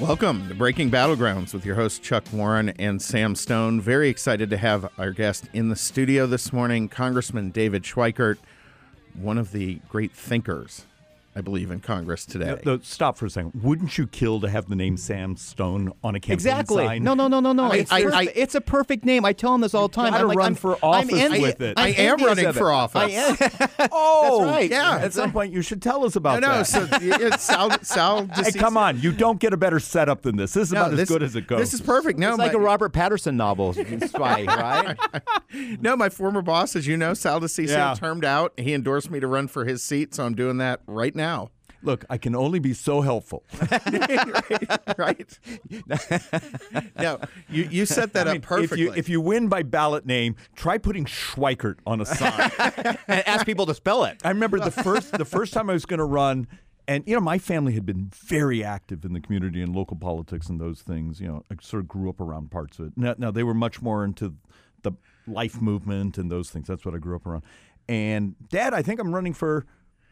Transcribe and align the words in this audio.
Welcome 0.00 0.46
to 0.48 0.54
Breaking 0.54 0.90
Battlegrounds 0.90 1.54
with 1.54 1.64
your 1.64 1.74
hosts 1.74 1.98
Chuck 1.98 2.24
Warren 2.30 2.68
and 2.68 3.00
Sam 3.00 3.34
Stone. 3.34 3.80
Very 3.80 4.10
excited 4.10 4.50
to 4.50 4.58
have 4.58 4.90
our 4.98 5.10
guest 5.10 5.48
in 5.54 5.70
the 5.70 5.76
studio 5.76 6.26
this 6.26 6.52
morning, 6.52 6.90
Congressman 6.90 7.48
David 7.48 7.82
Schweikert, 7.82 8.36
one 9.14 9.38
of 9.38 9.52
the 9.52 9.80
great 9.88 10.12
thinkers 10.12 10.84
I 11.36 11.42
believe, 11.42 11.70
in 11.70 11.80
Congress 11.80 12.24
today. 12.24 12.58
No, 12.64 12.76
no, 12.76 12.78
stop 12.82 13.18
for 13.18 13.26
a 13.26 13.30
second. 13.30 13.52
Wouldn't 13.62 13.98
you 13.98 14.06
kill 14.06 14.40
to 14.40 14.48
have 14.48 14.70
the 14.70 14.74
name 14.74 14.96
Sam 14.96 15.36
Stone 15.36 15.92
on 16.02 16.14
a 16.14 16.20
campaign 16.20 16.32
exactly. 16.32 16.86
sign? 16.86 17.04
No, 17.04 17.12
no, 17.12 17.28
no, 17.28 17.40
no, 17.40 17.52
no. 17.52 17.64
I, 17.64 17.76
it's, 17.76 17.92
I, 17.92 17.98
I, 17.98 18.28
it's, 18.34 18.54
a 18.54 18.60
perfect 18.62 19.04
name. 19.04 19.26
I 19.26 19.34
tell 19.34 19.54
him 19.54 19.60
this 19.60 19.74
all 19.74 19.88
the 19.88 19.94
time. 19.94 20.12
Gotta 20.12 20.22
I'm 20.22 20.28
like, 20.28 20.38
run 20.38 20.46
I'm, 20.46 20.54
for 20.54 20.78
office 20.82 21.12
I'm 21.12 21.42
with 21.42 21.60
it. 21.60 21.78
I 21.78 21.88
am 21.88 22.24
running 22.24 22.50
for 22.54 22.72
office. 22.72 23.02
I 23.02 23.10
am. 23.10 23.36
Oh, 23.92 24.40
That's 24.40 24.50
right. 24.50 24.70
Yeah. 24.70 24.98
At 24.98 25.12
some 25.12 25.32
point, 25.32 25.52
you 25.52 25.62
should 25.62 25.82
tell 25.82 26.04
us 26.04 26.16
about 26.16 26.40
no, 26.40 26.48
no. 26.48 26.56
that. 26.58 26.66
So 26.66 26.88
it's 26.90 27.42
Sal, 27.42 27.70
Sal 27.82 28.26
hey, 28.34 28.52
come 28.52 28.76
on. 28.76 29.00
You 29.00 29.12
don't 29.12 29.38
get 29.38 29.52
a 29.52 29.56
better 29.56 29.78
setup 29.78 30.22
than 30.22 30.36
this. 30.36 30.54
This 30.54 30.68
is 30.68 30.72
No, 30.72 30.82
about 30.86 30.90
this, 30.92 31.02
as 31.02 31.08
good 31.08 31.22
as 31.22 31.36
it 31.36 31.46
goes. 31.46 31.60
This 31.60 31.74
is 31.74 31.80
perfect. 31.80 32.18
No, 32.18 32.30
It's 32.30 32.38
like 32.38 32.54
a 32.54 32.58
Robert 32.58 32.92
Patterson 32.92 33.36
novel 33.36 33.72
spy, 34.06 34.44
right? 34.44 34.96
no, 35.80 35.96
my 35.96 36.08
former 36.08 36.42
boss, 36.42 36.74
as 36.74 36.86
you 36.86 36.96
know, 36.96 37.14
Sal 37.14 37.40
DiCiccio, 37.40 37.68
Yeah. 37.68 37.94
termed 37.94 38.24
out. 38.24 38.52
He 38.56 38.72
endorsed 38.72 39.10
me 39.10 39.20
to 39.20 39.26
run 39.26 39.48
for 39.48 39.64
his 39.64 39.82
seat, 39.82 40.14
so 40.14 40.24
I'm 40.24 40.34
doing 40.34 40.56
that 40.58 40.80
right 40.86 41.14
now. 41.14 41.25
Look, 41.82 42.04
I 42.10 42.18
can 42.18 42.34
only 42.34 42.58
be 42.58 42.72
so 42.72 43.00
helpful. 43.00 43.44
right? 44.98 45.38
no, 46.98 47.20
you, 47.48 47.64
you 47.70 47.86
set 47.86 48.12
that 48.14 48.26
I 48.26 48.30
up 48.30 48.34
mean, 48.34 48.40
perfectly. 48.42 48.82
If 48.82 48.88
you, 48.88 48.92
if 48.94 49.08
you 49.08 49.20
win 49.20 49.48
by 49.48 49.62
ballot 49.62 50.06
name, 50.06 50.36
try 50.54 50.78
putting 50.78 51.04
Schweikert 51.04 51.76
on 51.86 52.00
a 52.00 52.06
sign. 52.06 52.50
and 53.06 53.28
ask 53.28 53.46
people 53.46 53.66
to 53.66 53.74
spell 53.74 54.04
it. 54.04 54.20
I 54.24 54.30
remember 54.30 54.58
the 54.58 54.70
first 54.70 55.12
the 55.12 55.24
first 55.24 55.52
time 55.52 55.70
I 55.70 55.74
was 55.74 55.86
going 55.86 55.98
to 55.98 56.04
run, 56.04 56.48
and 56.88 57.04
you 57.06 57.14
know 57.14 57.20
my 57.20 57.38
family 57.38 57.74
had 57.74 57.86
been 57.86 58.10
very 58.12 58.64
active 58.64 59.04
in 59.04 59.12
the 59.12 59.20
community 59.20 59.62
and 59.62 59.74
local 59.74 59.96
politics 59.96 60.48
and 60.48 60.60
those 60.60 60.82
things. 60.82 61.20
You 61.20 61.28
know, 61.28 61.44
I 61.52 61.56
sort 61.60 61.82
of 61.82 61.88
grew 61.88 62.08
up 62.08 62.20
around 62.20 62.50
parts 62.50 62.78
of 62.78 62.86
it. 62.86 62.92
Now, 62.96 63.14
now 63.18 63.30
they 63.30 63.44
were 63.44 63.54
much 63.54 63.80
more 63.82 64.04
into 64.04 64.34
the 64.82 64.92
life 65.26 65.60
movement 65.60 66.18
and 66.18 66.30
those 66.30 66.50
things. 66.50 66.66
That's 66.68 66.84
what 66.84 66.94
I 66.94 66.98
grew 66.98 67.16
up 67.16 67.26
around. 67.26 67.42
And 67.88 68.34
Dad, 68.48 68.74
I 68.74 68.82
think 68.82 68.98
I'm 68.98 69.14
running 69.14 69.34
for. 69.34 69.66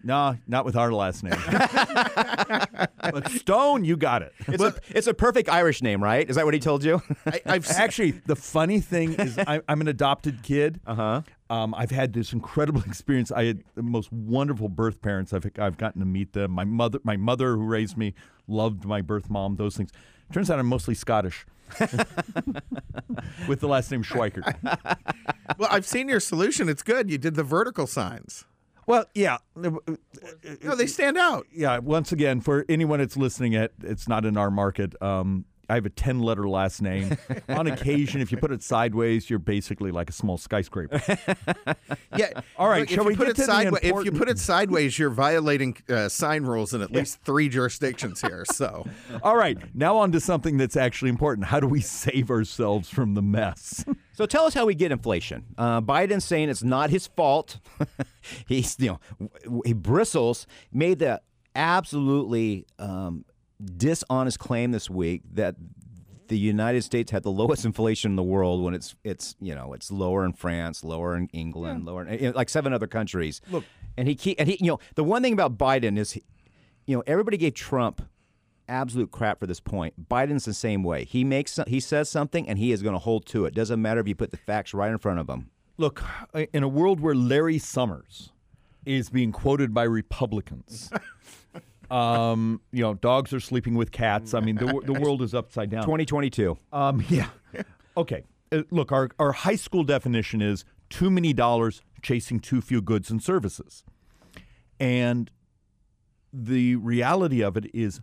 Nah, 0.04 0.34
not 0.46 0.64
with 0.66 0.76
our 0.76 0.92
last 0.92 1.22
name. 1.24 1.32
but 3.00 3.28
Stone, 3.30 3.84
you 3.84 3.96
got 3.96 4.20
it. 4.22 4.32
It's, 4.46 4.62
a, 4.62 4.74
it's 4.90 5.06
a 5.06 5.14
perfect 5.14 5.48
Irish 5.48 5.80
name, 5.82 6.02
right? 6.04 6.28
Is 6.28 6.36
that 6.36 6.44
what 6.44 6.52
he 6.54 6.60
told 6.60 6.84
you? 6.84 7.02
I, 7.26 7.40
I've 7.46 7.70
Actually, 7.70 8.10
the 8.26 8.36
funny 8.36 8.80
thing 8.80 9.14
is, 9.14 9.38
I, 9.38 9.60
I'm 9.68 9.80
an 9.80 9.88
adopted 9.88 10.42
kid. 10.42 10.80
Uh 10.86 10.90
Uh-huh. 10.90 11.02
huh. 11.50 11.54
Um, 11.54 11.74
I've 11.76 11.90
had 11.90 12.12
this 12.14 12.32
incredible 12.32 12.82
experience. 12.86 13.30
I 13.32 13.44
had 13.44 13.64
the 13.74 13.82
most 13.82 14.12
wonderful 14.12 14.68
birth 14.68 15.00
parents. 15.02 15.32
I've 15.32 15.46
I've 15.58 15.76
gotten 15.78 16.00
to 16.00 16.06
meet 16.06 16.32
them. 16.32 16.50
My 16.50 16.64
mother, 16.64 16.98
my 17.04 17.16
mother 17.16 17.54
who 17.56 17.64
raised 17.64 17.96
me, 17.96 18.14
loved 18.48 18.84
my 18.84 19.00
birth 19.02 19.28
mom. 19.30 19.56
Those 19.56 19.76
things. 19.76 19.90
Turns 20.32 20.50
out 20.50 20.58
I'm 20.58 20.66
mostly 20.66 20.94
Scottish, 20.94 21.46
with 23.46 23.60
the 23.60 23.68
last 23.68 23.90
name 23.90 24.02
Schweikert. 24.02 24.56
well, 25.58 25.68
I've 25.70 25.86
seen 25.86 26.08
your 26.08 26.18
solution. 26.20 26.68
It's 26.68 26.82
good. 26.82 27.10
You 27.10 27.18
did 27.18 27.34
the 27.34 27.42
vertical 27.44 27.86
signs. 27.86 28.44
Well, 28.86 29.06
yeah, 29.14 29.38
No, 29.56 29.80
they 30.76 30.86
stand 30.86 31.16
out. 31.18 31.46
yeah. 31.52 31.78
Once 31.78 32.12
again, 32.12 32.40
for 32.40 32.64
anyone 32.68 32.98
that's 32.98 33.16
listening, 33.16 33.54
at 33.54 33.72
it's 33.82 34.08
not 34.08 34.24
in 34.24 34.36
our 34.36 34.50
market. 34.50 35.00
Um, 35.02 35.44
I 35.68 35.74
have 35.74 35.86
a 35.86 35.90
ten-letter 35.90 36.48
last 36.48 36.82
name. 36.82 37.16
On 37.48 37.66
occasion, 37.66 38.20
if 38.20 38.30
you 38.32 38.38
put 38.38 38.52
it 38.52 38.62
sideways, 38.62 39.28
you're 39.28 39.38
basically 39.38 39.90
like 39.90 40.10
a 40.10 40.12
small 40.12 40.38
skyscraper. 40.38 41.00
Yeah. 42.16 42.40
All 42.56 42.68
right, 42.68 42.80
Look, 42.80 42.90
shall 42.90 43.04
we 43.04 43.16
put 43.16 43.26
get 43.26 43.30
it 43.30 43.36
to 43.36 43.42
the 43.42 43.46
sideways, 43.46 43.80
if 43.82 44.04
you 44.04 44.12
put 44.12 44.28
it 44.28 44.38
sideways, 44.38 44.98
you're 44.98 45.10
violating 45.10 45.76
uh, 45.88 46.08
sign 46.08 46.44
rules 46.44 46.72
in 46.72 46.80
at 46.80 46.92
least 46.92 47.20
three 47.24 47.48
jurisdictions 47.48 48.20
here. 48.20 48.44
So, 48.52 48.86
All 49.22 49.36
right, 49.36 49.58
now 49.74 49.96
on 49.96 50.12
to 50.12 50.20
something 50.20 50.56
that's 50.56 50.76
actually 50.76 51.10
important. 51.10 51.46
How 51.48 51.60
do 51.60 51.66
we 51.66 51.80
save 51.80 52.30
ourselves 52.30 52.88
from 52.88 53.14
the 53.14 53.22
mess? 53.22 53.84
So 54.12 54.26
tell 54.26 54.44
us 54.44 54.54
how 54.54 54.66
we 54.66 54.74
get 54.74 54.92
inflation. 54.92 55.44
Uh, 55.58 55.80
Biden's 55.80 56.24
saying 56.24 56.48
it's 56.48 56.62
not 56.62 56.90
his 56.90 57.08
fault. 57.08 57.58
He's 58.46 58.76
you 58.78 58.98
know 59.18 59.60
he 59.64 59.72
bristles 59.72 60.46
made 60.72 61.00
the 61.00 61.20
absolutely 61.56 62.66
um, 62.78 63.24
dishonest 63.62 64.38
claim 64.38 64.72
this 64.72 64.90
week 64.90 65.22
that 65.32 65.56
the 66.28 66.38
United 66.38 66.82
States 66.82 67.10
had 67.10 67.22
the 67.22 67.30
lowest 67.30 67.64
inflation 67.70 68.12
in 68.12 68.16
the 68.16 68.22
world 68.22 68.62
when 68.62 68.74
it's 68.74 68.94
it's 69.04 69.36
you 69.40 69.54
know 69.54 69.72
it's 69.72 69.90
lower 69.90 70.24
in 70.24 70.32
France, 70.32 70.84
lower 70.84 71.16
in 71.16 71.28
England, 71.32 71.84
lower 71.84 72.06
in, 72.06 72.32
like 72.32 72.48
seven 72.48 72.72
other 72.72 72.86
countries. 72.86 73.40
Look. 73.50 73.64
and 73.96 74.08
he 74.08 74.14
keep, 74.14 74.40
and 74.40 74.48
he 74.48 74.56
you 74.60 74.72
know 74.72 74.78
the 74.94 75.04
one 75.04 75.22
thing 75.22 75.32
about 75.32 75.58
Biden 75.58 75.98
is 75.98 76.12
he, 76.12 76.22
you 76.86 76.96
know 76.96 77.02
everybody 77.06 77.36
gave 77.36 77.54
Trump 77.54 78.02
absolute 78.68 79.10
crap 79.10 79.38
for 79.38 79.46
this 79.46 79.60
point. 79.60 80.08
Biden's 80.08 80.44
the 80.44 80.54
same 80.54 80.82
way. 80.82 81.04
He 81.04 81.24
makes 81.24 81.58
he 81.66 81.80
says 81.80 82.08
something 82.08 82.48
and 82.48 82.58
he 82.58 82.72
is 82.72 82.82
going 82.82 82.94
to 82.94 82.98
hold 82.98 83.26
to 83.26 83.44
it. 83.44 83.54
Doesn't 83.54 83.80
matter 83.80 84.00
if 84.00 84.08
you 84.08 84.14
put 84.14 84.30
the 84.30 84.36
facts 84.36 84.74
right 84.74 84.90
in 84.90 84.98
front 84.98 85.18
of 85.20 85.28
him. 85.28 85.50
Look, 85.76 86.04
in 86.52 86.62
a 86.62 86.68
world 86.68 87.00
where 87.00 87.16
Larry 87.16 87.58
Summers 87.58 88.30
is 88.86 89.10
being 89.10 89.32
quoted 89.32 89.74
by 89.74 89.82
Republicans, 89.82 90.90
um, 91.94 92.60
you 92.72 92.82
know, 92.82 92.94
dogs 92.94 93.32
are 93.32 93.40
sleeping 93.40 93.74
with 93.76 93.92
cats. 93.92 94.34
I 94.34 94.40
mean, 94.40 94.56
the, 94.56 94.80
the 94.84 94.94
world 94.94 95.22
is 95.22 95.32
upside 95.32 95.70
down. 95.70 95.82
2022. 95.82 96.58
Um, 96.72 97.04
yeah. 97.08 97.28
Okay. 97.96 98.24
Uh, 98.50 98.62
look, 98.70 98.90
our, 98.90 99.10
our 99.20 99.30
high 99.30 99.54
school 99.54 99.84
definition 99.84 100.42
is 100.42 100.64
too 100.90 101.08
many 101.08 101.32
dollars 101.32 101.82
chasing 102.02 102.40
too 102.40 102.60
few 102.60 102.82
goods 102.82 103.10
and 103.10 103.22
services. 103.22 103.84
And 104.80 105.30
the 106.32 106.74
reality 106.76 107.42
of 107.42 107.56
it 107.56 107.66
is 107.72 108.00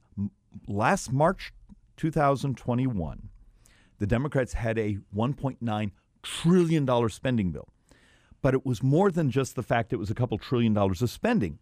last 0.68 1.12
March 1.12 1.52
2021, 1.98 3.30
the 4.00 4.08
Democrats 4.08 4.54
had 4.54 4.80
a 4.80 5.00
$1.9 5.14 5.92
trillion 6.24 7.10
spending 7.10 7.52
bill. 7.52 7.68
But 8.42 8.54
it 8.54 8.66
was 8.66 8.82
more 8.82 9.12
than 9.12 9.30
just 9.30 9.56
the 9.56 9.64
fact 9.64 9.92
it 9.92 9.98
was 9.98 10.10
a 10.10 10.16
couple 10.16 10.38
trillion 10.38 10.74
dollars 10.74 11.02
of 11.02 11.10
spending. 11.10 11.60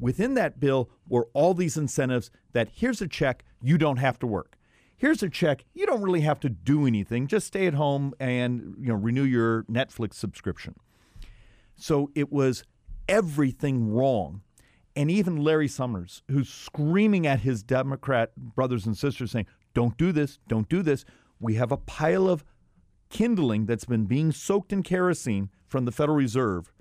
Within 0.00 0.34
that 0.34 0.60
bill 0.60 0.90
were 1.08 1.28
all 1.32 1.54
these 1.54 1.76
incentives 1.76 2.30
that 2.52 2.68
here's 2.72 3.02
a 3.02 3.08
check, 3.08 3.44
you 3.60 3.78
don't 3.78 3.96
have 3.96 4.18
to 4.20 4.26
work. 4.26 4.56
Here's 4.96 5.22
a 5.22 5.28
check, 5.28 5.64
you 5.74 5.86
don't 5.86 6.02
really 6.02 6.22
have 6.22 6.40
to 6.40 6.48
do 6.48 6.86
anything, 6.86 7.28
just 7.28 7.46
stay 7.46 7.66
at 7.66 7.74
home 7.74 8.14
and 8.18 8.74
you 8.80 8.88
know 8.88 8.94
renew 8.94 9.24
your 9.24 9.62
Netflix 9.64 10.14
subscription. 10.14 10.74
So 11.76 12.10
it 12.14 12.32
was 12.32 12.64
everything 13.08 13.92
wrong. 13.92 14.42
And 14.96 15.10
even 15.10 15.36
Larry 15.36 15.68
Summers, 15.68 16.22
who's 16.28 16.48
screaming 16.48 17.24
at 17.26 17.40
his 17.40 17.62
Democrat 17.62 18.34
brothers 18.36 18.84
and 18.84 18.98
sisters 18.98 19.30
saying, 19.30 19.46
Don't 19.72 19.96
do 19.96 20.10
this, 20.10 20.40
don't 20.48 20.68
do 20.68 20.82
this. 20.82 21.04
We 21.38 21.54
have 21.54 21.70
a 21.70 21.76
pile 21.76 22.28
of 22.28 22.44
kindling 23.08 23.66
that's 23.66 23.84
been 23.84 24.06
being 24.06 24.32
soaked 24.32 24.72
in 24.72 24.82
kerosene 24.82 25.50
from 25.68 25.84
the 25.84 25.92
Federal 25.92 26.16
Reserve, 26.16 26.72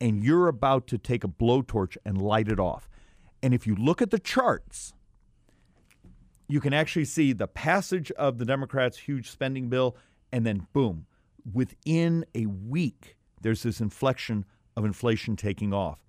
and 0.00 0.22
you're 0.22 0.48
about 0.48 0.86
to 0.88 0.98
take 0.98 1.24
a 1.24 1.28
blowtorch 1.28 1.96
and 2.04 2.20
light 2.20 2.48
it 2.48 2.60
off. 2.60 2.88
And 3.42 3.54
if 3.54 3.66
you 3.66 3.74
look 3.74 4.02
at 4.02 4.10
the 4.10 4.18
charts, 4.18 4.92
you 6.48 6.60
can 6.60 6.72
actually 6.72 7.04
see 7.04 7.32
the 7.32 7.46
passage 7.46 8.10
of 8.12 8.38
the 8.38 8.44
Democrats' 8.44 8.98
huge 8.98 9.30
spending 9.30 9.68
bill, 9.68 9.96
and 10.32 10.44
then 10.46 10.66
boom, 10.72 11.06
within 11.52 12.24
a 12.34 12.46
week, 12.46 13.16
there's 13.40 13.62
this 13.62 13.80
inflection 13.80 14.44
of 14.76 14.84
inflation 14.84 15.36
taking 15.36 15.72
off. 15.72 16.00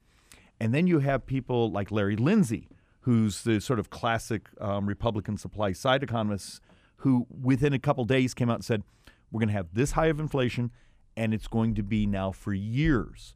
And 0.60 0.74
then 0.74 0.88
you 0.88 1.00
have 1.00 1.26
people 1.26 1.72
like 1.72 1.92
Larry 1.92 2.16
Lindsey, 2.16 2.70
who's 3.02 3.44
the 3.44 3.60
sort 3.60 3.80
of 3.80 3.90
classic 3.90 4.48
um, 4.60 4.86
Republican 4.86 5.38
supply 5.38 5.74
side 5.74 6.04
economist, 6.04 6.62
who 6.98 7.28
within 7.30 7.74
a 7.74 7.80
couple 7.80 8.06
days 8.06 8.34
came 8.34 8.50
out 8.50 8.56
and 8.56 8.66
said, 8.66 8.84
We're 9.32 9.40
going 9.40 9.50
to 9.50 9.54
have 9.54 9.74
this 9.74 9.92
high 9.92 10.08
of 10.08 10.20
inflation, 10.20 10.72
and 11.16 11.34
it's 11.34 11.48
going 11.48 11.76
to 11.76 11.84
be 11.84 12.06
now 12.06 12.32
for 12.32 12.54
years. 12.54 13.36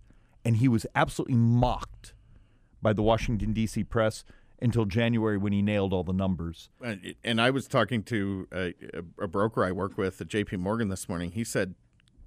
And 0.49 0.57
he 0.57 0.67
was 0.67 0.87
absolutely 0.95 1.35
mocked 1.35 2.15
by 2.81 2.91
the 2.91 3.03
Washington, 3.03 3.53
D.C. 3.53 3.83
press 3.83 4.23
until 4.59 4.85
January 4.85 5.37
when 5.37 5.53
he 5.53 5.61
nailed 5.61 5.93
all 5.93 6.03
the 6.03 6.11
numbers. 6.11 6.69
and 7.23 7.39
I 7.39 7.51
was 7.51 7.67
talking 7.67 8.01
to 8.05 8.47
a, 8.51 8.73
a 9.21 9.27
broker 9.27 9.63
I 9.63 9.71
work 9.71 9.95
with 9.95 10.19
at 10.19 10.27
J.P. 10.27 10.57
Morgan 10.57 10.89
this 10.89 11.07
morning. 11.07 11.33
He 11.33 11.43
said 11.43 11.75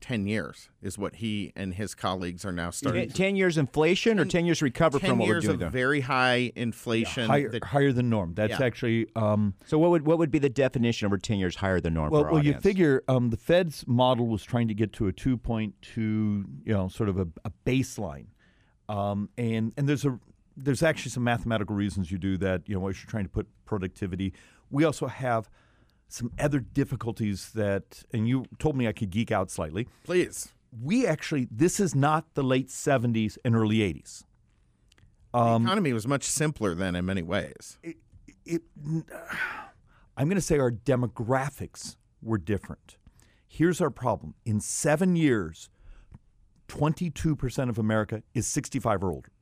10 0.02 0.26
years 0.26 0.68
is 0.82 0.98
what 0.98 1.16
he 1.16 1.52
and 1.56 1.72
his 1.74 1.94
colleagues 1.94 2.44
are 2.44 2.52
now 2.52 2.70
starting. 2.70 3.08
Ten, 3.08 3.16
10 3.28 3.36
years 3.36 3.56
inflation 3.56 4.18
or 4.18 4.24
10 4.24 4.44
years 4.44 4.60
recover 4.60 4.98
10 4.98 5.08
from 5.10 5.18
what 5.20 5.28
we're 5.28 5.34
years 5.34 5.44
doing 5.44 5.54
of 5.54 5.60
there? 5.60 5.70
very 5.70 6.00
high 6.00 6.52
inflation. 6.56 7.26
higher, 7.28 7.48
that- 7.48 7.64
higher 7.64 7.92
than 7.92 8.10
norm. 8.10 8.34
That's 8.34 8.58
Yeah. 8.58 8.66
actually 8.66 9.06
um, 9.16 9.54
So 9.64 9.78
what 9.78 9.90
would 9.92 10.04
what 10.04 10.18
would 10.18 10.30
be 10.30 10.38
the 10.40 10.50
definition 10.50 11.06
over 11.06 11.16
10 11.16 11.38
years 11.38 11.56
higher 11.56 11.80
than 11.80 11.94
norm? 11.94 12.10
well. 12.10 12.22
for 12.22 12.26
our 12.28 12.32
Well, 12.34 12.44
you 12.44 12.54
figure 12.54 13.02
um, 13.08 13.30
the 13.30 13.36
Fed's 13.36 13.86
model 13.86 14.26
was 14.26 14.42
trying 14.44 14.68
to 14.68 14.74
get 14.74 14.92
to 14.94 15.06
a 15.06 15.12
2.2, 15.12 15.96
you 15.96 16.44
know, 16.66 16.88
sort 16.88 17.08
of 17.08 17.18
a, 17.18 17.28
a 17.44 17.52
baseline, 17.64 18.26
um, 18.88 19.28
and 19.38 19.72
and 19.76 19.88
there's 19.88 20.04
a 20.04 20.18
there's 20.56 20.82
actually 20.82 21.10
some 21.12 21.24
mathematical 21.24 21.74
reasons 21.74 22.10
you 22.10 22.18
do 22.18 22.36
that. 22.38 22.68
You 22.68 22.78
know, 22.78 22.88
as 22.88 23.00
you're 23.02 23.08
trying 23.10 23.24
to 23.24 23.30
put 23.30 23.46
productivity. 23.64 24.34
We 24.70 24.84
also 24.84 25.06
have 25.06 25.48
some 26.12 26.32
other 26.38 26.60
difficulties 26.60 27.50
that, 27.52 28.04
and 28.12 28.28
you 28.28 28.44
told 28.58 28.76
me 28.76 28.86
I 28.86 28.92
could 28.92 29.10
geek 29.10 29.30
out 29.30 29.50
slightly. 29.50 29.88
please. 30.04 30.52
We 30.82 31.06
actually, 31.06 31.48
this 31.50 31.78
is 31.80 31.94
not 31.94 32.34
the 32.34 32.42
late 32.42 32.68
70s 32.68 33.36
and 33.44 33.54
early 33.54 33.78
80s. 33.78 34.24
the 35.32 35.38
um, 35.38 35.64
economy 35.64 35.92
was 35.92 36.06
much 36.06 36.24
simpler 36.24 36.74
then 36.74 36.96
in 36.96 37.04
many 37.04 37.22
ways. 37.22 37.78
it, 38.46 38.62
I'm 40.16 40.28
going 40.28 40.36
to 40.36 40.40
say 40.40 40.58
our 40.58 40.70
demographics 40.70 41.96
were 42.22 42.38
different. 42.38 42.96
Here's 43.48 43.80
our 43.80 43.90
problem. 43.90 44.34
In 44.46 44.60
seven 44.60 45.14
years, 45.16 45.68
22% 46.68 47.68
of 47.68 47.78
America 47.78 48.22
is 48.32 48.46
65 48.46 49.04
or 49.04 49.10
older. 49.10 49.32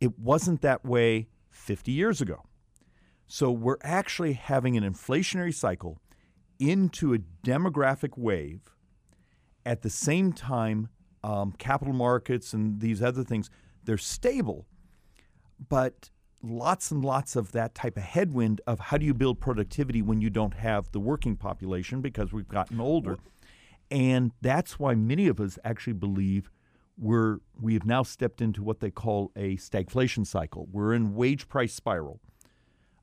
It 0.00 0.18
wasn't 0.18 0.62
that 0.62 0.84
way 0.84 1.28
50 1.50 1.92
years 1.92 2.20
ago. 2.20 2.44
So 3.28 3.50
we're 3.50 3.76
actually 3.82 4.32
having 4.32 4.76
an 4.78 4.82
inflationary 4.82 5.54
cycle 5.54 6.00
into 6.58 7.12
a 7.14 7.18
demographic 7.18 8.16
wave. 8.16 8.60
At 9.66 9.82
the 9.82 9.90
same 9.90 10.32
time, 10.32 10.88
um, 11.22 11.52
capital 11.58 11.92
markets 11.92 12.54
and 12.54 12.80
these 12.80 13.02
other 13.02 13.22
things, 13.22 13.50
they're 13.84 13.98
stable, 13.98 14.66
but 15.68 16.10
lots 16.42 16.90
and 16.90 17.04
lots 17.04 17.36
of 17.36 17.52
that 17.52 17.74
type 17.74 17.98
of 17.98 18.02
headwind 18.02 18.62
of 18.66 18.80
how 18.80 18.96
do 18.96 19.04
you 19.04 19.12
build 19.12 19.40
productivity 19.40 20.00
when 20.00 20.22
you 20.22 20.30
don't 20.30 20.54
have 20.54 20.90
the 20.92 21.00
working 21.00 21.36
population 21.36 22.00
because 22.00 22.32
we've 22.32 22.48
gotten 22.48 22.80
older. 22.80 23.18
And 23.90 24.32
that's 24.40 24.78
why 24.78 24.94
many 24.94 25.28
of 25.28 25.38
us 25.38 25.58
actually 25.64 25.94
believe 25.94 26.50
we're 26.96 27.38
we 27.60 27.74
have 27.74 27.84
now 27.84 28.02
stepped 28.02 28.40
into 28.40 28.62
what 28.62 28.80
they 28.80 28.90
call 28.90 29.30
a 29.36 29.56
stagflation 29.56 30.26
cycle. 30.26 30.66
We're 30.72 30.94
in 30.94 31.14
wage 31.14 31.48
price 31.48 31.74
spiral. 31.74 32.20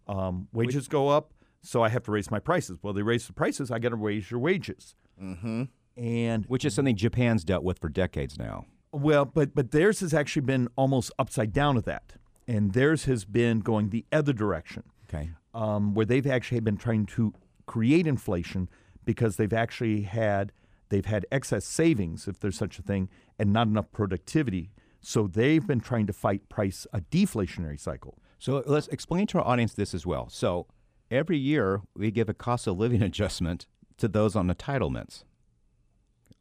Um, 0.08 0.48
wages 0.54 0.88
go 0.88 1.08
up, 1.10 1.34
so 1.62 1.84
I 1.84 1.90
have 1.90 2.04
to 2.04 2.12
raise 2.12 2.30
my 2.30 2.40
prices. 2.40 2.78
Well, 2.82 2.94
they 2.94 3.02
raise 3.02 3.26
the 3.28 3.34
prices, 3.34 3.72
I 3.72 3.80
got 3.80 3.90
to 3.90 3.96
raise 3.96 4.30
your 4.30 4.40
wages. 4.40 4.96
Mm-hmm. 5.22 5.64
And 5.98 6.46
which 6.48 6.66
is 6.66 6.74
something 6.74 6.96
Japan's 6.96 7.44
dealt 7.44 7.64
with 7.64 7.80
for 7.80 7.90
decades 7.90 8.38
now. 8.38 8.66
well, 8.92 9.26
but 9.26 9.56
but 9.56 9.72
theirs 9.72 10.00
has 10.02 10.14
actually 10.14 10.42
been 10.44 10.68
almost 10.76 11.12
upside 11.18 11.54
down 11.54 11.78
of 11.78 11.86
that, 11.86 12.14
and 12.48 12.74
theirs 12.74 13.06
has 13.06 13.26
been 13.26 13.60
going 13.60 13.90
the 13.90 14.06
other 14.12 14.34
direction, 14.34 14.84
Okay. 15.08 15.30
um, 15.54 15.94
where 15.94 16.06
they've 16.06 16.28
actually 16.28 16.60
been 16.60 16.78
trying 16.78 17.06
to 17.08 17.34
create 17.66 18.06
inflation 18.08 18.70
because 19.06 19.38
they've 19.38 19.54
actually 19.54 20.02
had 20.02 20.52
they've 20.90 21.06
had 21.06 21.26
excess 21.32 21.66
savings, 21.66 22.28
if 22.28 22.40
there's 22.40 22.58
such 22.58 22.78
a 22.78 22.82
thing, 22.82 23.10
and 23.40 23.52
not 23.54 23.68
enough 23.68 23.92
productivity. 23.92 24.72
So 25.02 25.28
they've 25.28 25.66
been 25.66 25.80
trying 25.80 26.08
to 26.08 26.14
fight 26.14 26.48
price 26.50 26.86
a 26.92 27.00
deflationary 27.02 27.80
cycle. 27.80 28.18
So 28.46 28.62
let's 28.68 28.88
explain 28.90 29.26
to 29.28 29.40
our 29.40 29.48
audience 29.48 29.74
this 29.74 29.96
as 29.96 30.06
well. 30.06 30.30
So 30.30 30.68
every 31.10 31.40
year 31.40 31.82
we 31.98 32.12
give 32.12 32.30
a 32.30 32.34
cost 32.36 32.68
of 32.68 32.78
living 32.78 33.02
adjustment 33.10 33.66
to 33.98 34.08
those 34.08 34.36
on 34.36 34.48
entitlements. 34.48 35.24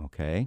Okay. 0.05 0.47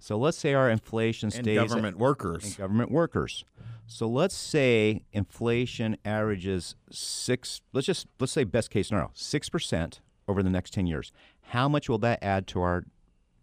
So 0.00 0.18
let's 0.18 0.36
say 0.36 0.52
our 0.54 0.68
inflation 0.68 1.28
And 1.28 1.44
stays 1.44 1.58
at- 1.58 1.68
government 1.68 1.98
workers. 1.98 2.44
and 2.44 2.56
government 2.56 2.90
workers. 2.90 3.44
So 3.86 4.08
let's 4.08 4.34
say 4.34 5.04
inflation 5.12 5.96
averages 6.04 6.74
six. 6.90 7.60
Let's 7.72 7.86
just 7.86 8.08
let's 8.18 8.32
say 8.32 8.42
best 8.42 8.70
case 8.72 8.88
scenario 8.88 9.12
six 9.14 9.48
percent 9.48 10.00
over 10.26 10.42
the 10.42 10.50
next 10.50 10.72
ten 10.72 10.88
years. 10.88 11.12
How 11.52 11.68
much 11.68 11.88
will 11.88 11.98
that 11.98 12.18
add 12.20 12.48
to 12.48 12.60
our 12.62 12.82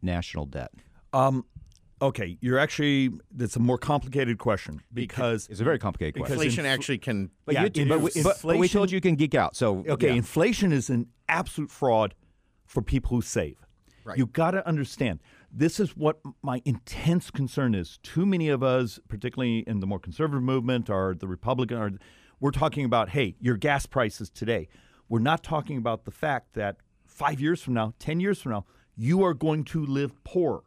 national 0.01 0.47
debt? 0.47 0.71
Um, 1.13 1.45
okay, 2.03 2.37
you're 2.41 2.59
actually 2.59 3.11
that's 3.31 3.55
a 3.55 3.59
more 3.59 3.77
complicated 3.77 4.37
question 4.37 4.81
because 4.93 5.47
It's 5.49 5.61
a 5.61 5.63
very 5.63 5.79
complicated 5.79 6.15
question. 6.15 6.33
Inflation 6.33 6.65
infl- 6.65 6.73
actually 6.73 6.97
can. 6.99 7.31
But, 7.45 7.55
Yeah, 7.55 7.67
you, 7.73 7.85
but, 7.87 8.01
we, 8.01 8.09
is. 8.11 8.23
but, 8.23 8.41
but 8.43 8.57
we 8.57 8.67
told 8.67 8.91
you 8.91 8.95
you 8.97 9.01
can 9.01 9.15
geek 9.15 9.35
out. 9.35 9.55
So 9.55 9.83
Okay, 9.87 10.07
yeah. 10.07 10.13
inflation 10.13 10.71
is 10.71 10.89
an 10.89 11.07
absolute 11.29 11.71
fraud 11.71 12.13
for 12.65 12.81
people 12.81 13.09
who 13.15 13.21
save. 13.21 13.57
Right. 14.05 14.17
You 14.17 14.25
got 14.25 14.51
to 14.51 14.67
understand. 14.67 15.19
This 15.51 15.79
is 15.79 15.95
what 15.95 16.19
my 16.41 16.61
intense 16.65 17.31
concern 17.31 17.73
is. 17.75 17.99
Too 18.03 18.25
many 18.25 18.49
of 18.49 18.61
us, 18.63 18.99
particularly 19.07 19.59
in 19.59 19.79
the 19.79 19.87
more 19.87 19.99
conservative 19.99 20.43
movement 20.43 20.89
or 20.89 21.15
the 21.15 21.27
Republican, 21.27 21.77
or 21.77 21.91
we're 22.39 22.51
talking 22.51 22.83
about, 22.83 23.09
hey, 23.09 23.35
your 23.39 23.55
gas 23.55 23.85
prices 23.85 24.29
today. 24.29 24.67
We're 25.07 25.19
not 25.19 25.43
talking 25.43 25.77
about 25.77 26.03
the 26.05 26.11
fact 26.11 26.53
that 26.53 26.77
five 27.05 27.39
years 27.39 27.61
from 27.61 27.75
now, 27.75 27.93
ten 27.99 28.19
years 28.19 28.41
from 28.41 28.51
now, 28.51 28.65
you 28.97 29.23
are 29.23 29.33
going 29.33 29.63
to 29.65 29.85
live 29.85 30.11
poor. 30.23 30.63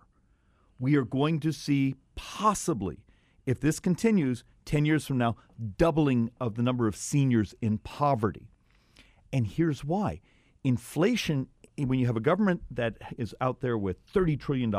We 0.79 0.97
are 0.97 1.05
going 1.05 1.41
to 1.41 1.53
see 1.53 1.95
possibly, 2.15 3.05
if 3.47 3.61
this 3.61 3.81
continues, 3.81 4.45
ten 4.65 4.85
years 4.85 5.07
from 5.07 5.19
now, 5.19 5.37
doubling 5.79 6.31
of 6.41 6.55
the 6.55 6.63
number 6.63 6.87
of 6.87 6.97
seniors 6.97 7.55
in 7.61 7.79
poverty. 7.79 8.49
And 9.33 9.47
here's 9.47 9.85
why 9.85 10.21
inflation, 10.65 11.49
when 11.79 11.99
you 11.99 12.07
have 12.07 12.17
a 12.17 12.21
government 12.21 12.63
that 12.71 12.97
is 13.17 13.35
out 13.41 13.61
there 13.61 13.79
with 13.79 14.05
$30 14.13 14.39
trillion 14.39 14.75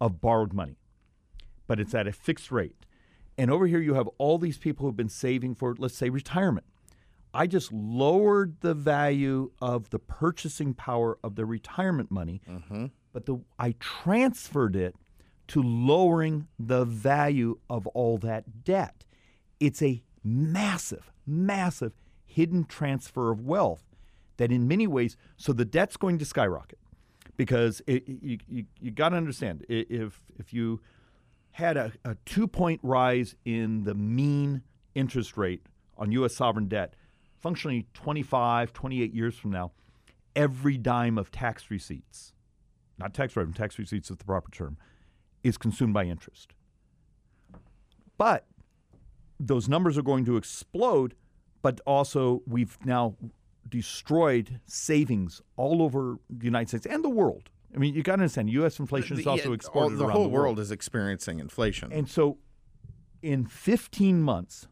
of 0.00 0.20
borrowed 0.20 0.52
money, 0.52 0.78
but 1.66 1.80
it's 1.80 1.94
at 1.94 2.06
a 2.06 2.12
fixed 2.12 2.52
rate. 2.52 2.76
And 3.36 3.50
over 3.50 3.66
here, 3.66 3.80
you 3.80 3.94
have 3.94 4.08
all 4.18 4.38
these 4.38 4.58
people 4.58 4.86
who've 4.86 4.96
been 4.96 5.08
saving 5.08 5.56
for, 5.56 5.74
let's 5.78 5.96
say, 5.96 6.10
retirement. 6.10 6.66
I 7.32 7.48
just 7.48 7.72
lowered 7.72 8.60
the 8.60 8.74
value 8.74 9.50
of 9.60 9.90
the 9.90 9.98
purchasing 9.98 10.72
power 10.72 11.18
of 11.24 11.34
the 11.34 11.44
retirement 11.44 12.12
money, 12.12 12.40
mm-hmm. 12.48 12.86
But 13.14 13.26
the, 13.26 13.38
I 13.58 13.76
transferred 13.78 14.76
it 14.76 14.96
to 15.48 15.62
lowering 15.62 16.48
the 16.58 16.84
value 16.84 17.58
of 17.70 17.86
all 17.88 18.18
that 18.18 18.64
debt. 18.64 19.04
It's 19.60 19.80
a 19.80 20.02
massive, 20.22 21.12
massive 21.26 21.92
hidden 22.26 22.64
transfer 22.64 23.30
of 23.30 23.40
wealth 23.40 23.84
that, 24.36 24.50
in 24.50 24.66
many 24.66 24.86
ways, 24.86 25.16
so 25.36 25.52
the 25.52 25.64
debt's 25.64 25.96
going 25.96 26.18
to 26.18 26.24
skyrocket 26.24 26.78
because 27.36 27.80
it, 27.86 28.02
you, 28.08 28.38
you, 28.48 28.64
you 28.80 28.90
got 28.90 29.10
to 29.10 29.16
understand 29.16 29.64
if, 29.68 30.20
if 30.38 30.52
you 30.52 30.80
had 31.52 31.76
a, 31.76 31.92
a 32.04 32.16
two 32.26 32.48
point 32.48 32.80
rise 32.82 33.36
in 33.44 33.84
the 33.84 33.94
mean 33.94 34.62
interest 34.96 35.36
rate 35.36 35.64
on 35.96 36.10
U.S. 36.12 36.34
sovereign 36.34 36.66
debt, 36.66 36.94
functionally 37.38 37.86
25, 37.94 38.72
28 38.72 39.14
years 39.14 39.36
from 39.36 39.52
now, 39.52 39.70
every 40.34 40.76
dime 40.76 41.16
of 41.16 41.30
tax 41.30 41.70
receipts, 41.70 42.32
not 42.98 43.14
tax 43.14 43.36
revenue, 43.36 43.54
tax 43.54 43.78
receipts 43.78 44.10
is 44.10 44.16
the 44.16 44.24
proper 44.24 44.50
term, 44.50 44.76
is 45.42 45.56
consumed 45.56 45.94
by 45.94 46.04
interest. 46.04 46.52
But 48.16 48.46
those 49.40 49.68
numbers 49.68 49.98
are 49.98 50.02
going 50.02 50.24
to 50.26 50.36
explode, 50.36 51.14
but 51.62 51.80
also 51.86 52.42
we've 52.46 52.78
now 52.84 53.16
destroyed 53.68 54.60
savings 54.66 55.42
all 55.56 55.82
over 55.82 56.18
the 56.30 56.44
United 56.44 56.68
States 56.68 56.86
and 56.86 57.02
the 57.02 57.08
world. 57.08 57.50
I 57.74 57.78
mean, 57.78 57.94
you 57.94 58.02
got 58.02 58.16
to 58.16 58.22
understand, 58.22 58.50
U.S. 58.50 58.78
inflation 58.78 59.18
is 59.18 59.26
also 59.26 59.52
exported 59.52 59.98
the 59.98 60.06
whole 60.08 60.24
the 60.24 60.28
world. 60.28 60.44
world 60.44 60.60
is 60.60 60.70
experiencing 60.70 61.40
inflation. 61.40 61.92
And 61.92 62.08
so, 62.08 62.38
in 63.20 63.46
15 63.46 64.22
months, 64.22 64.68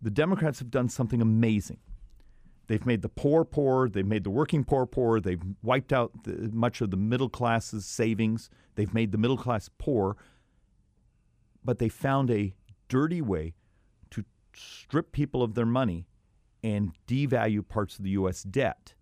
the 0.00 0.10
Democrats 0.10 0.58
have 0.60 0.70
done 0.70 0.88
something 0.88 1.20
amazing. 1.20 1.78
They've 2.72 2.86
made 2.86 3.02
the 3.02 3.10
poor 3.10 3.44
poor. 3.44 3.86
They've 3.86 4.06
made 4.06 4.24
the 4.24 4.30
working 4.30 4.64
poor 4.64 4.86
poor. 4.86 5.20
They've 5.20 5.42
wiped 5.62 5.92
out 5.92 6.24
the, 6.24 6.48
much 6.54 6.80
of 6.80 6.90
the 6.90 6.96
middle 6.96 7.28
class's 7.28 7.84
savings. 7.84 8.48
They've 8.76 8.94
made 8.94 9.12
the 9.12 9.18
middle 9.18 9.36
class 9.36 9.68
poor. 9.76 10.16
But 11.62 11.80
they 11.80 11.90
found 11.90 12.30
a 12.30 12.54
dirty 12.88 13.20
way 13.20 13.52
to 14.12 14.24
strip 14.54 15.12
people 15.12 15.42
of 15.42 15.54
their 15.54 15.66
money 15.66 16.06
and 16.64 16.92
devalue 17.06 17.68
parts 17.68 17.98
of 17.98 18.04
the 18.04 18.10
U.S. 18.12 18.42
debt. 18.42 18.94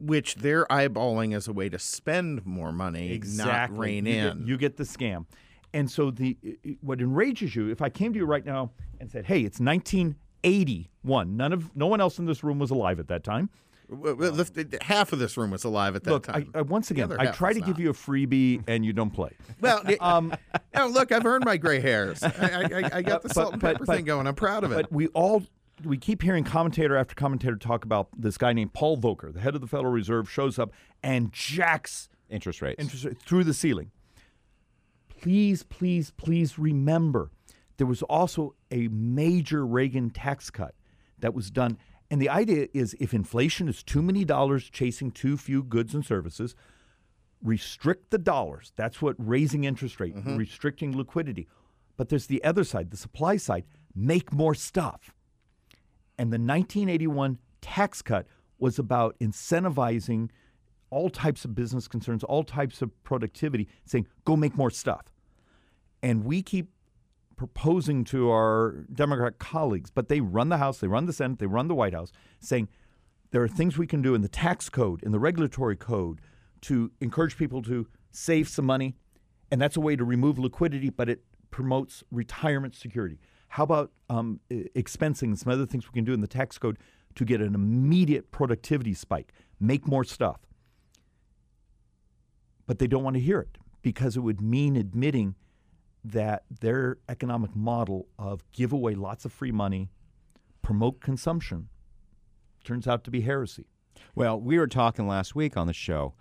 which 0.00 0.34
they're 0.34 0.66
eyeballing 0.66 1.32
as 1.32 1.46
a 1.46 1.52
way 1.52 1.68
to 1.68 1.78
spend 1.78 2.44
more 2.44 2.72
money, 2.72 3.20
not 3.24 3.78
rein 3.78 4.04
you 4.04 4.14
in. 4.14 4.38
Get, 4.38 4.48
you 4.48 4.56
get 4.56 4.76
the 4.78 4.84
scam. 4.84 5.26
And 5.72 5.88
so 5.88 6.10
the 6.10 6.36
what 6.80 7.00
enrages 7.00 7.54
you, 7.54 7.68
if 7.70 7.80
I 7.80 7.88
came 7.88 8.12
to 8.14 8.18
you 8.18 8.26
right 8.26 8.44
now 8.44 8.72
and 8.98 9.08
said, 9.08 9.26
"Hey, 9.26 9.42
it's 9.42 9.60
1981. 10.44 11.36
None 11.36 11.52
of 11.52 11.74
no 11.76 11.86
one 11.86 12.00
else 12.00 12.18
in 12.18 12.26
this 12.26 12.42
room 12.44 12.58
was 12.58 12.70
alive 12.70 12.98
at 13.00 13.08
that 13.08 13.24
time." 13.24 13.50
Well, 13.88 14.14
the- 14.16 14.78
half 14.80 15.12
of 15.12 15.18
this 15.18 15.36
room 15.36 15.50
was 15.50 15.64
alive 15.64 15.94
at 15.96 16.04
that 16.04 16.10
Look, 16.10 16.22
time. 16.24 16.50
I, 16.54 16.62
once 16.62 16.90
again, 16.90 17.12
I 17.18 17.26
try 17.26 17.52
to 17.52 17.60
give 17.60 17.78
you 17.78 17.90
a 17.90 17.92
freebie 17.92 18.62
and 18.66 18.86
you 18.86 18.94
don't 18.94 19.10
play. 19.10 19.32
Well, 19.60 19.82
Um, 20.00 20.34
oh, 20.74 20.86
look, 20.86 21.12
I've 21.12 21.26
earned 21.26 21.44
my 21.44 21.58
gray 21.58 21.78
hairs. 21.80 22.22
I, 22.22 22.28
I, 22.30 22.90
I 22.98 23.02
got 23.02 23.20
the 23.22 23.28
But- 23.28 23.34
salt 23.34 23.52
and 23.52 23.60
pepper 23.60 23.84
but- 23.84 23.96
thing 23.96 24.04
going. 24.06 24.26
I'm 24.26 24.34
proud 24.34 24.64
of 24.64 24.72
it. 24.72 24.76
But 24.76 24.92
we 24.92 25.08
all 25.08 25.42
we 25.84 25.98
keep 25.98 26.22
hearing 26.22 26.44
commentator 26.44 26.96
after 26.96 27.14
commentator 27.14 27.56
talk 27.56 27.84
about 27.84 28.08
this 28.16 28.38
guy 28.38 28.52
named 28.54 28.72
Paul 28.72 28.96
Volcker, 28.98 29.32
the 29.34 29.40
head 29.40 29.54
of 29.54 29.60
the 29.60 29.66
Federal 29.66 29.92
Reserve, 29.92 30.30
shows 30.30 30.58
up 30.58 30.72
and 31.02 31.30
jacks 31.32 32.08
Interest 32.30 32.62
rates. 32.62 32.80
interest 32.80 33.04
rate 33.04 33.18
through 33.18 33.44
the 33.44 33.52
ceiling. 33.54 33.90
please, 35.20 35.64
please, 35.64 36.12
please 36.12 36.58
remember 36.58 37.30
there 37.76 37.86
was 37.86 38.02
also 38.02 38.54
a 38.70 38.88
major 38.88 39.66
Reagan 39.66 40.10
tax 40.10 40.50
cut 40.50 40.74
that 41.18 41.34
was 41.34 41.50
done. 41.50 41.78
And 42.10 42.20
the 42.20 42.28
idea 42.28 42.68
is 42.74 42.94
if 43.00 43.14
inflation 43.14 43.68
is 43.68 43.82
too 43.82 44.02
many 44.02 44.24
dollars 44.24 44.68
chasing 44.68 45.10
too 45.10 45.36
few 45.36 45.62
goods 45.62 45.94
and 45.94 46.04
services, 46.04 46.54
restrict 47.42 48.10
the 48.10 48.18
dollars. 48.18 48.72
That's 48.76 49.00
what 49.00 49.16
raising 49.18 49.64
interest 49.64 49.98
rate, 50.00 50.14
mm-hmm. 50.14 50.36
restricting 50.36 50.96
liquidity. 50.96 51.48
But 51.96 52.08
there's 52.08 52.26
the 52.26 52.42
other 52.44 52.64
side, 52.64 52.90
the 52.90 52.96
supply 52.96 53.36
side, 53.36 53.64
make 53.94 54.32
more 54.32 54.54
stuff. 54.54 55.14
And 56.18 56.32
the 56.32 56.38
1981 56.38 57.38
tax 57.60 58.02
cut 58.02 58.26
was 58.58 58.78
about 58.78 59.18
incentivizing 59.18 60.30
all 60.90 61.08
types 61.08 61.44
of 61.44 61.54
business 61.54 61.88
concerns, 61.88 62.22
all 62.22 62.44
types 62.44 62.82
of 62.82 62.90
productivity, 63.02 63.66
saying, 63.86 64.06
go 64.24 64.36
make 64.36 64.56
more 64.56 64.70
stuff. 64.70 65.06
And 66.02 66.24
we 66.24 66.42
keep 66.42 66.68
proposing 67.36 68.04
to 68.04 68.30
our 68.30 68.84
Democrat 68.92 69.38
colleagues, 69.38 69.90
but 69.90 70.08
they 70.08 70.20
run 70.20 70.48
the 70.48 70.58
House, 70.58 70.78
they 70.78 70.86
run 70.86 71.06
the 71.06 71.12
Senate, 71.12 71.38
they 71.38 71.46
run 71.46 71.68
the 71.68 71.74
White 71.74 71.94
House, 71.94 72.12
saying 72.40 72.68
there 73.30 73.42
are 73.42 73.48
things 73.48 73.78
we 73.78 73.86
can 73.86 74.02
do 74.02 74.14
in 74.14 74.22
the 74.22 74.28
tax 74.28 74.68
code, 74.68 75.02
in 75.02 75.12
the 75.12 75.18
regulatory 75.18 75.76
code, 75.76 76.20
to 76.62 76.92
encourage 77.00 77.36
people 77.36 77.62
to 77.62 77.86
save 78.10 78.48
some 78.48 78.64
money. 78.64 78.94
And 79.50 79.60
that's 79.60 79.76
a 79.76 79.80
way 79.80 79.96
to 79.96 80.04
remove 80.04 80.38
liquidity, 80.38 80.90
but 80.90 81.08
it 81.08 81.24
promotes 81.50 82.02
retirement 82.10 82.74
security. 82.74 83.18
How 83.48 83.64
about 83.64 83.92
um, 84.08 84.40
expensing 84.50 85.36
some 85.36 85.52
other 85.52 85.66
things 85.66 85.86
we 85.86 85.92
can 85.92 86.04
do 86.04 86.14
in 86.14 86.20
the 86.20 86.26
tax 86.26 86.56
code 86.56 86.78
to 87.14 87.24
get 87.24 87.40
an 87.42 87.54
immediate 87.54 88.30
productivity 88.30 88.94
spike, 88.94 89.32
make 89.60 89.86
more 89.86 90.04
stuff? 90.04 90.40
But 92.66 92.78
they 92.78 92.86
don't 92.86 93.02
want 93.02 93.14
to 93.14 93.20
hear 93.20 93.40
it 93.40 93.58
because 93.82 94.16
it 94.16 94.20
would 94.20 94.40
mean 94.40 94.76
admitting 94.76 95.34
that 96.04 96.44
their 96.60 96.98
economic 97.08 97.54
model 97.54 98.08
of 98.18 98.44
give 98.52 98.72
away 98.72 98.94
lots 98.94 99.24
of 99.24 99.32
free 99.32 99.52
money, 99.52 99.90
promote 100.60 101.00
consumption, 101.00 101.68
turns 102.64 102.86
out 102.86 103.04
to 103.04 103.10
be 103.10 103.20
heresy. 103.20 103.66
Well, 104.14 104.40
we 104.40 104.58
were 104.58 104.66
talking 104.66 105.06
last 105.06 105.34
week 105.34 105.56
on 105.56 105.66
the 105.66 105.72
show. 105.72 106.14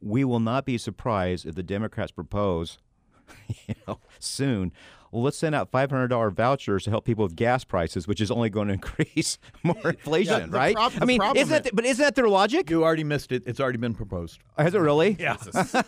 We 0.00 0.24
will 0.24 0.40
not 0.40 0.64
be 0.64 0.78
surprised 0.78 1.46
if 1.46 1.54
the 1.54 1.62
Democrats 1.62 2.12
propose, 2.12 2.78
you 3.68 3.74
know, 3.86 3.98
soon. 4.18 4.72
Well, 5.12 5.22
let's 5.22 5.38
send 5.38 5.54
out 5.54 5.70
five 5.70 5.90
hundred 5.90 6.08
dollar 6.08 6.30
vouchers 6.30 6.84
to 6.84 6.90
help 6.90 7.04
people 7.04 7.22
with 7.24 7.36
gas 7.36 7.64
prices, 7.64 8.06
which 8.08 8.20
is 8.20 8.30
only 8.30 8.50
going 8.50 8.68
to 8.68 8.74
increase 8.74 9.38
more 9.62 9.76
inflation, 9.90 10.50
the 10.50 10.56
right? 10.58 10.74
prob- 10.74 10.92
I 11.00 11.04
mean, 11.04 11.22
isn't 11.22 11.48
that 11.48 11.66
is- 11.66 11.72
but 11.72 11.84
isn't 11.86 12.04
that 12.04 12.14
their 12.16 12.28
logic? 12.28 12.68
You 12.68 12.82
already 12.84 13.04
missed 13.04 13.32
it. 13.32 13.44
It's 13.46 13.60
already 13.60 13.78
been 13.78 13.94
proposed. 13.94 14.40
Has 14.58 14.74
it 14.74 14.78
really? 14.78 15.16
Yeah. 15.18 15.36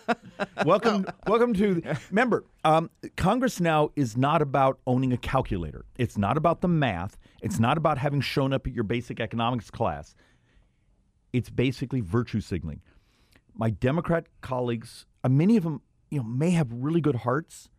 welcome, 0.65 1.05
welcome 1.27 1.53
to. 1.55 1.81
Remember, 2.09 2.45
um, 2.63 2.89
Congress 3.17 3.59
now 3.59 3.91
is 3.95 4.17
not 4.17 4.41
about 4.41 4.79
owning 4.87 5.13
a 5.13 5.17
calculator. 5.17 5.85
It's 5.97 6.17
not 6.17 6.37
about 6.37 6.61
the 6.61 6.67
math. 6.69 7.17
It's 7.41 7.59
not 7.59 7.77
about 7.77 7.97
having 7.97 8.21
shown 8.21 8.53
up 8.53 8.65
at 8.67 8.73
your 8.73 8.83
basic 8.85 9.19
economics 9.19 9.69
class. 9.69 10.15
It's 11.33 11.49
basically 11.49 12.01
virtue 12.01 12.41
signaling. 12.41 12.81
My 13.53 13.69
Democrat 13.69 14.25
colleagues, 14.41 15.05
uh, 15.23 15.29
many 15.29 15.57
of 15.57 15.63
them, 15.63 15.81
you 16.09 16.19
know, 16.19 16.25
may 16.25 16.51
have 16.51 16.71
really 16.71 17.01
good 17.01 17.17
hearts, 17.17 17.69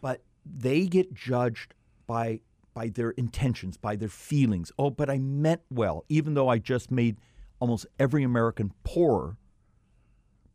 but 0.00 0.22
they 0.44 0.86
get 0.86 1.14
judged 1.14 1.74
by 2.06 2.40
by 2.74 2.88
their 2.88 3.10
intentions, 3.10 3.76
by 3.76 3.94
their 3.94 4.08
feelings. 4.08 4.72
Oh, 4.78 4.90
but 4.90 5.08
I 5.08 5.18
meant 5.18 5.62
well, 5.70 6.04
even 6.08 6.34
though 6.34 6.48
I 6.48 6.58
just 6.58 6.90
made 6.90 7.18
almost 7.60 7.86
every 8.00 8.24
American 8.24 8.72
poorer 8.82 9.36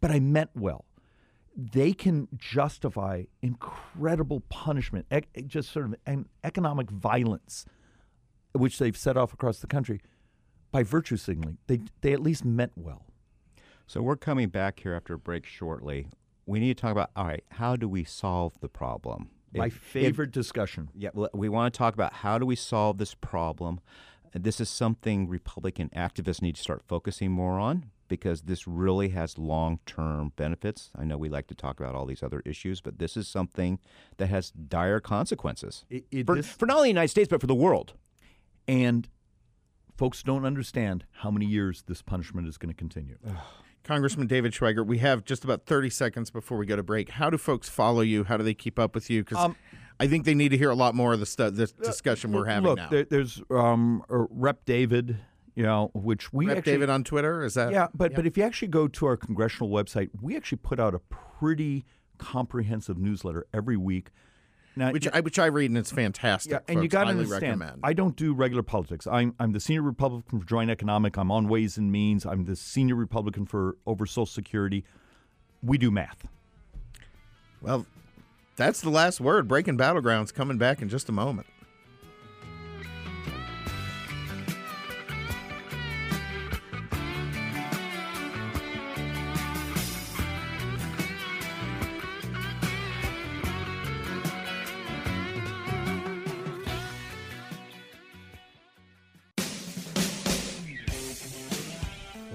but 0.01 0.11
I 0.11 0.19
meant 0.19 0.51
well. 0.55 0.85
They 1.55 1.93
can 1.93 2.27
justify 2.37 3.23
incredible 3.41 4.41
punishment, 4.49 5.05
ec- 5.11 5.47
just 5.47 5.71
sort 5.71 5.85
of 5.85 5.95
an 6.05 6.27
economic 6.43 6.89
violence, 6.89 7.65
which 8.53 8.79
they've 8.79 8.95
set 8.95 9.17
off 9.17 9.33
across 9.33 9.59
the 9.59 9.67
country, 9.67 10.01
by 10.71 10.83
virtue 10.83 11.17
signaling. 11.17 11.57
They 11.67 11.81
they 12.01 12.13
at 12.13 12.21
least 12.21 12.45
meant 12.45 12.73
well. 12.75 13.05
So 13.87 14.01
we're 14.01 14.15
coming 14.15 14.49
back 14.49 14.79
here 14.81 14.93
after 14.93 15.15
a 15.15 15.19
break 15.19 15.45
shortly. 15.45 16.07
We 16.49 16.59
need 16.59 16.75
to 16.77 16.81
talk 16.81 16.91
about 16.91 17.11
all 17.15 17.25
right, 17.27 17.43
how 17.51 17.75
do 17.75 17.87
we 17.87 18.03
solve 18.03 18.59
the 18.59 18.69
problem? 18.69 19.29
My 19.53 19.67
If- 19.67 19.75
if- 19.75 19.81
favorite 19.83 20.31
discussion. 20.31 20.89
Yeah, 20.95 21.09
we 21.33 21.47
want 21.47 21.71
to 21.71 21.77
talk 21.77 21.93
about 21.93 22.11
how 22.13 22.39
do 22.39 22.45
we 22.47 22.55
solve 22.55 22.97
this 22.97 23.13
problem. 23.13 23.79
This 24.33 24.59
is 24.59 24.67
something 24.67 25.27
Republican 25.27 25.89
activists 25.95 26.41
need 26.41 26.55
to 26.55 26.61
start 26.61 26.81
focusing 26.87 27.31
more 27.31 27.59
on 27.59 27.91
because 28.07 28.43
this 28.43 28.67
really 28.67 29.09
has 29.09 29.37
long-term 29.37 30.33
benefits. 30.35 30.89
I 30.95 31.03
know 31.05 31.17
we 31.19 31.29
like 31.29 31.45
to 31.47 31.55
talk 31.55 31.79
about 31.79 31.93
all 31.93 32.07
these 32.07 32.23
other 32.23 32.41
issues, 32.45 32.81
but 32.81 32.97
this 32.97 33.15
is 33.15 33.27
something 33.27 33.79
that 34.17 34.27
has 34.29 34.49
dire 34.49 34.99
consequences 34.99 35.85
It- 35.89 36.07
it- 36.09 36.25
for, 36.25 36.35
this- 36.35 36.47
for 36.51 36.65
not 36.65 36.77
only 36.77 36.87
the 36.87 36.93
United 36.99 37.09
States 37.09 37.27
but 37.29 37.41
for 37.41 37.47
the 37.47 37.53
world. 37.55 37.93
And 38.67 39.07
folks 39.95 40.23
don't 40.23 40.45
understand 40.45 41.05
how 41.11 41.29
many 41.29 41.45
years 41.45 41.83
this 41.83 42.01
punishment 42.01 42.47
is 42.47 42.57
going 42.57 42.69
to 42.73 42.77
continue. 42.77 43.17
Congressman 43.83 44.27
David 44.27 44.51
Schweikert, 44.53 44.85
we 44.85 44.99
have 44.99 45.23
just 45.25 45.43
about 45.43 45.65
30 45.65 45.89
seconds 45.89 46.29
before 46.29 46.57
we 46.57 46.65
go 46.65 46.75
to 46.75 46.83
break. 46.83 47.09
How 47.09 47.29
do 47.29 47.37
folks 47.37 47.69
follow 47.69 48.01
you? 48.01 48.23
How 48.23 48.37
do 48.37 48.43
they 48.43 48.53
keep 48.53 48.77
up 48.77 48.93
with 48.93 49.09
you? 49.09 49.23
Because 49.23 49.37
Um, 49.43 49.55
I 49.99 50.07
think 50.07 50.25
they 50.25 50.35
need 50.35 50.49
to 50.49 50.57
hear 50.57 50.69
a 50.69 50.75
lot 50.75 50.95
more 50.95 51.13
of 51.13 51.19
the 51.19 51.25
stu- 51.25 51.51
this 51.51 51.71
discussion 51.71 52.31
we're 52.31 52.45
having 52.45 52.69
Look, 52.69 52.77
now. 52.77 52.89
there, 52.89 53.05
there's 53.05 53.41
um, 53.49 54.03
uh, 54.09 54.25
Rep 54.29 54.63
David, 54.65 55.17
you 55.55 55.63
know, 55.63 55.91
which 55.93 56.31
we 56.31 56.45
Rep 56.47 56.59
actually 56.59 56.73
David 56.73 56.89
on 56.89 57.03
Twitter 57.03 57.43
is 57.43 57.55
that? 57.55 57.71
Yeah, 57.71 57.87
but 57.93 58.13
but 58.15 58.25
if 58.25 58.37
you 58.37 58.43
actually 58.43 58.69
go 58.69 58.87
to 58.87 59.05
our 59.07 59.17
congressional 59.17 59.69
website, 59.69 60.09
we 60.21 60.35
actually 60.37 60.59
put 60.59 60.79
out 60.79 60.93
a 60.93 60.99
pretty 60.99 61.85
comprehensive 62.17 62.97
newsletter 62.97 63.45
every 63.53 63.77
week. 63.77 64.09
Now, 64.79 64.93
which 64.93 65.09
I 65.11 65.19
which 65.19 65.37
I 65.37 65.47
read 65.47 65.69
and 65.69 65.77
it's 65.77 65.91
fantastic. 65.91 66.53
yeah, 66.53 66.59
and 66.69 66.81
you 66.81 66.87
got 66.87 67.03
to 67.03 67.09
understand, 67.09 67.59
recommend. 67.59 67.81
I 67.83 67.91
don't 67.91 68.15
do 68.15 68.33
regular 68.33 68.63
politics. 68.63 69.05
I'm 69.07 69.35
I'm 69.37 69.51
the 69.51 69.59
senior 69.59 69.81
Republican 69.81 70.39
for 70.39 70.45
Joint 70.45 70.71
Economic. 70.71 71.17
I'm 71.17 71.31
on 71.31 71.49
Ways 71.49 71.77
and 71.77 71.91
Means. 71.91 72.25
I'm 72.25 72.45
the 72.45 72.55
senior 72.55 72.95
Republican 72.95 73.45
for 73.45 73.75
over 73.85 74.05
Social 74.05 74.25
Security. 74.25 74.85
We 75.61 75.77
do 75.77 75.91
math. 75.91 76.29
well, 77.61 77.85
that's 78.55 78.79
the 78.79 78.89
last 78.89 79.19
word. 79.19 79.49
Breaking 79.49 79.77
battlegrounds 79.77 80.33
coming 80.33 80.57
back 80.57 80.81
in 80.81 80.87
just 80.87 81.09
a 81.09 81.11
moment. 81.11 81.47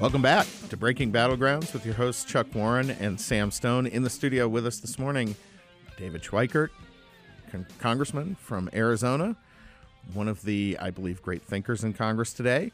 Welcome 0.04 0.20
back 0.20 0.46
to 0.68 0.76
Breaking 0.76 1.10
Battlegrounds 1.10 1.72
with 1.72 1.86
your 1.86 1.94
hosts 1.94 2.26
Chuck 2.26 2.54
Warren 2.54 2.90
and 2.90 3.18
Sam 3.18 3.50
Stone. 3.50 3.86
In 3.86 4.02
the 4.02 4.10
studio 4.10 4.46
with 4.46 4.66
us 4.66 4.76
this 4.76 4.98
morning, 4.98 5.34
David 5.96 6.22
Schweikert, 6.22 6.68
con- 7.50 7.66
congressman 7.78 8.34
from 8.34 8.68
Arizona, 8.74 9.34
one 10.12 10.28
of 10.28 10.42
the, 10.42 10.76
I 10.78 10.90
believe, 10.90 11.22
great 11.22 11.40
thinkers 11.40 11.84
in 11.84 11.94
Congress 11.94 12.34
today. 12.34 12.70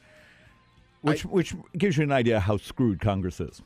Which 1.03 1.25
which 1.25 1.55
gives 1.79 1.97
you 1.99 2.03
an 2.03 2.11
idea 2.11 2.41
how 2.41 2.57
screwed 2.57 2.99
Congress 3.01 3.39
is. 3.39 3.63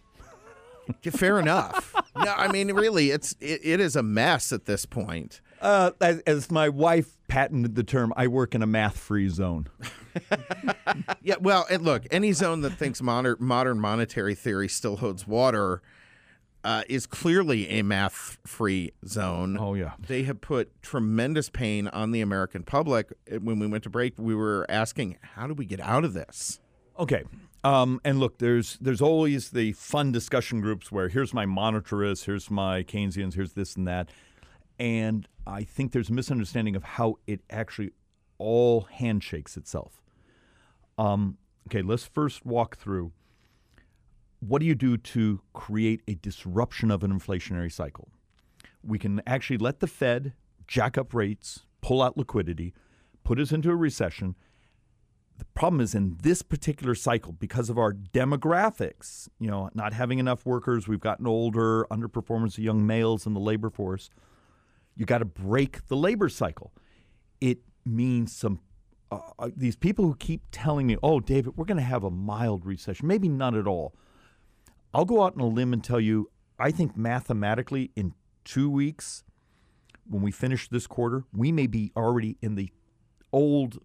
Yeah, 1.02 1.12
Fair 1.12 1.40
enough. 1.40 1.94
no, 2.18 2.34
I 2.36 2.52
mean, 2.52 2.70
really, 2.70 3.12
it's 3.12 3.34
it, 3.40 3.62
it 3.64 3.80
is 3.80 3.96
a 3.96 4.02
mess 4.02 4.52
at 4.52 4.66
this 4.66 4.84
point. 4.84 5.40
Uh, 5.62 5.92
as, 6.02 6.18
as 6.26 6.50
my 6.50 6.68
wife 6.68 7.16
patented 7.34 7.74
the 7.74 7.82
term, 7.82 8.12
I 8.16 8.28
work 8.28 8.54
in 8.54 8.62
a 8.62 8.66
math-free 8.66 9.28
zone. 9.28 9.68
Yeah, 11.22 11.36
well, 11.40 11.66
and 11.70 11.82
look, 11.82 12.06
any 12.10 12.32
zone 12.32 12.60
that 12.60 12.74
thinks 12.74 13.02
modern 13.02 13.36
modern 13.40 13.80
monetary 13.80 14.34
theory 14.34 14.68
still 14.68 14.98
holds 14.98 15.26
water 15.26 15.82
uh, 16.62 16.82
is 16.88 17.06
clearly 17.06 17.68
a 17.70 17.82
math-free 17.82 18.92
zone. 19.06 19.56
Oh, 19.58 19.74
yeah. 19.74 19.94
they 20.06 20.22
have 20.24 20.40
put 20.40 20.70
tremendous 20.82 21.48
pain 21.48 21.88
on 21.88 22.12
the 22.12 22.20
American 22.20 22.62
public. 22.62 23.12
When 23.40 23.58
we 23.58 23.66
went 23.66 23.82
to 23.84 23.90
break, 23.90 24.14
we 24.18 24.34
were 24.34 24.66
asking, 24.68 25.16
how 25.34 25.46
do 25.46 25.54
we 25.54 25.64
get 25.64 25.80
out 25.80 26.04
of 26.04 26.12
this? 26.12 26.60
Okay. 26.98 27.24
Um, 27.64 28.00
and 28.04 28.20
look, 28.20 28.38
there's 28.38 28.76
there's 28.80 29.00
always 29.00 29.50
the 29.50 29.72
fun 29.72 30.12
discussion 30.12 30.60
groups 30.60 30.92
where 30.92 31.08
here's 31.08 31.32
my 31.34 31.46
monetarists, 31.46 32.26
here's 32.26 32.50
my 32.50 32.82
Keynesians, 32.82 33.34
here's 33.34 33.54
this 33.54 33.74
and 33.74 33.88
that, 33.88 34.10
and 34.78 35.26
I 35.46 35.64
think 35.64 35.92
there's 35.92 36.10
a 36.10 36.12
misunderstanding 36.12 36.76
of 36.76 36.82
how 36.82 37.18
it 37.26 37.40
actually 37.50 37.90
all 38.38 38.82
handshakes 38.82 39.56
itself. 39.56 40.00
Um, 40.96 41.38
okay, 41.68 41.82
let's 41.82 42.04
first 42.04 42.44
walk 42.46 42.76
through. 42.76 43.12
What 44.40 44.60
do 44.60 44.66
you 44.66 44.74
do 44.74 44.96
to 44.96 45.40
create 45.52 46.02
a 46.06 46.14
disruption 46.14 46.90
of 46.90 47.02
an 47.02 47.12
inflationary 47.12 47.72
cycle? 47.72 48.08
We 48.82 48.98
can 48.98 49.22
actually 49.26 49.58
let 49.58 49.80
the 49.80 49.86
Fed 49.86 50.34
jack 50.66 50.98
up 50.98 51.14
rates, 51.14 51.64
pull 51.80 52.02
out 52.02 52.16
liquidity, 52.16 52.74
put 53.22 53.38
us 53.38 53.52
into 53.52 53.70
a 53.70 53.76
recession, 53.76 54.34
the 55.38 55.44
problem 55.46 55.80
is 55.80 55.94
in 55.94 56.16
this 56.22 56.42
particular 56.42 56.94
cycle 56.94 57.32
because 57.32 57.68
of 57.70 57.78
our 57.78 57.92
demographics 57.92 59.28
you 59.38 59.50
know 59.50 59.70
not 59.74 59.92
having 59.92 60.18
enough 60.18 60.46
workers 60.46 60.86
we've 60.86 61.00
gotten 61.00 61.26
older 61.26 61.86
underperformance 61.90 62.56
of 62.56 62.64
young 62.64 62.86
males 62.86 63.26
in 63.26 63.34
the 63.34 63.40
labor 63.40 63.70
force 63.70 64.10
You 64.96 65.06
got 65.06 65.18
to 65.18 65.24
break 65.24 65.86
the 65.88 65.96
labor 65.96 66.28
cycle. 66.28 66.72
It 67.40 67.58
means 67.84 68.34
some 68.34 68.60
uh, 69.10 69.18
uh, 69.38 69.50
these 69.54 69.76
people 69.76 70.06
who 70.06 70.16
keep 70.16 70.42
telling 70.50 70.86
me, 70.86 70.96
"Oh, 71.02 71.20
David, 71.20 71.56
we're 71.56 71.64
going 71.64 71.78
to 71.78 71.82
have 71.82 72.04
a 72.04 72.10
mild 72.10 72.64
recession." 72.64 73.06
Maybe 73.06 73.28
not 73.28 73.54
at 73.54 73.66
all. 73.66 73.94
I'll 74.92 75.04
go 75.04 75.22
out 75.24 75.34
on 75.34 75.40
a 75.40 75.46
limb 75.46 75.72
and 75.72 75.82
tell 75.82 76.00
you, 76.00 76.30
I 76.58 76.70
think 76.70 76.96
mathematically 76.96 77.90
in 77.96 78.14
2 78.44 78.70
weeks 78.70 79.24
when 80.08 80.22
we 80.22 80.30
finish 80.30 80.68
this 80.68 80.86
quarter, 80.86 81.24
we 81.32 81.50
may 81.50 81.66
be 81.66 81.90
already 81.96 82.36
in 82.40 82.54
the 82.54 82.70
old 83.32 83.78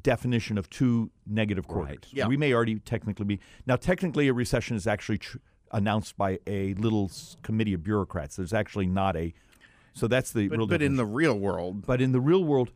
definition 0.00 0.58
of 0.58 0.68
two 0.70 1.10
negative 1.26 1.66
quarters. 1.68 1.96
Right. 1.96 2.06
Yeah. 2.12 2.26
We 2.26 2.36
may 2.36 2.52
already 2.52 2.78
technically 2.80 3.24
be. 3.24 3.40
Now, 3.66 3.76
technically, 3.76 4.28
a 4.28 4.32
recession 4.32 4.76
is 4.76 4.86
actually 4.86 5.18
tr- 5.18 5.38
announced 5.72 6.16
by 6.16 6.38
a 6.46 6.74
little 6.74 7.10
committee 7.42 7.74
of 7.74 7.82
bureaucrats. 7.82 8.36
There's 8.36 8.52
actually 8.52 8.86
not 8.86 9.16
a. 9.16 9.34
So 9.94 10.08
that's 10.08 10.32
the 10.32 10.48
real 10.48 10.66
But, 10.66 10.74
but 10.74 10.82
in 10.82 10.96
the 10.96 11.06
real 11.06 11.38
world, 11.38 11.86
But 11.86 12.00
in 12.02 12.12
the 12.12 12.20
real 12.20 12.44
world, 12.44 12.72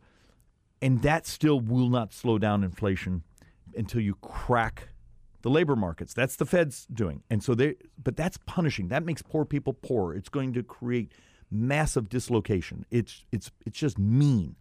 and 0.81 1.01
that 1.01 1.27
still 1.27 1.59
will 1.59 1.89
not 1.89 2.13
slow 2.13 2.37
down 2.37 2.63
inflation 2.63 3.23
until 3.75 4.01
you 4.01 4.15
crack 4.15 4.89
the 5.41 5.49
labor 5.49 5.75
markets. 5.75 6.13
That's 6.13 6.35
the 6.35 6.45
Fed's 6.45 6.85
doing. 6.85 7.23
And 7.29 7.43
so 7.43 7.53
they 7.55 7.75
but 8.01 8.15
that's 8.15 8.37
punishing. 8.45 8.87
That 8.87 9.05
makes 9.05 9.21
poor 9.21 9.45
people 9.45 9.73
poor. 9.73 10.13
It's 10.13 10.29
going 10.29 10.53
to 10.53 10.63
create 10.63 11.11
massive 11.51 12.09
dislocation. 12.09 12.85
It's 12.89 13.25
it's 13.31 13.51
it's 13.65 13.77
just 13.77 13.99
mean. 13.99 14.55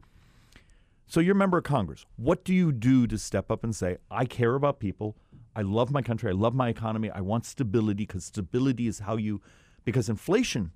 So 1.06 1.20
you're 1.20 1.34
a 1.34 1.38
member 1.38 1.58
of 1.58 1.64
Congress. 1.64 2.04
What 2.16 2.44
do 2.44 2.52
you 2.52 2.70
do 2.70 3.06
to 3.06 3.16
step 3.16 3.50
up 3.50 3.64
and 3.64 3.74
say, 3.74 3.96
I 4.10 4.26
care 4.26 4.54
about 4.54 4.78
people. 4.78 5.16
I 5.56 5.62
love 5.62 5.90
my 5.90 6.02
country. 6.02 6.30
I 6.30 6.34
love 6.34 6.54
my 6.54 6.68
economy. 6.68 7.10
I 7.10 7.22
want 7.22 7.46
stability 7.46 8.04
because 8.04 8.26
stability 8.26 8.86
is 8.86 8.98
how 9.00 9.16
you 9.16 9.40
because 9.84 10.08
inflation 10.08 10.72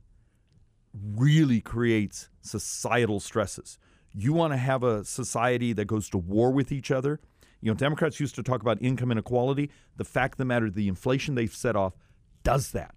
really 0.95 1.61
creates 1.61 2.29
societal 2.41 3.21
stresses. 3.21 3.79
You 4.13 4.33
want 4.33 4.53
to 4.53 4.59
have 4.59 4.83
a 4.83 5.05
society 5.05 5.73
that 5.73 5.87
goes 5.87 6.11
to 6.11 6.19
war 6.19 6.51
with 6.51 6.71
each 6.71 6.91
other. 6.91 7.21
You 7.61 7.71
know, 7.71 7.75
Democrats 7.75 8.21
used 8.21 8.35
to 8.35 8.43
talk 8.43 8.61
about 8.61 8.83
income 8.83 9.11
inequality. 9.11 9.71
The 9.97 10.05
fact 10.05 10.35
of 10.35 10.39
the 10.39 10.45
matter, 10.45 10.69
the 10.69 10.89
inflation 10.89 11.35
they've 11.35 11.55
set 11.55 11.77
off 11.77 11.95
does 12.43 12.73
that. 12.73 12.95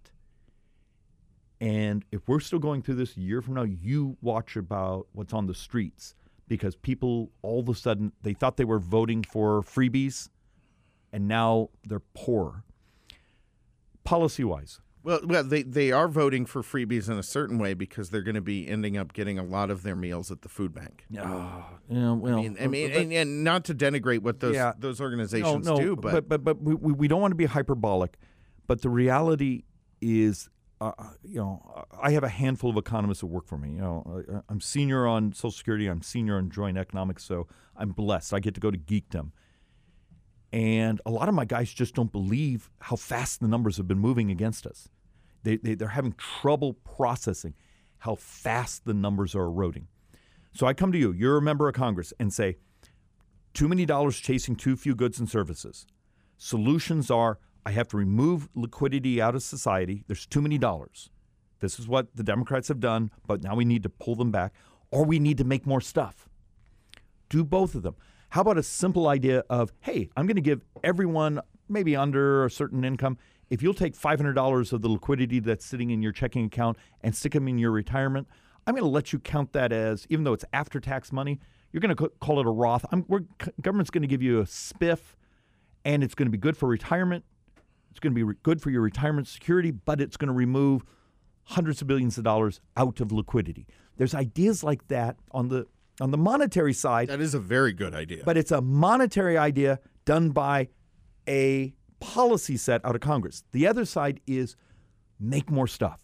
And 1.62 2.04
if 2.12 2.28
we're 2.28 2.42
still 2.42 2.60
going 2.60 2.82
through 2.82 2.96
this 2.96 3.16
a 3.16 3.22
year 3.22 3.42
from 3.42 3.54
now, 3.54 3.64
you 3.64 4.18
watch 4.22 4.56
about 4.56 5.08
what's 5.14 5.34
on 5.34 5.46
the 5.46 5.54
streets 5.54 6.16
because 6.48 6.76
people 6.76 7.32
all 7.42 7.60
of 7.60 7.70
a 7.70 7.76
sudden 7.76 8.12
they 8.22 8.34
thought 8.34 8.58
they 8.58 8.66
were 8.66 8.80
voting 8.80 9.24
for 9.24 9.62
freebies 9.62 10.30
and 11.14 11.28
now 11.28 11.70
they're 11.86 12.02
poor. 12.14 12.64
Policy 14.04 14.44
wise, 14.44 14.82
well, 15.06 15.20
well, 15.24 15.44
they 15.44 15.62
they 15.64 15.92
are 15.92 16.08
voting 16.08 16.46
for 16.46 16.62
freebies 16.62 17.08
in 17.10 17.18
a 17.18 17.24
certain 17.24 17.58
way 17.60 17.74
because 17.76 18.10
they're 18.10 18.24
going 18.24 18.36
to 18.36 18.42
be 18.42 18.68
ending 18.68 18.98
up 18.98 19.14
getting 19.14 19.38
a 19.40 19.44
lot 19.44 19.70
of 19.70 19.84
their 19.84 19.96
meals 19.96 20.32
at 20.32 20.42
the 20.42 20.50
food 20.50 20.74
bank. 20.74 21.06
yeah, 21.10 21.30
well, 21.88 22.20
I 22.38 22.42
mean, 22.42 22.58
I 22.60 22.68
mean, 22.68 22.92
and, 22.92 23.14
and 23.14 23.44
not 23.44 23.64
to 23.66 23.76
denigrate 23.76 24.20
what 24.20 24.40
those 24.40 24.56
Yeah. 24.56 24.74
those 24.78 25.00
organizations 25.00 25.66
no, 25.66 25.76
no, 25.76 25.82
do, 25.82 25.96
but 25.96 26.28
but, 26.28 26.44
but 26.44 26.62
we, 26.62 26.74
we 26.76 26.92
we 26.94 27.08
don't 27.08 27.22
want 27.22 27.32
to 27.32 27.36
be 27.36 27.46
hyperbolic, 27.46 28.18
but 28.68 28.82
the 28.82 28.90
reality 28.90 29.64
is, 30.02 30.50
uh, 30.82 30.92
you 31.24 31.40
know, 31.40 31.86
I 32.02 32.12
have 32.12 32.24
a 32.24 32.30
handful 32.30 32.70
of 32.72 32.78
economists 32.78 33.20
that 33.22 33.28
work 33.28 33.48
for 33.48 33.58
me. 33.58 33.74
You 33.74 33.82
know, 33.82 34.24
I- 34.34 34.42
I'm 34.50 34.60
senior 34.60 35.06
on 35.08 35.34
Social 35.34 35.52
Security, 35.52 35.88
I'm 35.88 36.02
senior 36.02 36.38
on 36.38 36.50
joint 36.50 36.78
economics, 36.78 37.24
so 37.24 37.48
I'm 37.78 37.90
blessed. 37.92 38.34
I 38.34 38.40
get 38.40 38.54
to 38.56 38.60
go 38.60 38.72
to 38.72 38.78
geekdom, 38.78 39.32
and 40.52 41.00
a 41.06 41.12
lot 41.12 41.28
of 41.30 41.36
my 41.36 41.46
guys 41.46 41.72
just 41.74 41.96
don't 41.96 42.12
believe 42.12 42.70
how 42.80 42.96
fast 42.96 43.40
the 43.40 43.48
numbers 43.48 43.78
have 43.78 43.88
been 43.88 44.00
moving 44.00 44.32
against 44.32 44.66
us. 44.66 44.90
They, 45.46 45.58
they 45.58 45.76
they're 45.76 45.90
having 45.90 46.14
trouble 46.14 46.74
processing 46.74 47.54
how 48.00 48.16
fast 48.16 48.86
the 48.86 48.94
numbers 48.94 49.36
are 49.36 49.44
eroding. 49.44 49.88
So 50.54 50.68
I 50.68 50.74
come 50.74 50.92
to 50.92 50.98
you, 50.98 51.12
you're 51.12 51.38
a 51.38 51.42
member 51.42 51.68
of 51.68 51.76
Congress, 51.76 52.14
and 52.20 52.34
say, 52.34 52.58
too 53.54 53.68
many 53.68 53.86
dollars 53.86 54.20
chasing 54.20 54.56
too 54.56 54.76
few 54.76 54.96
goods 54.96 55.20
and 55.20 55.30
services. 55.30 55.86
Solutions 56.38 57.10
are 57.10 57.40
I 57.66 57.72
have 57.72 57.88
to 57.90 57.98
remove 57.98 58.50
liquidity 58.54 59.22
out 59.22 59.36
of 59.36 59.44
society. 59.44 60.04
There's 60.08 60.26
too 60.26 60.42
many 60.42 60.58
dollars. 60.58 61.10
This 61.60 61.80
is 61.80 61.88
what 61.88 62.16
the 62.16 62.24
Democrats 62.24 62.68
have 62.68 62.80
done, 62.80 63.12
but 63.26 63.42
now 63.42 63.56
we 63.56 63.66
need 63.66 63.84
to 63.84 63.90
pull 63.90 64.16
them 64.16 64.32
back, 64.32 64.54
or 64.92 65.04
we 65.04 65.20
need 65.20 65.38
to 65.38 65.44
make 65.44 65.66
more 65.66 65.82
stuff. 65.82 66.30
Do 67.30 67.44
both 67.44 67.76
of 67.76 67.82
them. 67.82 67.96
How 68.30 68.42
about 68.42 68.58
a 68.58 68.64
simple 68.64 69.08
idea 69.08 69.44
of, 69.50 69.72
hey, 69.80 70.10
I'm 70.16 70.28
going 70.28 70.36
to 70.36 70.42
give 70.42 70.66
everyone, 70.84 71.40
maybe 71.70 71.96
under 71.96 72.46
a 72.46 72.52
certain 72.52 72.84
income, 72.84 73.18
if 73.50 73.62
you'll 73.62 73.74
take 73.74 73.98
$500 73.98 74.74
of 74.74 74.82
the 74.82 74.90
liquidity 74.90 75.40
that's 75.40 75.66
sitting 75.66 75.92
in 75.92 76.02
your 76.02 76.12
checking 76.12 76.46
account 76.46 76.78
and 77.02 77.16
stick 77.16 77.34
them 77.34 77.48
in 77.48 77.58
your 77.58 77.72
retirement, 77.72 78.28
I'm 78.68 78.74
going 78.74 78.84
to 78.84 78.90
let 78.90 79.14
you 79.14 79.20
count 79.20 79.54
that 79.54 79.72
as, 79.72 80.08
even 80.10 80.24
though 80.24 80.34
it's 80.34 80.46
after 80.54 80.80
tax 80.80 81.12
money, 81.12 81.40
you're 81.72 81.82
going 81.82 81.96
to 81.96 82.10
call 82.20 82.40
it 82.40 82.46
a 82.46 82.50
Roth. 82.50 82.86
I'm, 82.92 83.06
we're, 83.08 83.22
government's 83.62 83.92
going 83.92 84.02
to 84.02 84.08
give 84.08 84.22
you 84.22 84.40
a 84.40 84.46
spiff, 84.46 85.00
and 85.84 86.04
it's 86.04 86.16
going 86.16 86.28
to 86.28 86.32
be 86.32 86.38
good 86.38 86.58
for 86.58 86.68
retirement. 86.68 87.26
It's 87.92 88.00
going 88.00 88.14
to 88.14 88.16
be 88.16 88.24
re- 88.24 88.36
good 88.44 88.62
for 88.62 88.72
your 88.72 88.82
retirement 88.82 89.28
security, 89.28 89.72
but 89.72 90.02
it's 90.02 90.18
going 90.18 90.28
to 90.30 90.34
remove 90.34 90.84
hundreds 91.44 91.82
of 91.82 91.88
billions 91.88 92.18
of 92.18 92.24
dollars 92.24 92.60
out 92.76 93.00
of 93.00 93.12
liquidity. 93.12 93.68
There's 93.98 94.16
ideas 94.16 94.64
like 94.64 94.88
that 94.88 95.18
on 95.32 95.50
the 95.50 95.68
on 96.02 96.12
the 96.12 96.18
monetary 96.18 96.74
side, 96.74 97.08
that 97.08 97.22
is 97.22 97.34
a 97.34 97.40
very 97.40 97.72
good 97.72 97.96
idea. 97.96 98.24
but 98.26 98.36
it's 98.36 98.52
a 98.52 98.60
monetary 98.60 99.38
idea 99.38 99.80
done 100.04 100.32
by 100.32 100.68
a 101.26 101.74
policy 102.00 102.58
set 102.58 102.84
out 102.86 102.96
of 102.96 103.02
Congress. 103.02 103.44
The 103.52 103.68
other 103.68 103.86
side 103.86 104.20
is 104.28 104.56
make 105.20 105.50
more 105.50 105.68
stuff. 105.68 106.02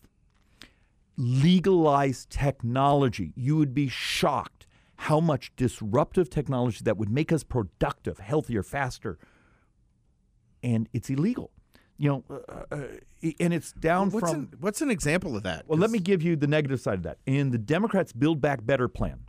Legalize 1.18 2.26
technology. 2.30 3.34
You 3.36 3.58
would 3.58 3.74
be 3.74 3.88
shocked 3.88 4.68
how 4.96 5.20
much 5.20 5.52
disruptive 5.56 6.30
technology 6.30 6.82
that 6.84 6.98
would 6.98 7.10
make 7.10 7.32
us 7.32 7.44
productive, 7.44 8.20
healthier, 8.20 8.64
faster, 8.64 9.18
and 10.64 10.88
it's 10.94 11.10
illegal. 11.10 11.52
You 11.98 12.10
know, 12.10 12.24
uh, 12.30 12.64
uh, 12.72 12.84
and 13.40 13.54
it's 13.54 13.72
down 13.74 14.10
what's 14.10 14.32
from. 14.32 14.40
an, 14.40 14.54
what's 14.60 14.82
an 14.82 14.90
example 14.90 15.36
of 15.36 15.44
that? 15.44 15.68
Well, 15.68 15.78
let 15.78 15.92
me 15.92 16.00
give 16.00 16.22
you 16.22 16.36
the 16.36 16.48
negative 16.48 16.82
side 16.82 16.96
of 16.96 17.04
that. 17.04 17.18
In 17.26 17.52
the 17.52 17.58
Democrats' 17.58 18.14
Build 18.14 18.42
Back 18.42 18.66
Better 18.66 18.88
plan, 18.88 19.20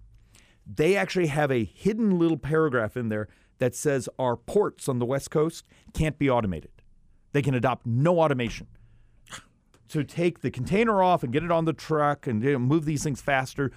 they 0.67 0.97
actually 0.97 1.27
have 1.27 1.51
a 1.51 1.65
hidden 1.65 2.19
little 2.19 2.39
paragraph 2.39 2.97
in 2.97 3.09
there 3.09 3.29
that 3.63 3.77
says 3.77 4.09
our 4.19 4.37
ports 4.37 4.89
on 4.89 4.99
the 4.99 5.07
West 5.07 5.31
Coast 5.31 5.65
can't 5.95 6.19
be 6.19 6.29
automated. 6.29 6.73
They 7.31 7.43
can 7.43 7.55
adopt 7.55 7.87
no 7.87 8.19
automation. 8.19 8.67
To 9.91 10.03
take 10.03 10.41
the 10.41 10.51
container 10.51 11.01
off 11.01 11.23
and 11.23 11.33
get 11.33 11.45
it 11.45 11.53
on 11.53 11.65
the 11.65 11.73
truck 11.73 12.27
and 12.27 12.43
you 12.43 12.55
know, 12.55 12.59
move 12.59 12.87
these 12.87 13.05
things 13.05 13.21
faster 13.21 13.71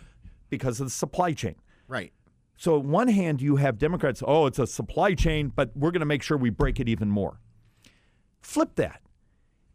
because 0.49 0.79
of 0.79 0.87
the 0.87 0.91
supply 0.91 1.33
chain. 1.33 1.55
right. 1.87 2.11
So, 2.57 2.79
on 2.79 2.89
one 2.89 3.09
hand, 3.09 3.41
you 3.41 3.57
have 3.57 3.77
Democrats, 3.77 4.23
oh, 4.25 4.47
it's 4.47 4.57
a 4.57 4.65
supply 4.65 5.13
chain, 5.13 5.51
but 5.53 5.75
we're 5.75 5.91
going 5.91 5.99
to 5.99 6.05
make 6.05 6.23
sure 6.23 6.35
we 6.35 6.49
break 6.49 6.79
it 6.79 6.89
even 6.89 7.11
more. 7.11 7.39
Flip 8.41 8.73
that. 8.77 9.01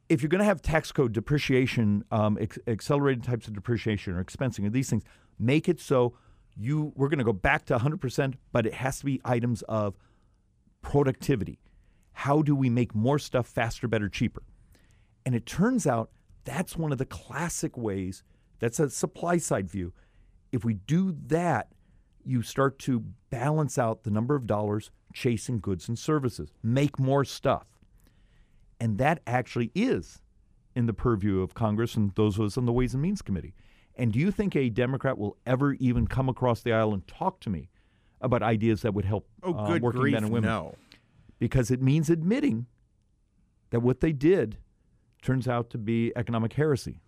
If 0.09 0.23
you're 0.23 0.31
going 0.31 0.41
to 0.41 0.47
have 0.47 0.61
tax 0.61 0.91
code 0.91 1.13
depreciation, 1.13 2.05
um, 2.11 2.37
ex- 2.41 2.59
accelerated 2.67 3.23
types 3.23 3.47
of 3.47 3.53
depreciation 3.53 4.15
or 4.15 4.25
expensing 4.25 4.67
or 4.67 4.71
these 4.71 4.89
things, 4.91 5.05
make 5.39 5.69
it 5.69 5.79
so 5.79 6.15
you 6.61 6.93
we're 6.95 7.09
going 7.09 7.19
to 7.19 7.25
go 7.25 7.33
back 7.33 7.65
to 7.67 7.79
100%, 7.79 8.35
but 8.53 8.67
it 8.67 8.75
has 8.75 8.99
to 9.01 9.05
be 9.07 9.21
items 9.25 9.63
of 9.63 9.97
productivity. 10.83 11.59
How 12.13 12.43
do 12.43 12.55
we 12.55 12.69
make 12.69 12.95
more 12.95 13.19
stuff 13.19 13.47
faster, 13.47 13.89
better, 13.89 14.09
cheaper? 14.09 14.43
And 15.25 15.35
it 15.35 15.47
turns 15.47 15.87
out 15.87 16.11
that's 16.45 16.77
one 16.77 16.93
of 16.93 16.99
the 16.99 17.07
classic 17.07 17.77
ways, 17.77 18.23
that's 18.59 18.79
a 18.79 18.91
supply 18.91 19.39
side 19.39 19.71
view. 19.71 19.93
If 20.53 20.65
we 20.65 20.75
do 20.75 21.17
that, 21.27 21.69
you 22.25 22.43
start 22.43 22.79
to 22.81 23.05
balance 23.31 23.79
out 23.79 24.03
the 24.03 24.11
number 24.11 24.35
of 24.35 24.47
dollars 24.47 24.91
chasing 25.15 25.61
goods 25.61 25.89
and 25.89 25.99
services, 25.99 26.53
make 26.63 26.99
more 26.99 27.25
stuff. 27.25 27.67
And 28.79 28.99
that 28.99 29.21
actually 29.27 29.71
is 29.75 30.21
in 30.75 30.87
the 30.87 30.93
purview 30.93 31.41
of 31.41 31.55
Congress 31.55 31.95
and 31.95 32.15
those 32.15 32.39
of 32.39 32.47
us 32.47 32.57
on 32.57 32.67
the 32.67 32.73
Ways 32.73 32.95
and 32.95 33.03
Means 33.03 33.23
Committee. 33.23 33.55
And 33.97 34.13
do 34.13 34.19
you 34.19 34.31
think 34.31 34.57
a 34.57 34.69
Democrat 34.71 35.19
will 35.19 35.37
ever 35.47 35.75
even 35.75 36.07
come 36.07 36.29
across 36.29 36.63
the 36.63 36.73
aisle 36.73 36.95
and 36.95 37.07
talk 37.07 37.41
to 37.41 37.51
me 37.51 37.69
about 38.21 38.43
ideas 38.43 38.83
that 38.83 38.95
would 38.95 39.05
help 39.05 39.29
Oh, 39.43 39.55
uh, 39.55 39.67
good 39.67 39.83
working 39.83 40.01
grief, 40.01 40.13
men 40.15 40.25
and 40.25 40.33
women? 40.33 40.49
no. 40.49 40.75
because 41.39 41.71
it 41.71 41.81
means 41.83 42.09
admitting 42.11 42.67
that 43.71 43.81
what 43.81 44.01
they 44.01 44.13
did 44.13 44.59
turns 45.23 45.47
out 45.49 45.71
to 45.71 45.79
be 45.79 46.13
economic 46.17 46.53
heresy. 46.55 47.01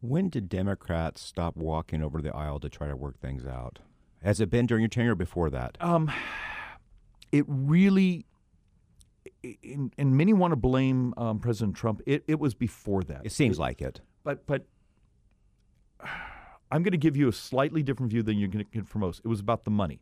When 0.00 0.28
did 0.28 0.48
Democrats 0.48 1.20
stop 1.22 1.56
walking 1.56 2.02
over 2.02 2.22
the 2.22 2.34
aisle 2.34 2.60
to 2.60 2.68
try 2.68 2.86
to 2.88 2.94
work 2.96 3.18
things 3.20 3.44
out? 3.46 3.80
Has 4.22 4.40
it 4.40 4.48
been 4.50 4.66
during 4.66 4.82
your 4.82 4.88
tenure 4.88 5.12
or 5.12 5.16
before 5.16 5.50
that? 5.50 5.76
Um, 5.80 6.10
it 7.32 7.44
really, 7.48 8.26
and, 9.64 9.92
and 9.98 10.16
many 10.16 10.32
want 10.32 10.52
to 10.52 10.56
blame 10.56 11.14
um, 11.16 11.38
President 11.40 11.76
Trump. 11.76 12.00
It, 12.06 12.24
it 12.28 12.38
was 12.38 12.54
before 12.54 13.02
that. 13.04 13.22
It 13.24 13.32
seems 13.32 13.58
like 13.58 13.80
it. 13.82 14.00
but 14.24 14.46
but 14.46 14.66
I'm 16.70 16.82
going 16.82 16.92
to 16.92 16.98
give 16.98 17.16
you 17.16 17.28
a 17.28 17.32
slightly 17.32 17.82
different 17.82 18.10
view 18.10 18.22
than 18.22 18.38
you're 18.38 18.48
going 18.48 18.64
to 18.64 18.70
get 18.70 18.86
from 18.86 19.00
most. 19.00 19.22
It 19.24 19.28
was 19.28 19.40
about 19.40 19.64
the 19.64 19.70
money. 19.70 20.00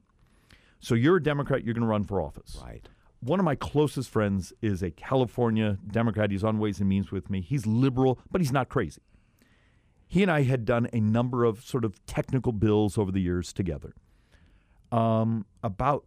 So 0.81 0.95
you're 0.95 1.17
a 1.17 1.23
Democrat. 1.23 1.65
You're 1.65 1.75
going 1.75 1.83
to 1.83 1.89
run 1.89 2.05
for 2.05 2.21
office. 2.21 2.59
Right. 2.63 2.89
One 3.21 3.39
of 3.39 3.45
my 3.45 3.55
closest 3.55 4.11
friends 4.11 4.53
is 4.61 4.83
a 4.83 4.91
California 4.91 5.79
Democrat. 5.91 6.31
He's 6.31 6.45
on 6.45 6.59
Ways 6.59 6.81
and 6.81 6.89
Means 6.89 7.11
with 7.11 7.31
me. 7.31 7.41
He's 7.41 7.67
liberal, 7.67 8.19
but 8.31 8.41
he's 8.41 8.53
not 8.53 8.69
crazy. 8.69 9.01
he 10.07 10.23
and 10.23 10.31
I 10.31 10.43
had 10.43 10.65
done 10.65 10.89
a 10.93 11.01
number 11.01 11.45
of 11.45 11.65
sort 11.65 11.85
of 11.85 12.05
technical 12.07 12.53
bills 12.53 12.99
over 12.99 13.11
the 13.11 13.21
years 13.21 13.53
together. 13.53 13.95
Um, 14.93 15.47
about, 15.63 16.05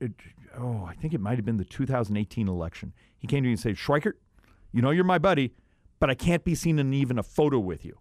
it, 0.00 0.12
oh, 0.58 0.84
I 0.84 0.94
think 0.94 1.14
it 1.14 1.20
might 1.20 1.36
have 1.36 1.44
been 1.44 1.56
the 1.56 1.64
2018 1.64 2.48
election. 2.48 2.92
He 3.18 3.26
came 3.26 3.42
to 3.44 3.46
me 3.46 3.52
and 3.52 3.60
said, 3.60 3.76
Schweikert, 3.76 4.14
you 4.72 4.82
know 4.82 4.90
you're 4.90 5.04
my 5.04 5.18
buddy, 5.18 5.54
but 6.00 6.10
I 6.10 6.14
can't 6.14 6.44
be 6.44 6.54
seen 6.54 6.78
in 6.78 6.92
even 6.92 7.18
a 7.18 7.22
photo 7.22 7.58
with 7.58 7.84
you. 7.84 7.98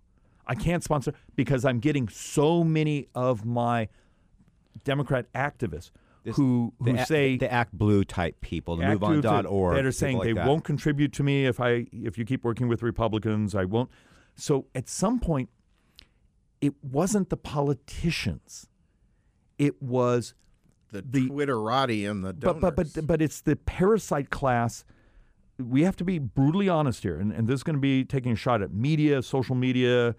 I 0.48 0.56
can't 0.56 0.84
sponsor 0.84 1.14
because 1.36 1.66
I'm 1.66 1.80
getting 1.80 2.08
so 2.08 2.64
many 2.64 3.08
of 3.14 3.46
my 3.46 3.90
Democrat 4.84 5.32
activists 5.34 5.92
who 6.36 6.74
who 6.80 6.94
the, 6.94 7.06
say 7.06 7.38
the 7.38 7.52
Act 7.52 7.74
Blue 7.74 8.04
type 8.04 8.42
people, 8.42 8.76
the 8.78 8.86
Act 8.86 9.00
Blue 9.00 9.22
MoveOn.org, 9.22 9.76
that 9.76 9.86
are 9.86 9.92
saying 9.92 10.18
like 10.18 10.28
they 10.28 10.34
that. 10.34 10.48
won't 10.48 10.64
contribute 10.64 11.14
to 11.14 11.24
me 11.24 11.46
if 11.46 11.60
I 11.60 11.88
if 11.92 12.18
you 12.18 12.26
keep 12.26 12.44
working 12.44 12.68
with 12.68 12.82
Republicans. 12.84 13.56
I 13.56 13.66
won't. 13.66 13.90
So 14.36 14.66
at 14.76 14.88
some 14.90 15.20
point, 15.20 15.50
it 16.62 16.74
wasn't 16.84 17.30
the 17.30 17.38
politicians. 17.38 18.68
It 19.58 19.82
was 19.82 20.34
The, 20.92 21.02
The- 21.02 21.30
Twitterati 21.30 22.10
and 22.10 22.24
the 22.24 22.34
donors. 22.34 22.62
but 22.62 22.76
but 22.76 22.94
but 22.94 23.08
but 23.08 23.22
it's 23.22 23.42
the 23.42 23.56
parasite 23.56 24.30
class. 24.30 24.84
We 25.60 25.82
have 25.84 25.96
to 25.96 26.04
be 26.04 26.20
brutally 26.20 26.70
honest 26.70 27.02
here, 27.02 27.18
and, 27.18 27.32
and 27.32 27.48
this 27.48 27.56
is 27.56 27.64
going 27.64 27.76
to 27.78 27.82
be 27.82 28.06
taking 28.06 28.34
a 28.34 28.36
shot 28.36 28.62
at 28.62 28.72
media, 28.72 29.24
social 29.24 29.56
media, 29.56 30.16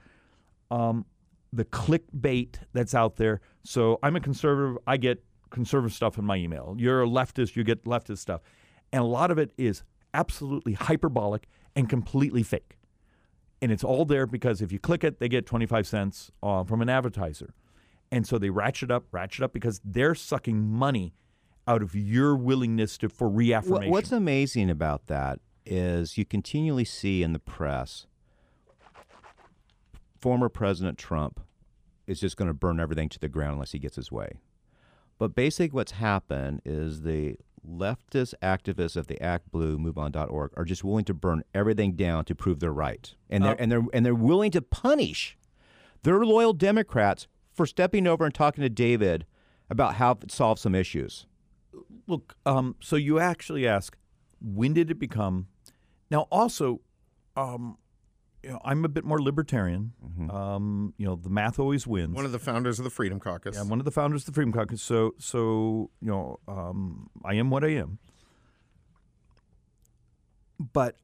um, 0.71 1.05
the 1.53 1.65
clickbait 1.65 2.57
that's 2.73 2.95
out 2.95 3.17
there. 3.17 3.41
So 3.65 3.99
I'm 4.03 4.17
a 4.17 4.21
conservative. 4.21 4.79
I 4.87 4.97
get 4.97 5.25
conservative 5.51 5.95
stuff 5.95 6.19
in 6.19 6.25
my 6.25 6.37
email. 6.37 6.75
You're 6.79 7.03
a 7.03 7.07
leftist. 7.07 7.57
You 7.57 7.65
get 7.65 7.85
leftist 7.85 8.19
stuff, 8.19 8.41
and 8.93 9.03
a 9.03 9.07
lot 9.07 9.31
of 9.31 9.39
it 9.39 9.53
is 9.57 9.83
absolutely 10.15 10.75
hyperbolic 10.75 11.49
and 11.77 11.89
completely 11.89 12.43
fake. 12.43 12.79
And 13.61 13.73
it's 13.73 13.85
all 13.85 14.05
there 14.05 14.27
because 14.27 14.63
if 14.63 14.71
you 14.73 14.79
click 14.79 15.03
it, 15.03 15.19
they 15.19 15.29
get 15.29 15.45
25 15.47 15.87
cents 15.87 16.31
uh, 16.43 16.65
from 16.65 16.81
an 16.81 16.89
advertiser. 16.89 17.55
And 18.11 18.27
so 18.27 18.39
they 18.39 18.51
ratchet 18.51 18.91
up, 18.91 19.05
ratchet 19.11 19.43
up 19.43 19.53
because 19.53 19.81
they're 19.85 20.15
sucking 20.15 20.65
money 20.65 21.15
out 21.67 21.83
of 21.83 21.95
your 21.95 22.35
willingness 22.35 22.97
to 22.99 23.09
for 23.09 23.29
reaffirmation. 23.29 23.91
What's 23.91 24.13
amazing 24.13 24.71
about 24.71 25.07
that 25.09 25.41
is 25.67 26.17
you 26.17 26.25
continually 26.25 26.85
see 26.85 27.23
in 27.23 27.33
the 27.33 27.39
press 27.39 28.07
former 30.21 30.49
President 30.49 30.99
Trump 30.99 31.41
is 32.07 32.21
just 32.21 32.37
going 32.37 32.49
to 32.49 32.55
burn 32.55 32.81
everything 32.81 33.09
to 33.11 33.19
the 33.19 33.29
ground 33.29 33.55
unless 33.55 33.73
he 33.73 33.79
gets 33.79 33.97
his 33.97 34.11
way. 34.11 34.39
But 35.19 35.35
basically, 35.35 35.75
what's 35.75 35.93
happened 35.93 36.63
is 36.65 37.03
the 37.03 37.37
leftist 37.69 38.35
activists 38.43 38.97
of 38.97 39.09
the 39.09 39.21
Act 39.21 39.51
Blue 39.51 39.77
MoveOn.org 39.79 40.53
are 40.57 40.65
just 40.65 40.85
willing 40.85 41.05
to 41.05 41.15
burn 41.15 41.43
everything 41.55 41.93
down 41.93 42.25
to 42.27 42.35
prove 42.35 42.61
they're 42.61 42.73
right, 42.73 43.15
and 43.29 43.45
they're 43.45 43.61
and 43.61 43.71
they're 43.71 43.85
and 43.93 44.07
they're 44.07 44.15
willing 44.15 44.51
to 44.53 44.63
punish 44.63 45.37
their 46.03 46.25
loyal 46.25 46.53
Democrats 46.53 47.27
for 47.53 47.67
stepping 47.67 48.07
over 48.07 48.25
and 48.25 48.35
talking 48.35 48.63
to 48.63 48.69
David 48.69 49.27
about 49.69 49.97
how 49.97 50.15
to 50.15 50.35
solve 50.35 50.59
some 50.59 50.75
issues. 50.75 51.27
Look, 52.07 52.37
um, 52.47 52.77
so 52.81 52.97
you 52.97 53.19
actually 53.19 53.67
ask, 53.67 53.97
when 54.41 54.73
did 54.73 54.91
it 54.91 54.99
become? 54.99 55.49
Now, 56.11 56.23
also, 56.31 56.81
um, 57.37 57.77
you 58.43 58.51
know, 58.51 58.61
I'm 58.65 58.85
a 58.85 58.89
bit 58.89 59.05
more 59.05 59.21
libertarian. 59.21 59.93
Um, 60.31 60.95
you 60.97 61.07
know, 61.07 61.17
the 61.17 61.29
math 61.31 61.59
always 61.59 61.87
wins. 61.87 62.15
one 62.15 62.25
of 62.25 62.33
the 62.33 62.39
founders 62.39 62.79
of 62.79 62.85
the 62.85 62.91
Freedom 62.91 63.21
Caucus. 63.21 63.55
Yeah, 63.55 63.63
I'm 63.63 63.69
one 63.69 63.79
of 63.79 63.85
the 63.85 63.91
founders 63.91 64.23
of 64.23 64.27
the 64.27 64.33
Freedom 64.33 64.53
Caucus. 64.53 64.83
So, 64.83 65.15
so 65.19 65.91
you 66.01 66.09
know, 66.09 66.39
um, 66.49 67.11
I 67.25 67.35
am 67.35 67.51
what 67.51 67.65
I 67.65 67.69
am. 67.69 67.99
But 70.73 70.97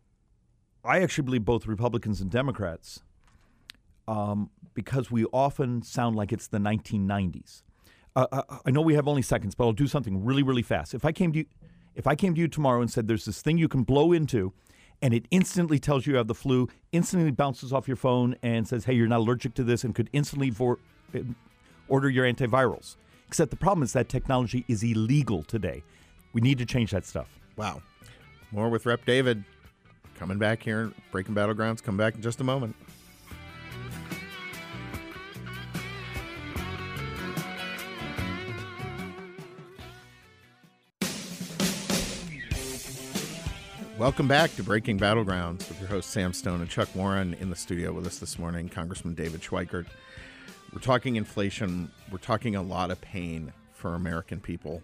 I 0.85 1.01
actually 1.01 1.25
believe 1.25 1.45
both 1.45 1.67
Republicans 1.67 2.21
and 2.21 2.31
Democrats, 2.31 3.03
um, 4.09 4.51
because 4.75 5.11
we 5.11 5.25
often 5.27 5.83
sound 5.83 6.17
like 6.17 6.33
it's 6.33 6.49
the 6.49 6.59
1990s. 6.59 7.63
Uh, 8.17 8.27
I, 8.33 8.59
I 8.67 8.71
know 8.71 8.81
we 8.81 8.95
have 8.95 9.09
only 9.09 9.23
seconds, 9.23 9.55
but 9.55 9.65
I'll 9.65 9.73
do 9.73 9.87
something 9.87 10.25
really, 10.25 10.43
really 10.43 10.63
fast. 10.63 10.95
If 10.95 11.05
I 11.05 11.13
came 11.13 11.33
to 11.33 11.41
you, 11.41 11.47
if 11.95 12.07
I 12.07 12.15
came 12.17 12.35
to 12.35 12.41
you 12.41 12.49
tomorrow 12.49 12.81
and 12.81 12.91
said 12.91 13.07
there's 13.09 13.25
this 13.25 13.41
thing 13.41 13.59
you 13.59 13.69
can 13.69 13.83
blow 13.85 14.13
into, 14.13 14.53
and 15.05 15.13
it 15.13 15.27
instantly 15.31 15.79
tells 15.79 16.07
you 16.07 16.15
you 16.15 16.17
have 16.17 16.29
the 16.29 16.35
flu, 16.35 16.67
instantly 16.91 17.31
bounces 17.31 17.75
off 17.75 17.87
your 17.87 17.97
phone 17.97 18.37
and 18.43 18.67
says, 18.67 18.87
"Hey, 18.87 18.95
you're 18.95 19.07
not 19.07 19.21
allergic 19.21 19.53
to 19.57 19.63
this," 19.63 19.85
and 19.85 19.95
could 19.95 20.09
instantly 20.15 20.51
for, 20.51 20.79
um, 21.15 21.37
order 21.89 22.09
your 22.09 22.25
antivirals. 22.25 22.97
Except 23.29 23.51
the 23.51 23.57
problem 23.57 23.83
is 23.83 23.93
that 23.93 24.09
technology 24.09 24.65
is 24.67 24.83
illegal 24.83 25.43
today. 25.43 25.83
We 26.33 26.41
need 26.41 26.57
to 26.57 26.65
change 26.65 26.91
that 26.93 27.05
stuff. 27.05 27.39
Wow. 27.55 27.83
More 28.51 28.71
with 28.71 28.87
Rep 28.87 29.05
David 29.05 29.45
coming 30.19 30.39
back 30.39 30.63
here, 30.63 30.91
Breaking 31.13 31.35
Battlegrounds. 31.35 31.83
Come 31.83 31.99
back 31.99 32.15
in 32.15 32.23
just 32.23 32.41
a 32.41 32.45
moment. 32.45 32.75
Welcome 44.05 44.29
back 44.29 44.55
to 44.57 44.63
Breaking 44.63 44.99
Battlegrounds 44.99 45.67
with 45.67 45.81
your 45.81 45.89
host 45.89 46.11
Sam 46.11 46.35
Stone 46.35 46.61
and 46.61 46.69
Chuck 46.69 46.95
Warren 46.95 47.33
in 47.41 47.49
the 47.49 47.57
studio 47.57 47.91
with 47.91 48.07
us 48.07 48.19
this 48.19 48.39
morning, 48.39 48.69
Congressman 48.69 49.15
David 49.15 49.41
Schweikert. 49.41 49.87
We're 50.75 50.81
talking 50.81 51.17
inflation. 51.17 51.91
We're 52.13 52.19
talking 52.19 52.55
a 52.55 52.61
lot 52.61 52.91
of 52.91 53.01
pain 53.01 53.51
for 53.73 53.95
American 53.95 54.41
people. 54.41 54.83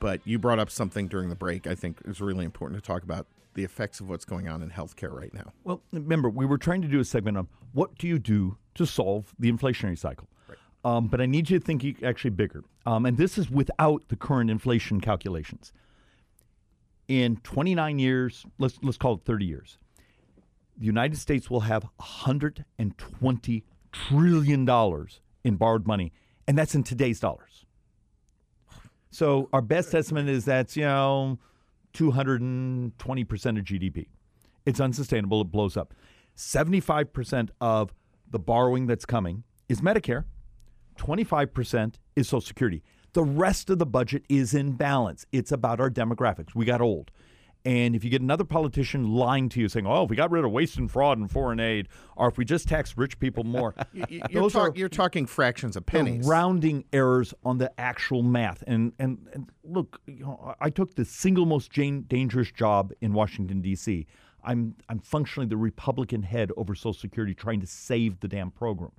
But 0.00 0.22
you 0.24 0.40
brought 0.40 0.58
up 0.58 0.70
something 0.70 1.06
during 1.06 1.28
the 1.28 1.36
break 1.36 1.68
I 1.68 1.76
think 1.76 2.00
is 2.04 2.20
really 2.20 2.44
important 2.44 2.82
to 2.82 2.84
talk 2.84 3.04
about 3.04 3.28
the 3.54 3.62
effects 3.62 4.00
of 4.00 4.08
what's 4.08 4.24
going 4.24 4.48
on 4.48 4.60
in 4.60 4.70
healthcare 4.70 5.12
right 5.12 5.32
now. 5.32 5.52
Well, 5.62 5.80
remember, 5.92 6.28
we 6.28 6.44
were 6.44 6.58
trying 6.58 6.82
to 6.82 6.88
do 6.88 6.98
a 6.98 7.04
segment 7.04 7.36
on 7.36 7.46
what 7.74 7.96
do 7.96 8.08
you 8.08 8.18
do 8.18 8.56
to 8.74 8.86
solve 8.86 9.36
the 9.38 9.52
inflationary 9.52 9.96
cycle. 9.96 10.26
Um, 10.84 11.06
but 11.06 11.20
I 11.20 11.26
need 11.26 11.48
you 11.48 11.60
to 11.60 11.64
think 11.64 12.02
actually 12.02 12.30
bigger. 12.30 12.64
Um, 12.86 13.06
and 13.06 13.16
this 13.16 13.38
is 13.38 13.48
without 13.52 14.02
the 14.08 14.16
current 14.16 14.50
inflation 14.50 15.00
calculations. 15.00 15.72
In 17.08 17.36
29 17.38 17.98
years, 17.98 18.46
let's, 18.58 18.78
let's 18.82 18.96
call 18.96 19.14
it 19.14 19.20
30 19.24 19.44
years, 19.44 19.78
the 20.78 20.86
United 20.86 21.18
States 21.18 21.50
will 21.50 21.60
have 21.60 21.84
$120 22.00 23.62
trillion 23.92 25.06
in 25.44 25.56
borrowed 25.56 25.86
money, 25.86 26.12
and 26.46 26.56
that's 26.56 26.74
in 26.74 26.82
today's 26.82 27.20
dollars. 27.20 27.66
So 29.10 29.48
our 29.52 29.60
best 29.60 29.94
estimate 29.94 30.28
is 30.28 30.46
that's, 30.46 30.76
you 30.76 30.84
know, 30.84 31.38
220% 31.92 32.90
of 33.58 33.64
GDP. 33.64 34.06
It's 34.64 34.80
unsustainable. 34.80 35.42
It 35.42 35.50
blows 35.50 35.76
up. 35.76 35.92
75% 36.36 37.50
of 37.60 37.92
the 38.30 38.38
borrowing 38.38 38.86
that's 38.86 39.04
coming 39.04 39.44
is 39.68 39.82
Medicare. 39.82 40.24
25% 40.98 41.94
is 42.16 42.28
Social 42.28 42.40
Security. 42.40 42.82
The 43.14 43.22
rest 43.22 43.68
of 43.70 43.78
the 43.78 43.86
budget 43.86 44.24
is 44.28 44.54
in 44.54 44.72
balance. 44.72 45.26
It's 45.32 45.52
about 45.52 45.80
our 45.80 45.90
demographics. 45.90 46.54
We 46.54 46.64
got 46.64 46.80
old. 46.80 47.10
And 47.64 47.94
if 47.94 48.02
you 48.02 48.10
get 48.10 48.22
another 48.22 48.42
politician 48.42 49.12
lying 49.14 49.48
to 49.50 49.60
you 49.60 49.68
saying, 49.68 49.86
oh, 49.86 50.02
if 50.02 50.10
we 50.10 50.16
got 50.16 50.32
rid 50.32 50.44
of 50.44 50.50
waste 50.50 50.78
and 50.78 50.90
fraud 50.90 51.18
and 51.18 51.30
foreign 51.30 51.60
aid, 51.60 51.86
or 52.16 52.26
if 52.28 52.36
we 52.36 52.44
just 52.44 52.66
tax 52.66 52.96
rich 52.96 53.20
people 53.20 53.44
more, 53.44 53.72
You're, 54.08 54.22
those 54.32 54.54
talk- 54.54 54.74
are 54.74 54.78
you're 54.78 54.88
talking 54.88 55.26
fractions 55.26 55.76
of 55.76 55.86
pennies. 55.86 56.26
rounding 56.26 56.84
errors 56.92 57.32
on 57.44 57.58
the 57.58 57.70
actual 57.78 58.22
math. 58.24 58.64
And 58.66 58.92
and, 58.98 59.28
and 59.32 59.48
look, 59.62 60.00
you 60.06 60.24
know, 60.24 60.54
I 60.60 60.70
took 60.70 60.96
the 60.96 61.04
single 61.04 61.46
most 61.46 61.70
jan- 61.70 62.06
dangerous 62.08 62.50
job 62.50 62.92
in 63.00 63.12
Washington 63.12 63.60
D.C. 63.60 64.06
I'm 64.42 64.74
I'm 64.88 64.98
functionally 64.98 65.46
the 65.48 65.56
Republican 65.56 66.24
head 66.24 66.50
over 66.56 66.74
Social 66.74 66.94
Security, 66.94 67.32
trying 67.32 67.60
to 67.60 67.66
save 67.68 68.18
the 68.18 68.26
damn 68.28 68.50
program. 68.50 68.90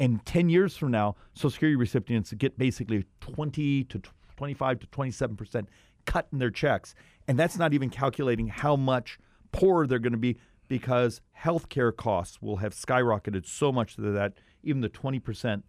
And 0.00 0.24
ten 0.24 0.48
years 0.48 0.76
from 0.76 0.90
now, 0.90 1.14
Social 1.34 1.50
Security 1.50 1.76
recipients 1.76 2.32
get 2.32 2.58
basically 2.58 3.04
twenty 3.20 3.84
to 3.84 4.00
twenty-five 4.36 4.80
to 4.80 4.86
twenty-seven 4.86 5.36
percent 5.36 5.68
cut 6.06 6.26
in 6.32 6.38
their 6.38 6.50
checks, 6.50 6.94
and 7.28 7.38
that's 7.38 7.58
not 7.58 7.74
even 7.74 7.90
calculating 7.90 8.48
how 8.48 8.74
much 8.74 9.18
poorer 9.52 9.86
they're 9.86 9.98
going 9.98 10.12
to 10.12 10.18
be 10.18 10.38
because 10.68 11.20
healthcare 11.38 11.94
costs 11.94 12.40
will 12.40 12.56
have 12.56 12.74
skyrocketed 12.74 13.46
so 13.46 13.70
much 13.70 13.96
that 13.96 14.32
even 14.62 14.80
the 14.80 14.88
twenty 14.88 15.18
percent 15.18 15.64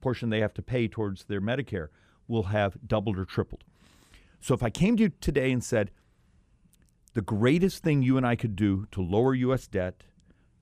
portion 0.00 0.30
they 0.30 0.40
have 0.40 0.54
to 0.54 0.62
pay 0.62 0.86
towards 0.86 1.24
their 1.24 1.40
Medicare 1.40 1.88
will 2.28 2.44
have 2.44 2.76
doubled 2.86 3.18
or 3.18 3.24
tripled. 3.24 3.64
So 4.40 4.54
if 4.54 4.62
I 4.62 4.70
came 4.70 4.96
to 4.96 5.04
you 5.04 5.12
today 5.20 5.50
and 5.50 5.62
said, 5.62 5.90
the 7.14 7.20
greatest 7.20 7.82
thing 7.82 8.02
you 8.02 8.16
and 8.16 8.26
I 8.26 8.36
could 8.36 8.56
do 8.56 8.86
to 8.92 9.02
lower 9.02 9.34
U.S. 9.34 9.66
debt, 9.66 10.04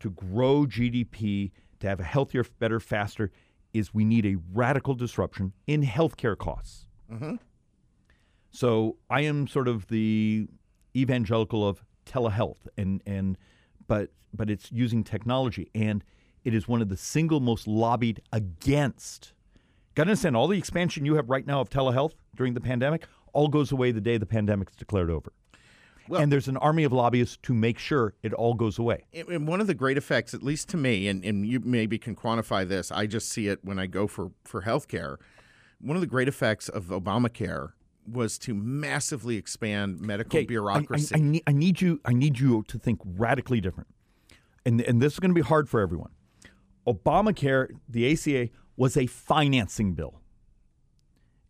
to 0.01 0.11
grow 0.11 0.67
GDP, 0.67 1.51
to 1.81 1.89
have 1.89 2.01
a 2.01 2.05
healthier, 2.05 2.45
better, 2.59 2.81
faster, 2.81 3.31
is 3.73 3.95
we 3.95 4.05
need 4.05 4.27
a 4.27 4.37
radical 4.53 4.95
disruption 4.95 5.53
in 5.67 5.83
healthcare 5.83 6.37
costs. 6.37 6.87
Mm-hmm. 7.13 7.37
So 8.51 8.97
I 9.09 9.23
am 9.23 9.47
sort 9.47 9.69
of 9.69 9.87
the 9.89 10.49
evangelical 10.97 11.67
of 11.67 11.85
telehealth, 12.07 12.67
and 12.77 13.03
and 13.07 13.39
but 13.87 14.11
but 14.35 14.51
it's 14.51 14.71
using 14.73 15.05
technology, 15.05 15.71
and 15.75 16.05
it 16.45 16.55
is 16.55 16.67
one 16.67 16.83
of 16.83 16.89
the 16.89 16.97
single 16.97 17.41
most 17.41 17.67
lobbied 17.67 18.21
against. 18.33 19.33
Got 19.95 20.05
to 20.05 20.11
understand 20.11 20.37
all 20.37 20.49
the 20.49 20.59
expansion 20.59 21.05
you 21.05 21.15
have 21.15 21.29
right 21.29 21.47
now 21.47 21.61
of 21.61 21.69
telehealth 21.69 22.13
during 22.37 22.55
the 22.55 22.61
pandemic 22.61 23.07
all 23.33 23.49
goes 23.49 23.71
away 23.73 23.93
the 23.93 24.01
day 24.01 24.19
the 24.19 24.27
pandemic's 24.27 24.75
declared 24.75 25.11
over. 25.11 25.33
And 26.09 26.33
there's 26.33 26.49
an 26.49 26.57
army 26.57 26.85
of 26.85 26.93
lobbyists 26.93 27.39
to 27.43 27.55
make 27.55 27.79
sure 27.79 28.15
it 28.23 28.33
all 28.33 28.55
goes 28.55 28.79
away. 28.79 29.05
And 29.13 29.47
one 29.47 29.61
of 29.61 29.67
the 29.67 29.75
great 29.75 29.97
effects, 29.97 30.35
at 30.35 30.43
least 30.43 30.69
to 30.71 30.77
me, 30.77 31.09
and, 31.09 31.25
and 31.25 31.47
you 31.47 31.61
maybe 31.61 31.99
can 31.99 32.15
quantify 32.17 32.67
this, 32.67 32.91
I 32.91 33.07
just 33.07 33.29
see 33.29 33.49
it 33.49 33.61
when 33.63 33.79
I 33.79 33.87
go 33.87 34.07
for, 34.07 34.33
for 34.45 34.63
health 34.63 34.89
care. 34.89 35.19
One 35.81 35.97
of 35.97 36.01
the 36.01 36.07
great 36.07 36.29
effects 36.29 36.69
of 36.69 36.87
Obamacare 36.87 37.73
was 38.11 38.39
to 38.39 38.55
massively 38.55 39.37
expand 39.37 40.01
medical 40.01 40.39
Okay, 40.39 40.45
I- 40.45 40.47
bureaucracy. 40.47 41.15
I, 41.15 41.19
I, 41.19 41.21
need, 41.21 41.43
I 41.47 41.53
need 41.53 41.81
you. 41.81 42.01
I 42.05 42.13
need 42.13 42.39
you 42.39 42.65
to 42.69 42.79
think 42.79 43.01
radically 43.05 43.61
different, 43.61 43.89
and 44.67 44.81
and 44.81 45.01
this 45.01 45.15
is 45.15 45.21
going 45.21 45.31
to 45.31 45.35
be 45.35 45.47
hard 45.47 45.69
for 45.69 45.81
everyone. 45.81 46.11
Obamacare, 46.87 47.69
the 47.89 48.11
ACA, 48.13 48.49
was 48.77 48.97
a 48.97 49.07
financing 49.07 49.95
bill. 49.95 50.21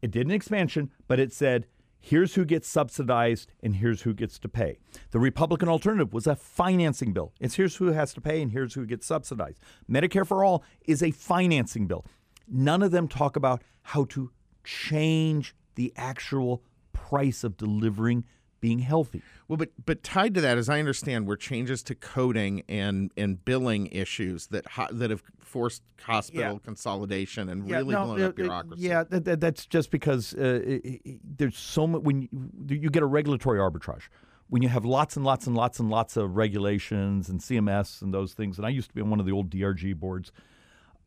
It 0.02 0.10
did 0.10 0.26
an 0.26 0.32
expansion, 0.32 0.90
but 1.08 1.18
it 1.20 1.32
said 1.32 1.66
here's 2.00 2.34
who 2.34 2.44
gets 2.44 2.68
subsidized 2.68 3.52
and 3.62 3.76
here's 3.76 4.02
who 4.02 4.14
gets 4.14 4.38
to 4.40 4.48
pay. 4.48 4.78
The 5.10 5.20
Republican 5.20 5.68
alternative 5.68 6.12
was 6.12 6.26
a 6.26 6.36
financing 6.36 7.12
bill. 7.12 7.32
It's 7.40 7.54
here's 7.54 7.76
who 7.76 7.92
has 7.92 8.14
to 8.14 8.20
pay 8.20 8.42
and 8.42 8.52
here's 8.52 8.74
who 8.74 8.86
gets 8.86 9.06
subsidized. 9.06 9.60
Medicare 9.88 10.26
for 10.26 10.42
all 10.44 10.64
is 10.86 11.02
a 11.02 11.10
financing 11.10 11.86
bill. 11.86 12.04
None 12.48 12.82
of 12.82 12.90
them 12.90 13.06
talk 13.06 13.36
about 13.36 13.62
how 13.82 14.04
to 14.06 14.30
change 14.64 15.54
the 15.76 15.92
actual 15.96 16.62
price 16.92 17.44
of 17.44 17.56
delivering 17.56 18.24
being 18.60 18.80
healthy. 18.80 19.22
Well, 19.48 19.56
but 19.56 19.70
but 19.84 20.02
tied 20.02 20.34
to 20.34 20.40
that, 20.42 20.58
as 20.58 20.68
I 20.68 20.78
understand, 20.78 21.26
were 21.26 21.36
changes 21.36 21.82
to 21.84 21.94
coding 21.94 22.62
and 22.68 23.10
and 23.16 23.44
billing 23.44 23.86
issues 23.88 24.46
that 24.48 24.66
ho- 24.66 24.88
that 24.92 25.10
have 25.10 25.22
forced 25.38 25.82
hospital 26.02 26.52
Yeah. 26.54 26.58
consolidation 26.62 27.48
and 27.48 27.68
really 27.68 27.94
no, 27.94 28.04
blown 28.04 28.20
uh, 28.20 28.24
up 28.26 28.30
uh, 28.30 28.34
bureaucracy. 28.34 28.82
Yeah, 28.82 29.04
that, 29.04 29.24
that, 29.24 29.40
that's 29.40 29.66
just 29.66 29.90
because 29.90 30.34
uh, 30.34 30.60
i 30.66 30.80
i 31.06 31.18
there's 31.24 31.56
so 31.56 31.86
much 31.86 32.02
when 32.02 32.22
you, 32.22 32.28
you 32.68 32.90
get 32.90 33.02
a 33.02 33.06
regulatory 33.06 33.58
arbitrage. 33.58 34.02
When 34.48 34.62
you 34.62 34.68
have 34.68 34.84
lots 34.84 35.16
and 35.16 35.24
lots 35.24 35.46
and 35.46 35.56
lots 35.56 35.78
and 35.78 35.88
lots 35.90 36.16
of 36.16 36.36
regulations 36.36 37.28
and 37.28 37.40
CMS 37.40 38.02
and 38.02 38.12
those 38.12 38.34
things, 38.34 38.58
and 38.58 38.66
I 38.66 38.70
used 38.70 38.88
to 38.88 38.94
be 38.94 39.00
on 39.00 39.08
one 39.08 39.20
of 39.20 39.26
the 39.26 39.32
old 39.32 39.48
DRG 39.48 39.94
boards. 39.96 40.32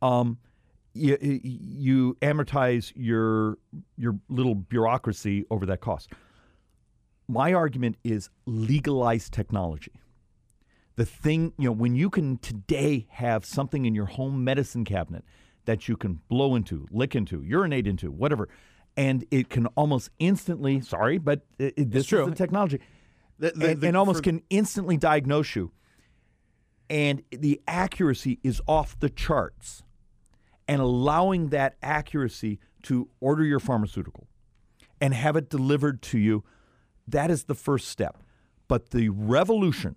Um, 0.00 0.38
you, 0.94 1.18
you 1.42 2.16
amortize 2.22 2.92
your 2.94 3.58
your 3.96 4.16
little 4.28 4.54
bureaucracy 4.54 5.44
over 5.50 5.66
that 5.66 5.80
cost. 5.80 6.12
My 7.28 7.52
argument 7.52 7.96
is 8.04 8.30
legalize 8.46 9.30
technology. 9.30 9.92
The 10.96 11.06
thing, 11.06 11.52
you 11.58 11.66
know, 11.66 11.72
when 11.72 11.96
you 11.96 12.10
can 12.10 12.38
today 12.38 13.06
have 13.10 13.44
something 13.44 13.84
in 13.86 13.94
your 13.94 14.06
home 14.06 14.44
medicine 14.44 14.84
cabinet 14.84 15.24
that 15.64 15.88
you 15.88 15.96
can 15.96 16.20
blow 16.28 16.54
into, 16.54 16.86
lick 16.90 17.16
into, 17.16 17.42
urinate 17.42 17.86
into, 17.86 18.10
whatever, 18.12 18.48
and 18.96 19.24
it 19.30 19.48
can 19.48 19.66
almost 19.68 20.10
instantly, 20.18 20.80
sorry, 20.80 21.18
but 21.18 21.40
it, 21.58 21.74
it- 21.76 21.90
this 21.90 22.04
is 22.04 22.10
the 22.30 22.36
technology, 22.36 22.78
The- 23.38 23.52
the- 23.56 23.70
and, 23.70 23.80
the- 23.80 23.88
and 23.88 23.96
almost 23.96 24.18
for- 24.18 24.24
can 24.24 24.42
instantly 24.50 24.96
diagnose 24.96 25.56
you. 25.56 25.72
And 26.90 27.22
the 27.30 27.60
accuracy 27.66 28.38
is 28.44 28.60
off 28.68 28.98
the 29.00 29.08
charts. 29.08 29.82
And 30.68 30.80
allowing 30.80 31.48
that 31.48 31.76
accuracy 31.82 32.58
to 32.84 33.08
order 33.20 33.44
your 33.44 33.60
pharmaceutical 33.60 34.28
and 35.00 35.12
have 35.12 35.36
it 35.36 35.50
delivered 35.50 36.00
to 36.02 36.18
you, 36.18 36.44
that 37.06 37.30
is 37.30 37.44
the 37.44 37.54
first 37.54 37.88
step. 37.88 38.18
But 38.68 38.90
the 38.90 39.08
revolution, 39.10 39.96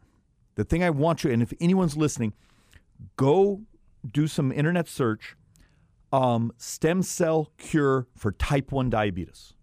the 0.56 0.64
thing 0.64 0.84
I 0.84 0.90
want 0.90 1.24
you, 1.24 1.32
and 1.32 1.42
if 1.42 1.54
anyone's 1.60 1.96
listening, 1.96 2.34
go 3.16 3.62
do 4.10 4.28
some 4.28 4.52
internet 4.52 4.88
search 4.88 5.36
um, 6.12 6.52
stem 6.58 7.02
cell 7.02 7.52
cure 7.58 8.08
for 8.16 8.32
type 8.32 8.72
1 8.72 8.90
diabetes. 8.90 9.54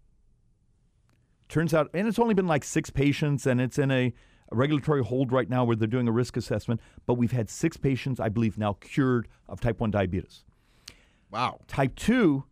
Turns 1.49 1.73
out, 1.73 1.89
and 1.93 2.07
it's 2.07 2.19
only 2.19 2.33
been 2.33 2.47
like 2.47 2.63
six 2.63 2.89
patients, 2.89 3.45
and 3.45 3.61
it's 3.61 3.77
in 3.77 3.91
a, 3.91 4.13
a 4.51 4.55
regulatory 4.55 5.03
hold 5.03 5.31
right 5.31 5.49
now 5.49 5.63
where 5.63 5.75
they're 5.75 5.87
doing 5.87 6.07
a 6.07 6.11
risk 6.11 6.37
assessment. 6.37 6.81
But 7.05 7.15
we've 7.15 7.31
had 7.31 7.49
six 7.49 7.77
patients, 7.77 8.19
I 8.19 8.29
believe, 8.29 8.57
now 8.57 8.73
cured 8.73 9.27
of 9.47 9.61
type 9.61 9.79
1 9.79 9.91
diabetes. 9.91 10.43
Wow. 11.31 11.59
Type 11.67 11.95
2 11.95 12.43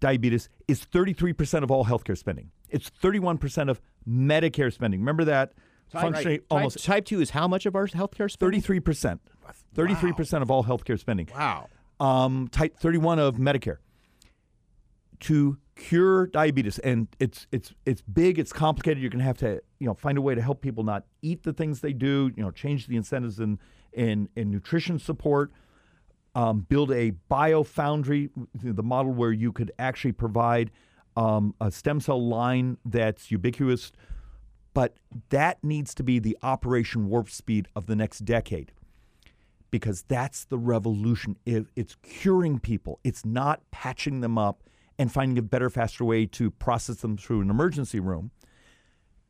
diabetes 0.00 0.48
is 0.68 0.84
33% 0.84 1.62
of 1.62 1.70
all 1.70 1.84
healthcare 1.84 2.16
spending. 2.16 2.50
It's 2.70 2.90
31% 2.90 3.70
of 3.70 3.80
Medicare 4.08 4.72
spending. 4.72 5.00
Remember 5.00 5.24
that? 5.24 5.52
Functionally 5.88 6.38
Type- 6.38 6.46
almost 6.50 6.84
type 6.84 7.04
two 7.04 7.20
is 7.20 7.30
how 7.30 7.46
much 7.46 7.66
of 7.66 7.76
our 7.76 7.86
healthcare 7.86 8.30
spending? 8.30 8.60
33%. 8.60 9.20
33% 9.76 10.42
of 10.42 10.50
all 10.50 10.64
healthcare 10.64 10.98
spending. 10.98 11.28
Wow. 11.34 11.68
Um, 12.00 12.48
type 12.48 12.76
31 12.78 13.18
of 13.18 13.36
Medicare. 13.36 13.78
To 15.20 15.58
cure 15.76 16.26
diabetes, 16.26 16.78
and 16.80 17.08
it's 17.18 17.46
it's 17.50 17.72
it's 17.86 18.02
big, 18.02 18.38
it's 18.38 18.52
complicated. 18.52 19.00
You're 19.00 19.10
going 19.10 19.20
to 19.20 19.24
have 19.24 19.38
to 19.38 19.62
you 19.78 19.86
know 19.86 19.94
find 19.94 20.18
a 20.18 20.20
way 20.20 20.34
to 20.34 20.42
help 20.42 20.60
people 20.60 20.84
not 20.84 21.04
eat 21.22 21.44
the 21.44 21.52
things 21.52 21.80
they 21.80 21.92
do. 21.94 22.30
You 22.36 22.42
know, 22.42 22.50
change 22.50 22.88
the 22.88 22.96
incentives 22.96 23.40
in 23.40 23.58
in, 23.92 24.28
in 24.36 24.50
nutrition 24.50 24.98
support. 24.98 25.50
Um, 26.34 26.60
build 26.68 26.90
a 26.90 27.12
biofoundry, 27.30 28.28
the 28.54 28.82
model 28.82 29.12
where 29.12 29.32
you 29.32 29.52
could 29.52 29.70
actually 29.78 30.12
provide 30.12 30.72
um, 31.16 31.54
a 31.60 31.70
stem 31.70 32.00
cell 32.00 32.24
line 32.26 32.78
that's 32.84 33.30
ubiquitous, 33.30 33.92
but 34.72 34.96
that 35.30 35.62
needs 35.62 35.94
to 35.94 36.02
be 36.02 36.18
the 36.18 36.36
operation 36.42 37.08
warp 37.08 37.30
speed 37.30 37.68
of 37.76 37.86
the 37.86 37.96
next 37.96 38.20
decade 38.20 38.72
because 39.70 40.02
that's 40.02 40.44
the 40.44 40.58
revolution. 40.58 41.36
It, 41.44 41.66
it's 41.74 41.96
curing 42.02 42.60
people, 42.60 43.00
it's 43.02 43.24
not 43.24 43.60
patching 43.70 44.20
them 44.20 44.38
up 44.38 44.62
and 44.98 45.10
finding 45.10 45.38
a 45.38 45.42
better, 45.42 45.68
faster 45.70 46.04
way 46.04 46.26
to 46.26 46.50
process 46.50 46.98
them 46.98 47.16
through 47.16 47.40
an 47.40 47.50
emergency 47.50 47.98
room. 47.98 48.30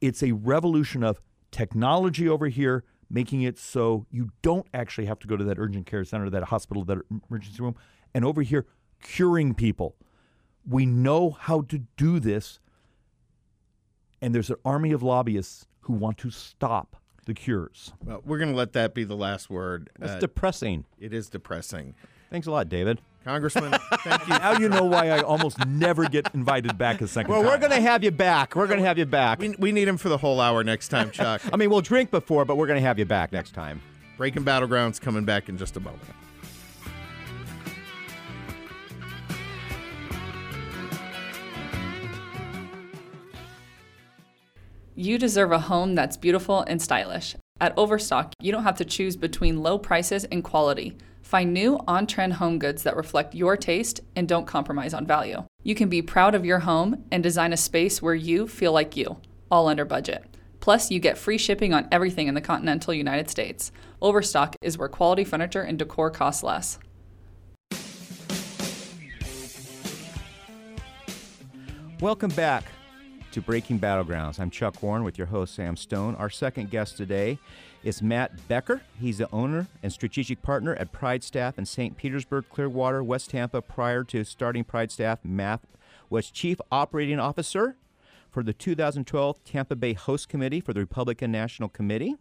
It's 0.01 0.23
a 0.23 0.33
revolution 0.33 1.03
of 1.03 1.23
technology 1.51 2.29
over 2.29 2.49
here, 2.49 2.85
making 3.09 3.43
it 3.43 3.59
so 3.59 4.07
you 4.11 4.31
don't 4.43 4.67
actually 4.75 5.07
have 5.07 5.19
to 5.21 5.27
go 5.27 5.37
to 5.37 5.45
that 5.45 5.59
urgent 5.59 5.87
care 5.87 6.05
center, 6.05 6.29
that 6.29 6.45
hospital, 6.45 6.85
that 6.85 6.99
emergency 7.31 7.63
room, 7.63 7.77
and 8.13 8.25
over 8.25 8.43
here, 8.43 8.67
curing 9.03 9.55
people. 9.55 9.97
We 10.69 10.87
know 10.87 11.31
how 11.31 11.63
to 11.63 11.79
do 11.97 12.19
this, 12.21 12.59
and 14.23 14.35
there's 14.35 14.51
an 14.51 14.57
army 14.65 14.93
of 14.93 15.03
lobbyists 15.03 15.67
who 15.83 15.93
want 15.93 16.19
to 16.19 16.31
stop 16.31 16.97
the 17.27 17.35
cures. 17.35 17.93
Well, 18.05 18.23
we're 18.25 18.39
going 18.39 18.51
to 18.51 18.57
let 18.57 18.73
that 18.75 18.95
be 18.95 19.05
the 19.05 19.17
last 19.17 19.51
word. 19.51 19.91
That's 19.99 20.13
Uh, 20.13 20.19
depressing. 20.21 20.85
it 20.99 21.13
is 21.13 21.29
depressing. 21.29 21.95
Thanks 22.31 22.47
a 22.47 22.51
lot, 22.51 22.69
David. 22.69 23.01
Congressman, 23.25 23.73
thank 24.01 24.23
you. 24.29 24.35
Now 24.39 24.53
you 24.59 24.69
know 24.69 24.85
why 24.85 25.09
I 25.09 25.21
almost 25.21 25.65
never 25.67 26.07
get 26.09 26.29
invited 26.35 26.77
back 26.77 27.01
a 27.01 27.09
second 27.09 27.31
Well, 27.33 27.41
time. 27.43 27.51
we're 27.51 27.59
going 27.59 27.71
to 27.73 27.81
have 27.81 28.05
you 28.05 28.11
back. 28.11 28.55
We're 28.55 28.67
going 28.67 28.81
to 28.81 28.85
have 28.87 28.99
you 28.99 29.07
back. 29.07 29.39
We, 29.39 29.55
we 29.59 29.73
need 29.73 29.89
him 29.89 29.97
for 29.97 30.11
the 30.11 30.19
whole 30.19 30.41
hour 30.43 30.63
next 30.63 30.89
time, 30.89 31.11
Chuck. 31.11 31.41
I 31.53 31.57
mean, 31.57 31.71
we'll 31.71 31.81
drink 31.81 32.11
before, 32.11 32.45
but 32.45 32.57
we're 32.57 32.67
going 32.67 32.81
to 32.81 32.87
have 32.87 32.99
you 32.99 33.07
back 33.07 33.33
next 33.33 33.53
time. 33.55 33.81
Breaking 34.19 34.45
Battlegrounds 34.45 35.01
coming 35.01 35.25
back 35.25 35.49
in 35.49 35.57
just 35.57 35.77
a 35.79 35.81
moment. 35.81 36.03
You 44.97 45.19
deserve 45.19 45.51
a 45.51 45.59
home 45.59 45.97
that's 45.97 46.17
beautiful 46.17 46.61
and 46.61 46.81
stylish. 46.81 47.35
At 47.61 47.77
Overstock, 47.77 48.33
you 48.41 48.53
don't 48.53 48.63
have 48.63 48.77
to 48.77 48.85
choose 48.85 49.17
between 49.17 49.61
low 49.61 49.77
prices 49.77 50.23
and 50.27 50.45
quality. 50.45 50.97
Find 51.21 51.53
new 51.53 51.81
on 51.89 52.07
trend 52.07 52.35
home 52.35 52.61
goods 52.61 52.85
that 52.85 52.95
reflect 52.95 53.35
your 53.35 53.57
taste 53.57 54.03
and 54.15 54.29
don't 54.29 54.47
compromise 54.47 54.95
on 54.95 55.05
value. 55.05 55.43
You 55.65 55.75
can 55.75 55.89
be 55.89 56.01
proud 56.01 56.37
of 56.37 56.45
your 56.45 56.61
home 56.61 57.07
and 57.11 57.25
design 57.25 57.53
a 57.53 57.57
space 57.57 58.01
where 58.01 58.15
you 58.15 58.47
feel 58.47 58.71
like 58.71 58.97
you, 58.97 59.17
all 59.51 59.67
under 59.67 59.85
budget. 59.85 60.25
Plus, 60.61 60.93
you 60.93 61.01
get 61.01 61.19
free 61.19 61.39
shipping 61.39 61.75
on 61.75 61.89
everything 61.91 62.29
in 62.29 62.35
the 62.35 62.41
continental 62.41 62.95
United 62.95 63.29
States. 63.29 63.73
Overstock 64.01 64.55
is 64.63 64.79
where 64.79 64.89
quality 64.89 65.25
furniture 65.25 65.63
and 65.63 65.77
decor 65.77 66.09
cost 66.09 66.45
less. 66.45 66.79
Welcome 72.01 72.31
back 72.31 72.67
to 73.35 73.41
Breaking 73.41 73.81
Battlegrounds. 73.81 74.39
I'm 74.39 74.49
Chuck 74.49 74.81
Warren 74.81 75.03
with 75.03 75.19
your 75.19 75.27
host, 75.27 75.57
Sam 75.57 75.77
Stone. 75.77 76.15
Our 76.15 76.31
second 76.31 76.71
guest 76.71 76.97
today 76.97 77.41
is 77.83 78.01
Matt 78.01 78.47
Becker. 78.47 78.83
He's 79.01 79.19
the 79.19 79.29
owner 79.33 79.67
and 79.83 79.93
strategic 79.93 80.41
partner 80.41 80.77
at 80.77 80.93
Pride 80.93 81.25
Staff 81.25 81.59
in 81.59 81.67
St. 81.67 81.97
Petersburg, 81.97 82.45
Clearwater, 82.49 83.03
West 83.03 83.31
Tampa. 83.31 83.61
Prior 83.61 84.05
to 84.05 84.23
starting 84.23 84.63
Pride 84.63 84.93
Staff, 84.93 85.25
Matt 85.25 85.63
was 86.09 86.31
Chief 86.31 86.61
Operating 86.71 87.19
Officer 87.19 87.75
for 88.31 88.45
the 88.45 88.53
2012 88.53 89.43
Tampa 89.43 89.75
Bay 89.75 89.95
Host 89.95 90.29
Committee 90.29 90.61
for 90.61 90.73
the 90.73 90.79
Republican 90.79 91.33
National 91.33 91.69
Committee, 91.69 92.15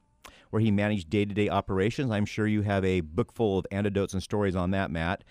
where 0.49 0.63
he 0.63 0.71
managed 0.71 1.11
day 1.11 1.25
to 1.25 1.33
day 1.35 1.47
operations. 1.47 2.09
I'm 2.09 2.25
sure 2.25 2.47
you 2.47 2.63
have 2.63 2.83
a 2.83 3.01
book 3.01 3.31
full 3.33 3.59
of 3.59 3.67
anecdotes 3.71 4.15
and 4.15 4.23
stories 4.23 4.55
on 4.55 4.71
that, 4.71 4.89
Matt. 4.89 5.23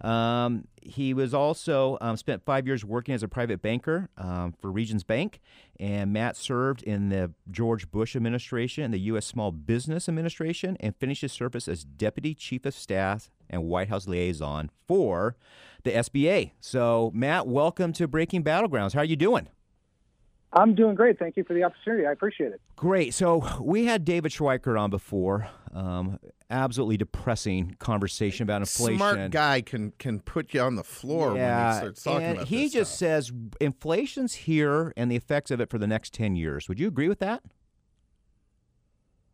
Um, 0.00 0.66
he 0.80 1.12
was 1.12 1.34
also 1.34 1.98
um, 2.00 2.16
spent 2.16 2.44
five 2.44 2.66
years 2.66 2.84
working 2.84 3.14
as 3.14 3.22
a 3.22 3.28
private 3.28 3.60
banker 3.60 4.08
um, 4.16 4.54
for 4.60 4.70
Regions 4.70 5.04
Bank, 5.04 5.40
and 5.78 6.12
Matt 6.12 6.36
served 6.36 6.82
in 6.82 7.08
the 7.08 7.32
George 7.50 7.90
Bush 7.90 8.16
administration 8.16 8.84
and 8.84 8.94
the 8.94 9.00
U.S. 9.00 9.26
Small 9.26 9.50
Business 9.52 10.08
Administration, 10.08 10.76
and 10.80 10.96
finished 10.96 11.22
his 11.22 11.32
service 11.32 11.68
as 11.68 11.84
Deputy 11.84 12.34
Chief 12.34 12.64
of 12.64 12.74
Staff 12.74 13.30
and 13.50 13.64
White 13.64 13.88
House 13.88 14.06
liaison 14.06 14.70
for 14.86 15.36
the 15.84 15.92
SBA. 15.92 16.52
So, 16.60 17.10
Matt, 17.14 17.46
welcome 17.46 17.92
to 17.94 18.06
Breaking 18.08 18.42
Battlegrounds. 18.42 18.94
How 18.94 19.00
are 19.00 19.04
you 19.04 19.16
doing? 19.16 19.48
I'm 20.52 20.74
doing 20.74 20.94
great. 20.94 21.18
Thank 21.18 21.36
you 21.36 21.44
for 21.44 21.52
the 21.52 21.64
opportunity. 21.64 22.06
I 22.06 22.12
appreciate 22.12 22.52
it. 22.52 22.60
Great. 22.76 23.12
So 23.12 23.46
we 23.60 23.84
had 23.84 24.04
David 24.04 24.32
Schweikert 24.32 24.80
on 24.80 24.88
before. 24.88 25.48
Um, 25.74 26.18
absolutely 26.50 26.96
depressing 26.96 27.76
conversation 27.78 28.44
about 28.44 28.62
inflation. 28.62 28.96
Smart 28.98 29.30
guy 29.30 29.60
can 29.60 29.92
can 29.98 30.20
put 30.20 30.54
you 30.54 30.60
on 30.62 30.76
the 30.76 30.84
floor 30.84 31.36
yeah, 31.36 31.66
when 31.66 31.72
he 31.72 31.78
starts 31.78 32.02
talking 32.02 32.22
and 32.22 32.36
about 32.38 32.48
he 32.48 32.64
this 32.64 32.72
just 32.72 32.90
stuff. 32.92 32.98
says 32.98 33.32
inflation's 33.60 34.34
here 34.34 34.92
and 34.96 35.10
the 35.10 35.16
effects 35.16 35.50
of 35.50 35.60
it 35.60 35.68
for 35.68 35.76
the 35.76 35.86
next 35.86 36.14
ten 36.14 36.34
years. 36.34 36.68
Would 36.68 36.80
you 36.80 36.88
agree 36.88 37.08
with 37.08 37.18
that? 37.18 37.42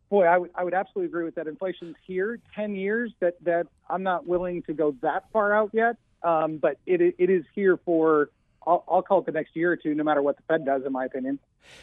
Boy, 0.09 0.25
I 0.25 0.37
would 0.37 0.51
would 0.59 0.73
absolutely 0.73 1.07
agree 1.07 1.23
with 1.23 1.35
that. 1.35 1.47
Inflation's 1.47 1.95
here, 2.05 2.39
ten 2.53 2.75
years. 2.75 3.13
That 3.21 3.35
that 3.45 3.67
I'm 3.89 4.03
not 4.03 4.27
willing 4.27 4.63
to 4.63 4.73
go 4.73 4.93
that 5.01 5.23
far 5.31 5.53
out 5.53 5.69
yet, 5.71 5.95
um, 6.23 6.57
but 6.57 6.77
it 6.85 7.15
it 7.17 7.29
is 7.29 7.45
here 7.55 7.79
for. 7.85 8.29
I'll, 8.67 8.83
I'll 8.89 9.01
call 9.01 9.19
it 9.19 9.25
the 9.25 9.31
next 9.31 9.55
year 9.55 9.71
or 9.71 9.75
two, 9.75 9.93
no 9.93 10.03
matter 10.03 10.21
what 10.21 10.37
the 10.37 10.43
Fed 10.47 10.65
does, 10.65 10.83
in 10.85 10.91
my 10.91 11.05
opinion. 11.05 11.39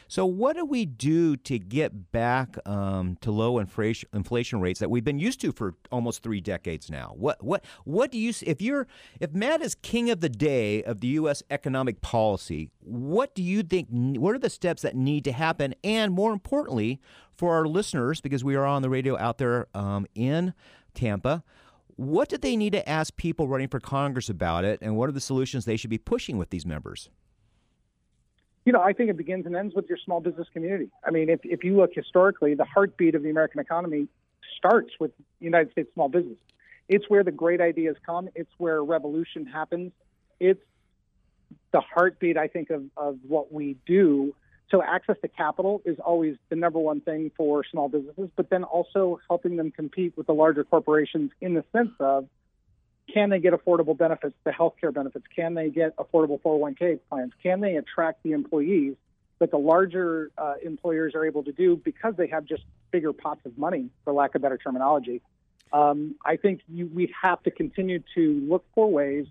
So, 0.08 0.26
what 0.26 0.56
do 0.56 0.64
we 0.64 0.84
do 0.84 1.36
to 1.36 1.58
get 1.58 2.12
back 2.12 2.56
um, 2.66 3.16
to 3.20 3.30
low 3.30 3.58
inflation 3.58 4.60
rates 4.60 4.80
that 4.80 4.90
we've 4.90 5.04
been 5.04 5.18
used 5.18 5.40
to 5.40 5.52
for 5.52 5.74
almost 5.90 6.22
three 6.22 6.40
decades 6.40 6.90
now? 6.90 7.14
What 7.16 7.42
what 7.42 7.64
what 7.84 8.12
do 8.12 8.18
you 8.18 8.32
if 8.42 8.60
you're 8.60 8.86
if 9.20 9.32
Matt 9.32 9.62
is 9.62 9.74
king 9.74 10.10
of 10.10 10.20
the 10.20 10.28
day 10.28 10.82
of 10.82 11.00
the 11.00 11.08
U.S. 11.08 11.42
economic 11.50 12.00
policy? 12.00 12.70
What 12.80 13.34
do 13.34 13.42
you 13.42 13.62
think? 13.62 13.88
What 13.90 14.34
are 14.34 14.38
the 14.38 14.50
steps 14.50 14.82
that 14.82 14.94
need 14.94 15.24
to 15.24 15.32
happen? 15.32 15.74
And 15.82 16.12
more 16.12 16.32
importantly, 16.32 17.00
for 17.36 17.54
our 17.54 17.66
listeners, 17.66 18.20
because 18.20 18.44
we 18.44 18.54
are 18.54 18.64
on 18.64 18.82
the 18.82 18.90
radio 18.90 19.18
out 19.18 19.38
there 19.38 19.66
um, 19.74 20.06
in 20.14 20.54
Tampa. 20.94 21.42
What 21.96 22.28
do 22.28 22.38
they 22.38 22.56
need 22.56 22.72
to 22.72 22.88
ask 22.88 23.16
people 23.16 23.48
running 23.48 23.68
for 23.68 23.80
Congress 23.80 24.28
about 24.28 24.64
it, 24.64 24.80
and 24.82 24.96
what 24.96 25.08
are 25.08 25.12
the 25.12 25.20
solutions 25.20 25.64
they 25.64 25.76
should 25.76 25.90
be 25.90 25.98
pushing 25.98 26.38
with 26.38 26.50
these 26.50 26.64
members? 26.64 27.10
You 28.64 28.72
know, 28.72 28.80
I 28.80 28.92
think 28.92 29.10
it 29.10 29.16
begins 29.16 29.44
and 29.46 29.56
ends 29.56 29.74
with 29.74 29.88
your 29.88 29.98
small 30.04 30.20
business 30.20 30.46
community. 30.52 30.88
I 31.04 31.10
mean, 31.10 31.28
if, 31.28 31.40
if 31.42 31.64
you 31.64 31.76
look 31.76 31.90
historically, 31.94 32.54
the 32.54 32.64
heartbeat 32.64 33.14
of 33.14 33.22
the 33.22 33.30
American 33.30 33.60
economy 33.60 34.08
starts 34.56 34.90
with 35.00 35.10
United 35.40 35.72
States 35.72 35.90
small 35.94 36.08
business. 36.08 36.38
It's 36.88 37.08
where 37.08 37.24
the 37.24 37.32
great 37.32 37.60
ideas 37.60 37.96
come. 38.06 38.28
It's 38.34 38.50
where 38.58 38.82
revolution 38.82 39.46
happens. 39.46 39.92
It's 40.38 40.62
the 41.72 41.80
heartbeat, 41.80 42.36
I 42.36 42.48
think, 42.48 42.70
of, 42.70 42.84
of 42.96 43.18
what 43.26 43.52
we 43.52 43.76
do. 43.86 44.34
So 44.72 44.82
access 44.82 45.16
to 45.20 45.28
capital 45.28 45.82
is 45.84 45.98
always 45.98 46.36
the 46.48 46.56
number 46.56 46.78
one 46.78 47.02
thing 47.02 47.30
for 47.36 47.62
small 47.70 47.90
businesses, 47.90 48.30
but 48.34 48.48
then 48.48 48.64
also 48.64 49.20
helping 49.28 49.56
them 49.56 49.70
compete 49.70 50.16
with 50.16 50.26
the 50.26 50.32
larger 50.32 50.64
corporations 50.64 51.30
in 51.42 51.52
the 51.52 51.62
sense 51.72 51.92
of 52.00 52.26
can 53.12 53.28
they 53.28 53.38
get 53.38 53.52
affordable 53.52 53.96
benefits, 53.96 54.34
the 54.44 54.50
healthcare 54.50 54.94
benefits? 54.94 55.26
Can 55.36 55.52
they 55.52 55.68
get 55.68 55.94
affordable 55.96 56.40
401k 56.40 57.00
plans? 57.10 57.32
Can 57.42 57.60
they 57.60 57.76
attract 57.76 58.22
the 58.22 58.32
employees 58.32 58.94
that 59.40 59.50
the 59.50 59.58
larger 59.58 60.30
uh, 60.38 60.54
employers 60.64 61.14
are 61.14 61.26
able 61.26 61.42
to 61.44 61.52
do 61.52 61.76
because 61.76 62.14
they 62.16 62.28
have 62.28 62.46
just 62.46 62.62
bigger 62.92 63.12
pots 63.12 63.44
of 63.44 63.58
money, 63.58 63.90
for 64.04 64.14
lack 64.14 64.34
of 64.34 64.40
better 64.40 64.56
terminology? 64.56 65.20
Um, 65.74 66.14
I 66.24 66.36
think 66.36 66.60
you, 66.66 66.86
we 66.86 67.12
have 67.20 67.42
to 67.42 67.50
continue 67.50 68.02
to 68.14 68.46
look 68.48 68.64
for 68.74 68.90
ways 68.90 69.26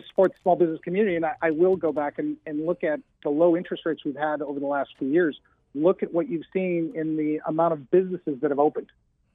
to 0.00 0.06
support 0.06 0.32
the 0.32 0.38
small 0.42 0.56
business 0.56 0.80
community. 0.82 1.16
And 1.16 1.24
I, 1.24 1.34
I 1.42 1.50
will 1.50 1.76
go 1.76 1.92
back 1.92 2.18
and, 2.18 2.36
and 2.46 2.66
look 2.66 2.84
at 2.84 3.00
the 3.22 3.30
low 3.30 3.56
interest 3.56 3.84
rates 3.86 4.04
we've 4.04 4.16
had 4.16 4.42
over 4.42 4.60
the 4.60 4.66
last 4.66 4.90
few 4.98 5.08
years. 5.08 5.38
Look 5.74 6.02
at 6.02 6.12
what 6.12 6.28
you've 6.28 6.46
seen 6.52 6.92
in 6.94 7.16
the 7.16 7.40
amount 7.46 7.74
of 7.74 7.90
businesses 7.90 8.40
that 8.40 8.50
have 8.50 8.58
opened. 8.58 8.88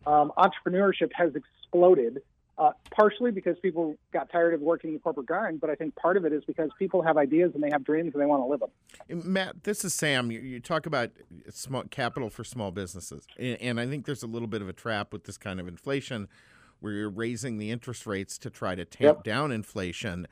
Um, 0.08 0.32
entrepreneurship 0.38 1.12
has 1.13 1.32
exploded, 1.36 2.24
uh, 2.58 2.71
partially 2.89 3.30
because 3.32 3.60
people 3.60 3.95
got 4.12 4.32
tired 4.32 4.56
of 4.56 4.62
working 4.62 4.89
in 4.89 4.93
the 4.95 5.00
corporate 5.00 5.28
grind, 5.28 5.62
but 5.62 5.69
I 5.69 5.76
think 5.76 5.95
part 5.95 6.17
of 6.17 6.26
it 6.26 6.34
is 6.34 6.43
because 6.45 6.71
people 6.80 7.04
have 7.04 7.17
ideas 7.17 7.52
and 7.54 7.63
they 7.63 7.69
have 7.69 7.84
dreams 7.84 8.13
and 8.13 8.21
they 8.21 8.26
want 8.26 8.41
to 8.41 8.47
live 8.47 8.62
them. 8.62 9.34
Matt, 9.34 9.63
this 9.63 9.86
is 9.86 9.93
Sam. 9.93 10.32
You, 10.32 10.39
you 10.39 10.60
talk 10.60 10.88
about 10.88 11.12
small 11.50 11.84
capital 11.84 12.32
for 12.32 12.43
small 12.43 12.71
businesses, 12.71 13.28
and, 13.38 13.62
and 13.62 13.80
I 13.80 13.86
think 13.86 14.06
there's 14.06 14.24
a 14.24 14.28
little 14.28 14.47
bit 14.47 14.63
of 14.63 14.69
a 14.69 14.74
trap 14.74 15.13
with 15.13 15.26
this 15.26 15.38
kind 15.38 15.60
of 15.60 15.67
inflation, 15.67 16.28
where 16.80 16.93
you're 16.93 17.10
raising 17.12 17.60
the 17.60 17.69
interest 17.69 18.08
rates 18.08 18.39
to 18.39 18.50
try 18.50 18.74
to 18.74 18.84
tamp 18.86 19.19
Yep. 19.19 19.24
down 19.24 19.52
inflation. 19.52 20.28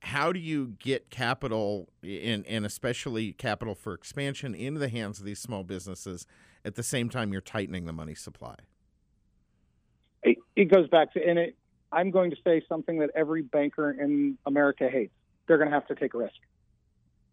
How 0.00 0.32
do 0.32 0.38
you 0.38 0.74
get 0.78 1.10
capital, 1.10 1.88
and, 2.02 2.46
and 2.46 2.64
especially 2.66 3.32
capital 3.32 3.74
for 3.74 3.94
expansion, 3.94 4.54
into 4.54 4.78
the 4.78 4.88
hands 4.88 5.18
of 5.18 5.24
these 5.24 5.38
small 5.38 5.64
businesses 5.64 6.26
at 6.64 6.74
the 6.74 6.82
same 6.82 7.08
time 7.08 7.32
you're 7.32 7.40
tightening 7.40 7.86
the 7.86 7.92
money 7.92 8.14
supply? 8.14 8.56
It, 10.22 10.38
it 10.54 10.66
goes 10.66 10.88
back 10.88 11.12
to, 11.14 11.26
and 11.26 11.38
it, 11.38 11.56
I'm 11.92 12.10
going 12.10 12.30
to 12.30 12.36
say 12.44 12.62
something 12.68 12.98
that 12.98 13.10
every 13.14 13.42
banker 13.42 13.90
in 13.90 14.36
America 14.46 14.88
hates. 14.90 15.12
They're 15.46 15.58
going 15.58 15.70
to 15.70 15.74
have 15.74 15.86
to 15.88 15.94
take 15.94 16.14
a 16.14 16.18
risk. 16.18 16.34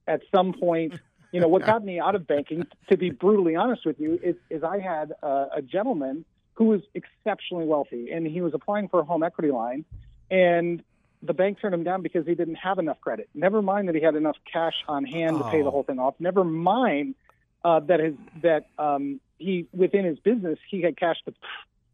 At 0.08 0.21
some 0.34 0.54
point, 0.54 0.93
you 1.32 1.39
know, 1.39 1.47
what 1.47 1.65
got 1.65 1.84
me 1.84 1.99
out 1.99 2.15
of 2.15 2.28
banking, 2.28 2.65
to 2.89 2.97
be 2.97 3.10
brutally 3.10 3.56
honest 3.56 3.86
with 3.86 3.99
you, 3.99 4.19
is, 4.23 4.36
is 4.49 4.63
I 4.63 4.80
had 4.80 5.13
uh, 5.21 5.47
a 5.56 5.62
gentleman 5.62 6.26
who 6.54 6.65
was 6.65 6.82
exceptionally 6.93 7.65
wealthy, 7.65 8.12
and 8.12 8.28
he 8.28 8.41
was 8.41 8.54
applying 8.54 8.88
for 8.88 8.99
a 8.99 9.04
home 9.04 9.23
equity 9.23 9.52
line, 9.52 9.84
and 10.30 10.84
the 11.26 11.34
bank 11.34 11.60
turned 11.62 11.74
him 11.74 11.84
down 11.84 12.02
because 12.02 12.26
he 12.26 12.36
didn't 12.36 12.56
have 12.56 12.80
enough 12.80 13.00
credit. 13.00 13.30
Never 13.34 13.62
mind 13.62 13.88
that 13.88 13.96
he 13.96 14.02
had 14.02 14.16
enough 14.16 14.36
cash 14.52 14.84
on 14.88 15.06
hand 15.06 15.38
to 15.38 15.44
pay 15.50 15.62
the 15.62 15.72
whole 15.72 15.84
thing 15.84 16.00
off. 16.00 16.16
Never 16.20 16.44
mind 16.44 17.16
uh, 17.64 17.80
that 17.82 18.00
his 18.00 18.16
that 18.42 18.68
um, 18.78 19.20
he 19.38 19.68
within 19.74 20.06
his 20.06 20.20
business 20.20 20.60
he 20.70 20.82
had 20.82 20.98
cash 20.98 21.18
to 21.26 21.34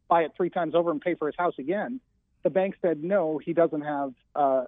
buy 0.08 0.24
it 0.24 0.32
three 0.36 0.50
times 0.50 0.74
over 0.74 0.90
and 0.92 1.00
pay 1.00 1.14
for 1.14 1.28
his 1.28 1.36
house 1.38 1.54
again. 1.60 2.00
The 2.44 2.50
bank 2.50 2.76
said 2.82 3.04
no, 3.04 3.38
he 3.38 3.54
doesn't 3.54 3.82
have 3.82 4.14
uh, 4.36 4.64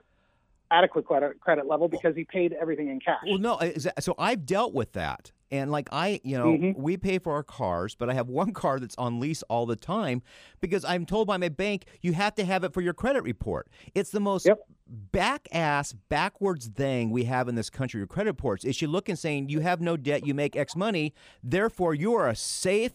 adequate 0.69 1.05
credit 1.05 1.39
credit 1.39 1.65
level 1.65 1.87
because 1.87 2.15
he 2.15 2.23
paid 2.23 2.53
everything 2.53 2.89
in 2.89 2.99
cash. 2.99 3.23
Well, 3.25 3.39
no. 3.39 3.59
So 3.99 4.13
I've 4.17 4.45
dealt 4.45 4.73
with 4.73 4.93
that, 4.93 5.31
and 5.51 5.69
like 5.71 5.89
I, 5.91 6.19
you 6.23 6.37
know, 6.37 6.47
Mhm. 6.47 6.77
we 6.77 6.97
pay 6.97 7.19
for 7.19 7.33
our 7.33 7.43
cars, 7.43 7.93
but 7.95 8.09
I 8.09 8.13
have 8.13 8.29
one 8.29 8.53
car 8.53 8.79
that's 8.79 8.95
on 8.97 9.19
lease 9.19 9.43
all 9.43 9.65
the 9.65 9.75
time 9.75 10.21
because 10.61 10.85
I'm 10.85 11.05
told 11.05 11.27
by 11.27 11.37
my 11.37 11.49
bank 11.49 11.85
you 12.01 12.13
have 12.13 12.35
to 12.35 12.45
have 12.45 12.63
it 12.63 12.73
for 12.73 12.81
your 12.81 12.93
credit 12.93 13.23
report. 13.23 13.67
It's 13.93 14.11
the 14.11 14.19
most 14.19 14.45
Yep. 14.45 14.59
back 14.87 15.47
ass, 15.51 15.93
backwards 15.93 16.67
thing 16.67 17.11
we 17.11 17.25
have 17.25 17.47
in 17.47 17.55
this 17.55 17.69
country. 17.69 17.99
Your 17.99 18.07
credit 18.07 18.31
reports. 18.31 18.63
Is 18.65 18.81
you 18.81 18.87
look 18.87 19.09
and 19.09 19.17
saying 19.19 19.49
you 19.49 19.59
have 19.59 19.81
no 19.81 19.97
debt, 19.97 20.25
you 20.25 20.33
make 20.33 20.55
X 20.55 20.75
money, 20.75 21.13
therefore 21.43 21.93
you 21.93 22.13
are 22.13 22.27
a 22.29 22.35
safe 22.35 22.93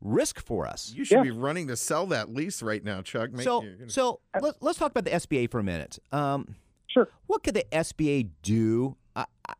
risk 0.00 0.40
for 0.40 0.66
us. 0.66 0.92
You 0.94 1.04
should 1.04 1.16
Yeah. 1.18 1.22
be 1.24 1.30
running 1.32 1.66
to 1.68 1.76
sell 1.76 2.06
that 2.06 2.32
lease 2.32 2.62
right 2.62 2.84
now, 2.84 3.02
Chuck. 3.02 3.32
Make- 3.32 3.42
so, 3.44 3.62
you're 3.64 3.74
gonna- 3.76 3.90
so 3.90 4.20
let, 4.40 4.62
let's 4.62 4.78
talk 4.78 4.90
about 4.92 5.04
the 5.04 5.10
SBA 5.14 5.46
for 5.50 5.58
a 5.58 5.64
minute. 5.64 5.98
Um, 6.12 6.54
Sure. 6.86 7.08
what 7.26 7.42
could 7.42 7.54
the 7.54 7.64
SBA 7.74 8.30
do? 8.42 8.96
I, 9.16 9.24
I, 9.48 9.54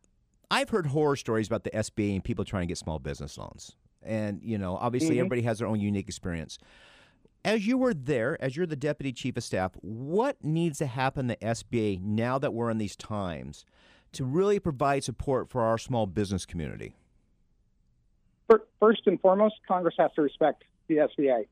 I've 0.51 0.69
heard 0.69 0.87
horror 0.87 1.15
stories 1.15 1.47
about 1.47 1.63
the 1.63 1.69
SBA 1.71 2.15
and 2.15 2.23
people 2.23 2.43
trying 2.43 2.63
to 2.63 2.67
get 2.67 2.77
small 2.77 2.99
business 2.99 3.37
loans. 3.37 3.75
And, 4.01 4.41
you 4.43 4.57
know, 4.57 4.77
obviously 4.77 5.15
Mhm. 5.15 5.19
everybody 5.19 5.41
has 5.43 5.59
their 5.59 5.67
own 5.67 5.79
unique 5.79 6.07
experience. 6.07 6.57
As 7.45 7.67
you 7.67 7.77
were 7.77 7.93
there, 7.93 8.41
as 8.41 8.57
you're 8.57 8.65
the 8.65 8.75
deputy 8.75 9.13
chief 9.13 9.37
of 9.37 9.43
staff, 9.43 9.73
what 9.81 10.43
needs 10.43 10.79
to 10.79 10.87
happen 10.87 11.27
the 11.27 11.37
SBA 11.43 11.97
now 11.97 12.37
that 12.39 12.53
we're 12.53 12.69
in 12.69 12.77
these 12.77 12.95
times 12.95 13.65
to 14.13 14.25
really 14.25 14.59
provide 14.59 15.03
support 15.03 15.49
for 15.49 15.61
our 15.61 15.77
small 15.77 16.07
business 16.07 16.45
community? 16.45 16.95
First 18.79 19.05
and 19.05 19.21
foremost, 19.21 19.55
Congress 19.67 19.95
has 19.99 20.11
to 20.13 20.21
respect 20.21 20.63
the 20.87 20.99
SBA. 20.99 21.45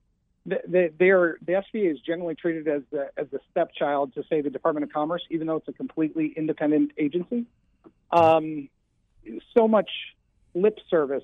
The, 0.46 1.10
are, 1.10 1.38
the 1.42 1.54
SBA 1.54 1.92
is 1.92 2.00
generally 2.00 2.34
treated 2.34 2.68
as 2.68 2.82
the, 2.90 3.12
as 3.18 3.30
the 3.30 3.40
stepchild 3.52 4.14
to, 4.16 4.24
say, 4.30 4.42
the 4.42 4.50
Department 4.50 4.86
of 4.86 4.92
Commerce, 4.92 5.22
even 5.30 5.46
though 5.46 5.58
it's 5.58 5.68
a 5.68 5.74
completely 5.74 6.34
independent 6.38 6.92
agency. 6.98 7.46
Um, 8.12 8.70
so 9.56 9.68
much 9.68 9.90
lip 10.54 10.80
service 10.90 11.24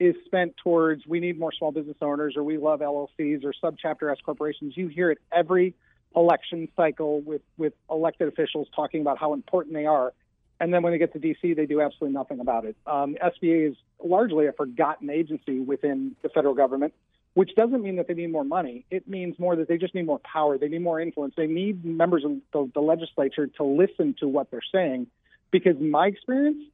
is 0.00 0.14
spent 0.26 0.56
towards 0.56 1.06
we 1.06 1.20
need 1.20 1.38
more 1.38 1.52
small 1.52 1.72
business 1.72 1.96
owners 2.00 2.36
or 2.36 2.44
we 2.44 2.56
love 2.56 2.80
LLCs 2.80 3.44
or 3.44 3.52
subchapter 3.62 4.12
S 4.12 4.18
corporations. 4.24 4.76
You 4.76 4.88
hear 4.88 5.10
it 5.10 5.18
every 5.32 5.74
election 6.14 6.68
cycle 6.76 7.20
with, 7.20 7.42
with 7.56 7.72
elected 7.90 8.28
officials 8.28 8.68
talking 8.74 9.00
about 9.00 9.18
how 9.18 9.34
important 9.34 9.74
they 9.74 9.86
are. 9.86 10.12
And 10.60 10.72
then 10.72 10.82
when 10.82 10.92
they 10.92 10.98
get 10.98 11.12
to 11.12 11.18
D.C., 11.18 11.54
they 11.54 11.66
do 11.66 11.80
absolutely 11.80 12.14
nothing 12.14 12.40
about 12.40 12.64
it. 12.64 12.76
Um, 12.86 13.16
SBA 13.22 13.70
is 13.70 13.76
largely 14.02 14.46
a 14.46 14.52
forgotten 14.52 15.10
agency 15.10 15.60
within 15.60 16.16
the 16.22 16.28
federal 16.28 16.54
government, 16.54 16.94
which 17.34 17.54
doesn't 17.54 17.82
mean 17.82 17.96
that 17.96 18.08
they 18.08 18.14
need 18.14 18.32
more 18.32 18.44
money. 18.44 18.84
It 18.90 19.08
means 19.08 19.38
more 19.38 19.54
that 19.56 19.68
they 19.68 19.78
just 19.78 19.94
need 19.94 20.06
more 20.06 20.18
power. 20.20 20.58
They 20.58 20.68
need 20.68 20.82
more 20.82 21.00
influence. 21.00 21.34
They 21.36 21.46
need 21.46 21.84
members 21.84 22.24
of 22.24 22.38
the, 22.52 22.70
the 22.74 22.80
legislature 22.80 23.46
to 23.46 23.64
listen 23.64 24.16
to 24.18 24.26
what 24.26 24.50
they're 24.50 24.60
saying. 24.72 25.06
Because 25.52 25.76
my 25.80 26.08
experience, 26.08 26.64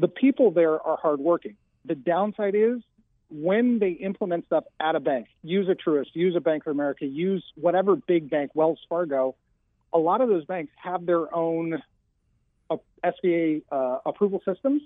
the 0.00 0.08
people 0.08 0.50
there 0.50 0.80
are 0.80 0.96
hardworking. 0.96 1.56
The 1.84 1.94
downside 1.94 2.54
is 2.54 2.80
when 3.30 3.78
they 3.78 3.90
implement 3.90 4.46
stuff 4.46 4.64
at 4.80 4.96
a 4.96 5.00
bank, 5.00 5.28
use 5.42 5.68
a 5.68 5.74
Truist, 5.74 6.14
use 6.14 6.34
a 6.34 6.40
Bank 6.40 6.66
of 6.66 6.72
America, 6.72 7.04
use 7.04 7.44
whatever 7.54 7.96
big 7.96 8.30
bank, 8.30 8.50
Wells 8.54 8.80
Fargo, 8.88 9.36
a 9.92 9.98
lot 9.98 10.20
of 10.20 10.28
those 10.28 10.44
banks 10.46 10.72
have 10.82 11.04
their 11.04 11.32
own 11.34 11.82
uh, 12.70 12.76
SBA 13.04 13.62
uh, 13.70 13.98
approval 14.06 14.40
systems. 14.44 14.82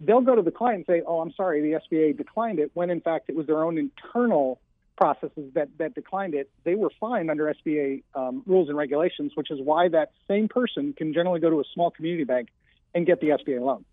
They'll 0.00 0.20
go 0.20 0.34
to 0.34 0.42
the 0.42 0.50
client 0.50 0.86
and 0.88 0.96
say, 0.98 1.02
"Oh, 1.06 1.20
I'm 1.20 1.32
sorry, 1.32 1.62
the 1.62 1.78
SBA 1.80 2.16
declined 2.16 2.58
it," 2.58 2.70
when 2.74 2.90
in 2.90 3.00
fact 3.00 3.28
it 3.28 3.36
was 3.36 3.46
their 3.46 3.62
own 3.62 3.78
internal 3.78 4.60
processes 4.96 5.52
that 5.54 5.68
that 5.78 5.94
declined 5.94 6.34
it. 6.34 6.50
They 6.64 6.74
were 6.74 6.90
fine 6.98 7.30
under 7.30 7.54
SBA 7.54 8.02
um, 8.14 8.42
rules 8.46 8.68
and 8.68 8.76
regulations, 8.76 9.32
which 9.36 9.50
is 9.50 9.60
why 9.60 9.88
that 9.88 10.12
same 10.26 10.48
person 10.48 10.92
can 10.92 11.14
generally 11.14 11.40
go 11.40 11.50
to 11.50 11.60
a 11.60 11.64
small 11.72 11.90
community 11.90 12.24
bank 12.24 12.48
and 12.94 13.06
get 13.06 13.20
the 13.20 13.28
SBA 13.28 13.60
loan. 13.60 13.84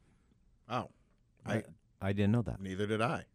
Oh, 0.70 0.90
I 1.46 1.64
I 2.02 2.14
didn't 2.14 2.32
know 2.32 2.42
that. 2.44 2.62
neither 2.62 2.88
did 2.88 3.02
I. 3.02 3.26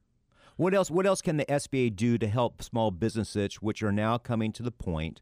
What 0.56 0.74
else? 0.74 0.90
What 0.90 1.06
else 1.06 1.22
can 1.22 1.36
the 1.36 1.44
SBA 1.46 1.94
do 1.94 2.18
to 2.18 2.26
help 2.26 2.62
small 2.62 2.90
businesses, 2.90 3.56
which 3.56 3.82
are 3.82 3.92
now 3.92 4.18
coming 4.18 4.52
to 4.52 4.62
the 4.62 4.72
point 4.72 5.20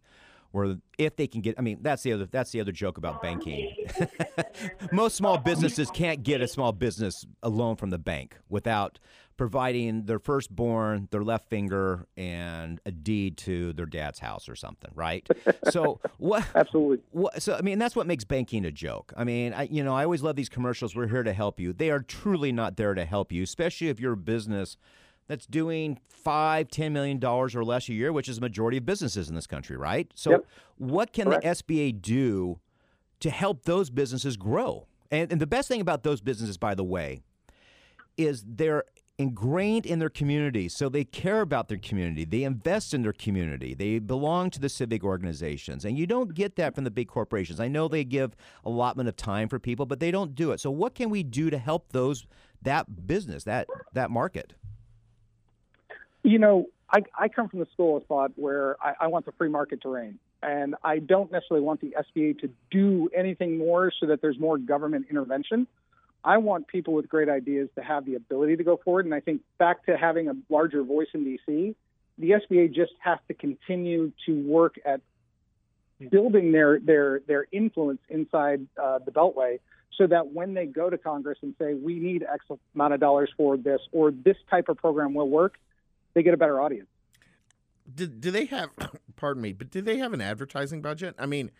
where 0.56 0.76
if 0.96 1.16
they 1.16 1.26
can 1.26 1.42
get, 1.42 1.54
I 1.58 1.60
mean, 1.60 1.78
that's 1.82 2.02
the 2.02 2.14
other 2.14 2.24
that's 2.24 2.50
the 2.50 2.62
other 2.62 2.72
joke 2.72 2.96
about 2.96 3.20
banking. 3.20 3.76
Most 4.92 5.14
small 5.14 5.36
businesses 5.36 5.90
can't 5.90 6.22
get 6.22 6.40
a 6.40 6.48
small 6.48 6.72
business 6.72 7.26
a 7.42 7.50
loan 7.50 7.76
from 7.76 7.90
the 7.90 7.98
bank 7.98 8.38
without 8.48 8.98
providing 9.36 10.06
their 10.06 10.18
firstborn, 10.18 11.08
their 11.10 11.22
left 11.22 11.50
finger, 11.50 12.06
and 12.16 12.80
a 12.86 12.90
deed 12.90 13.36
to 13.36 13.74
their 13.74 13.84
dad's 13.84 14.18
house 14.18 14.48
or 14.48 14.56
something, 14.56 14.90
right? 14.94 15.28
So 15.70 16.00
what? 16.16 16.42
Absolutely. 16.54 17.00
What, 17.10 17.42
so 17.42 17.54
I 17.54 17.60
mean, 17.60 17.78
that's 17.78 17.94
what 17.94 18.06
makes 18.06 18.24
banking 18.24 18.64
a 18.64 18.72
joke. 18.72 19.12
I 19.14 19.24
mean, 19.24 19.52
I, 19.52 19.64
you 19.64 19.84
know, 19.84 19.94
I 19.94 20.04
always 20.04 20.22
love 20.22 20.36
these 20.36 20.48
commercials. 20.48 20.96
We're 20.96 21.08
here 21.08 21.22
to 21.22 21.34
help 21.34 21.60
you. 21.60 21.74
They 21.74 21.90
are 21.90 22.00
truly 22.00 22.50
not 22.50 22.78
there 22.78 22.94
to 22.94 23.04
help 23.04 23.30
you, 23.30 23.42
especially 23.42 23.88
if 23.90 24.00
you're 24.00 24.14
a 24.14 24.16
business 24.16 24.78
that's 25.28 25.46
doing 25.46 25.98
five, 26.08 26.68
ten 26.68 26.92
million 26.92 27.18
dollars 27.18 27.54
or 27.54 27.64
less 27.64 27.88
a 27.88 27.92
year, 27.92 28.12
which 28.12 28.28
is 28.28 28.36
the 28.36 28.42
majority 28.42 28.78
of 28.78 28.86
businesses 28.86 29.28
in 29.28 29.34
this 29.34 29.46
country, 29.46 29.76
right? 29.76 30.10
So, 30.14 30.30
Yep. 30.32 30.46
what 30.76 31.12
can 31.12 31.24
Correct. 31.26 31.42
the 31.42 31.48
SBA 31.50 31.92
do 32.00 32.60
to 33.20 33.30
help 33.30 33.64
those 33.64 33.90
businesses 33.90 34.36
grow? 34.36 34.86
And, 35.10 35.30
and 35.30 35.40
the 35.40 35.46
best 35.46 35.68
thing 35.68 35.80
about 35.80 36.02
those 36.02 36.20
businesses, 36.20 36.56
by 36.58 36.74
the 36.74 36.84
way, 36.84 37.20
is 38.16 38.44
they're 38.46 38.84
ingrained 39.18 39.86
in 39.86 39.98
their 39.98 40.10
community, 40.10 40.68
so 40.68 40.88
they 40.90 41.04
care 41.04 41.40
about 41.40 41.68
their 41.68 41.78
community. 41.78 42.24
They 42.24 42.42
invest 42.42 42.92
in 42.92 43.02
their 43.02 43.14
community. 43.14 43.72
They 43.72 43.98
belong 43.98 44.50
to 44.50 44.60
the 44.60 44.68
civic 44.68 45.02
organizations, 45.02 45.84
and 45.86 45.96
you 45.96 46.06
don't 46.06 46.34
get 46.34 46.56
that 46.56 46.74
from 46.74 46.84
the 46.84 46.90
big 46.90 47.08
corporations. 47.08 47.58
I 47.58 47.68
know 47.68 47.88
they 47.88 48.04
give 48.04 48.36
allotment 48.64 49.08
of 49.08 49.16
time 49.16 49.48
for 49.48 49.58
people, 49.58 49.86
but 49.86 50.00
they 50.00 50.10
don't 50.10 50.34
do 50.34 50.50
it. 50.52 50.60
So, 50.60 50.70
what 50.70 50.94
can 50.94 51.08
we 51.08 51.22
do 51.22 51.48
to 51.48 51.56
help 51.58 51.92
those 51.92 52.26
that 52.62 53.06
business 53.06 53.44
that 53.44 53.68
that 53.94 54.10
market? 54.10 54.54
You 56.26 56.40
know, 56.40 56.66
I, 56.90 57.02
I 57.16 57.28
come 57.28 57.48
from 57.48 57.60
the 57.60 57.68
school 57.72 57.96
of 57.96 58.06
thought 58.06 58.32
where 58.34 58.76
I, 58.82 58.94
I 59.02 59.06
want 59.06 59.26
the 59.26 59.32
free 59.32 59.48
market 59.48 59.82
to 59.82 59.88
reign. 59.88 60.18
And 60.42 60.74
I 60.82 60.98
don't 60.98 61.30
necessarily 61.30 61.64
want 61.64 61.80
the 61.80 61.94
SBA 61.96 62.40
to 62.40 62.50
do 62.68 63.08
anything 63.16 63.58
more 63.58 63.92
so 64.00 64.06
that 64.06 64.20
there's 64.22 64.36
more 64.36 64.58
government 64.58 65.06
intervention. 65.08 65.68
I 66.24 66.38
want 66.38 66.66
people 66.66 66.94
with 66.94 67.08
great 67.08 67.28
ideas 67.28 67.68
to 67.76 67.80
have 67.80 68.06
the 68.06 68.16
ability 68.16 68.56
to 68.56 68.64
go 68.64 68.76
forward. 68.76 69.04
And 69.04 69.14
I 69.14 69.20
think 69.20 69.42
back 69.58 69.86
to 69.86 69.96
having 69.96 70.28
a 70.28 70.34
larger 70.48 70.82
voice 70.82 71.06
in 71.14 71.24
DC, 71.24 71.76
the 72.18 72.30
SBA 72.30 72.74
just 72.74 72.92
has 72.98 73.18
to 73.28 73.34
continue 73.34 74.10
to 74.26 74.42
work 74.48 74.80
at 74.84 75.02
building 76.10 76.50
their 76.50 76.80
their 76.80 77.20
their 77.20 77.46
influence 77.52 78.00
inside 78.08 78.66
uh, 78.82 78.98
the 78.98 79.12
Beltway, 79.12 79.60
so 79.96 80.08
that 80.08 80.32
when 80.32 80.54
they 80.54 80.66
go 80.66 80.90
to 80.90 80.98
Congress 80.98 81.38
and 81.42 81.54
say 81.58 81.74
we 81.74 82.00
need 82.00 82.24
X 82.24 82.44
amount 82.74 82.94
of 82.94 83.00
dollars 83.00 83.30
for 83.36 83.56
this 83.56 83.80
or 83.92 84.10
this 84.10 84.36
type 84.50 84.68
of 84.68 84.76
program 84.76 85.14
will 85.14 85.30
work, 85.30 85.58
they 86.16 86.22
get 86.22 86.32
a 86.32 86.36
better 86.38 86.60
audience. 86.62 86.88
Do, 87.94 88.06
do 88.06 88.30
they 88.30 88.46
have, 88.46 88.70
pardon 89.16 89.42
me, 89.42 89.52
but 89.52 89.70
do 89.70 89.82
they 89.82 89.98
have 89.98 90.14
an 90.14 90.22
advertising 90.22 90.80
budget? 90.80 91.14
I 91.18 91.26
mean, 91.26 91.50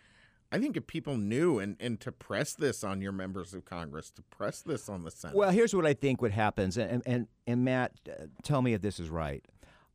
I 0.51 0.57
think 0.57 0.75
if 0.75 0.87
people 0.87 1.15
knew 1.15 1.59
and, 1.59 1.77
and 1.79 1.99
to 2.01 2.11
press 2.11 2.55
this 2.55 2.83
on 2.83 2.99
your 2.99 3.11
members 3.11 3.53
of 3.53 3.65
Congress, 3.65 4.09
to 4.11 4.23
press 4.23 4.61
this 4.63 4.89
on 4.89 5.03
the 5.03 5.11
Senate. 5.11 5.37
Well, 5.37 5.51
here's 5.51 5.75
what 5.75 5.85
I 5.85 5.93
think 5.93 6.21
what 6.23 6.31
happens, 6.31 6.75
and 6.77 7.03
and 7.05 7.27
and 7.45 7.63
Matt, 7.63 7.91
uh, 8.09 8.25
tell 8.43 8.61
me 8.63 8.73
if 8.73 8.81
this 8.81 8.99
is 8.99 9.09
right. 9.09 9.45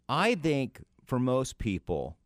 I 0.08 0.36
think 0.36 0.84
for 1.06 1.18
most 1.18 1.58
people, 1.58 2.16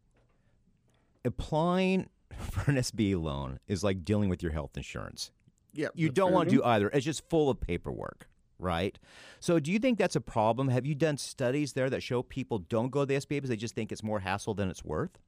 applying 1.24 2.09
for 2.51 2.70
an 2.70 2.76
SBA 2.76 3.20
loan 3.22 3.61
is 3.66 3.82
like 3.82 4.05
dealing 4.05 4.28
with 4.28 4.43
your 4.43 4.53
health 4.53 4.76
insurance. 4.76 5.30
yeah, 5.72 5.89
You 5.95 6.11
don't 6.11 6.28
fair. 6.28 6.34
want 6.34 6.49
to 6.51 6.57
do 6.57 6.64
either. 6.64 6.89
It's 6.91 7.05
just 7.05 7.28
full 7.30 7.49
of 7.49 7.61
paperwork, 7.61 8.28
right? 8.59 8.98
So, 9.40 9.59
do 9.59 9.70
you 9.70 9.78
think 9.78 9.98
that's 9.98 10.16
a 10.16 10.20
problem? 10.20 10.68
Have 10.68 10.86
you 10.86 10.94
done 10.94 11.18
studies 11.18 11.72
there 11.72 11.90
that 11.90 12.02
show 12.02 12.22
people 12.22 12.59
don't 12.59 12.90
go 12.90 13.00
to 13.00 13.07
the 13.07 13.14
SBA 13.14 13.28
because 13.28 13.50
they 13.50 13.57
just 13.57 13.74
think 13.74 13.92
it's 13.92 14.02
more 14.02 14.20
hassle 14.20 14.54
than 14.54 14.68
it's 14.68 14.84
worth? 14.84 15.18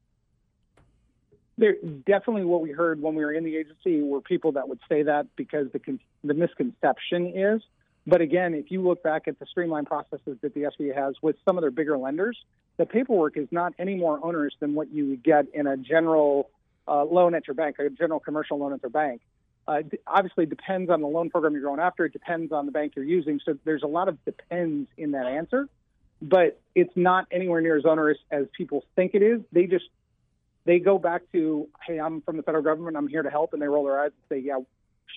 There 1.56 1.74
definitely 2.06 2.44
what 2.44 2.60
we 2.60 2.70
heard 2.70 3.02
when 3.02 3.14
we 3.14 3.24
were 3.24 3.32
in 3.32 3.44
the 3.44 3.56
agency 3.56 4.00
were 4.00 4.20
people 4.20 4.52
that 4.52 4.68
would 4.68 4.78
say 4.88 5.02
that 5.02 5.26
because 5.36 5.66
the 5.72 5.78
con- 5.78 6.00
the 6.22 6.34
misconception 6.34 7.32
is. 7.36 7.62
But 8.06 8.22
again, 8.22 8.54
if 8.54 8.70
you 8.70 8.80
look 8.80 9.02
back 9.02 9.28
at 9.28 9.38
the 9.38 9.44
streamlined 9.44 9.86
processes 9.86 10.38
that 10.40 10.54
the 10.54 10.62
SBA 10.62 10.96
has 10.96 11.14
with 11.20 11.36
some 11.44 11.58
of 11.58 11.62
their 11.62 11.70
bigger 11.70 11.98
lenders, 11.98 12.38
the 12.78 12.86
paperwork 12.86 13.36
is 13.36 13.48
not 13.50 13.74
any 13.78 13.96
more 13.96 14.18
onerous 14.24 14.54
than 14.60 14.74
what 14.74 14.90
you 14.90 15.08
would 15.08 15.22
get 15.22 15.46
in 15.52 15.66
a 15.66 15.76
general 15.76 16.48
uh, 16.86 17.04
loan 17.04 17.34
at 17.34 17.46
your 17.46 17.54
bank, 17.54 17.76
a 17.78 17.90
general 17.90 18.18
commercial 18.18 18.58
loan 18.58 18.72
at 18.72 18.80
their 18.80 18.88
bank. 18.88 19.20
Uh, 19.68 19.82
obviously, 20.06 20.46
depends 20.46 20.90
on 20.90 21.02
the 21.02 21.06
loan 21.06 21.28
program 21.28 21.52
you're 21.52 21.62
going 21.62 21.78
after. 21.78 22.06
It 22.06 22.14
depends 22.14 22.52
on 22.52 22.64
the 22.64 22.72
bank 22.72 22.94
you're 22.96 23.04
using. 23.04 23.38
So 23.44 23.58
there's 23.66 23.82
a 23.82 23.86
lot 23.86 24.08
of 24.08 24.24
depends 24.24 24.88
in 24.96 25.10
that 25.10 25.26
answer, 25.26 25.68
but 26.22 26.58
it's 26.74 26.96
not 26.96 27.26
anywhere 27.30 27.60
near 27.60 27.76
as 27.76 27.84
onerous 27.84 28.16
as 28.30 28.46
people 28.56 28.82
think 28.96 29.14
it 29.14 29.22
is. 29.22 29.42
They 29.52 29.66
just 29.66 29.84
they 30.64 30.78
go 30.78 30.98
back 30.98 31.22
to, 31.32 31.68
hey, 31.86 31.98
I'm 31.98 32.22
from 32.22 32.38
the 32.38 32.42
federal 32.42 32.64
government, 32.64 32.96
I'm 32.96 33.08
here 33.08 33.22
to 33.22 33.30
help, 33.30 33.52
and 33.52 33.60
they 33.60 33.66
roll 33.66 33.84
their 33.84 34.00
eyes 34.00 34.10
and 34.30 34.38
say, 34.38 34.46
yeah, 34.46 34.58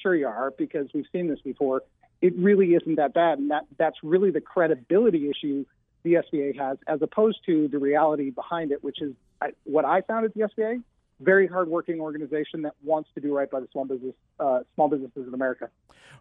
sure 0.04 0.16
you 0.16 0.28
are, 0.28 0.52
because 0.52 0.88
we've 0.93 1.08
seen 1.14 1.28
this 1.28 1.39
before. 1.41 1.84
It 2.22 2.34
really 2.38 2.74
isn't 2.74 2.95
that 2.95 3.14
bad, 3.14 3.39
and 3.39 3.52
that 3.52 3.66
that's 3.78 3.97
really 4.04 4.32
the 4.32 4.41
credibility 4.41 5.30
issue 5.30 5.66
the 6.04 6.16
SBA 6.16 6.60
has, 6.60 6.78
as 6.88 7.02
opposed 7.02 7.39
to 7.45 7.70
the 7.70 7.80
reality 7.80 8.32
behind 8.32 8.72
it, 8.72 8.84
which 8.84 9.02
is 9.02 9.14
I, 9.41 9.52
what 9.64 9.86
I 9.86 10.02
found 10.02 10.26
at 10.26 10.34
the 10.34 10.41
SBA. 10.41 10.84
Very 11.22 11.48
hardworking 11.48 12.02
organization 12.02 12.64
that 12.64 12.74
wants 12.84 13.10
to 13.14 13.22
do 13.22 13.36
right 13.36 13.50
by 13.50 13.60
the 13.60 13.68
small 13.72 13.86
business, 13.86 14.16
uh, 14.40 14.62
small 14.74 14.90
businesses 14.90 15.28
in 15.28 15.34
America. 15.34 15.70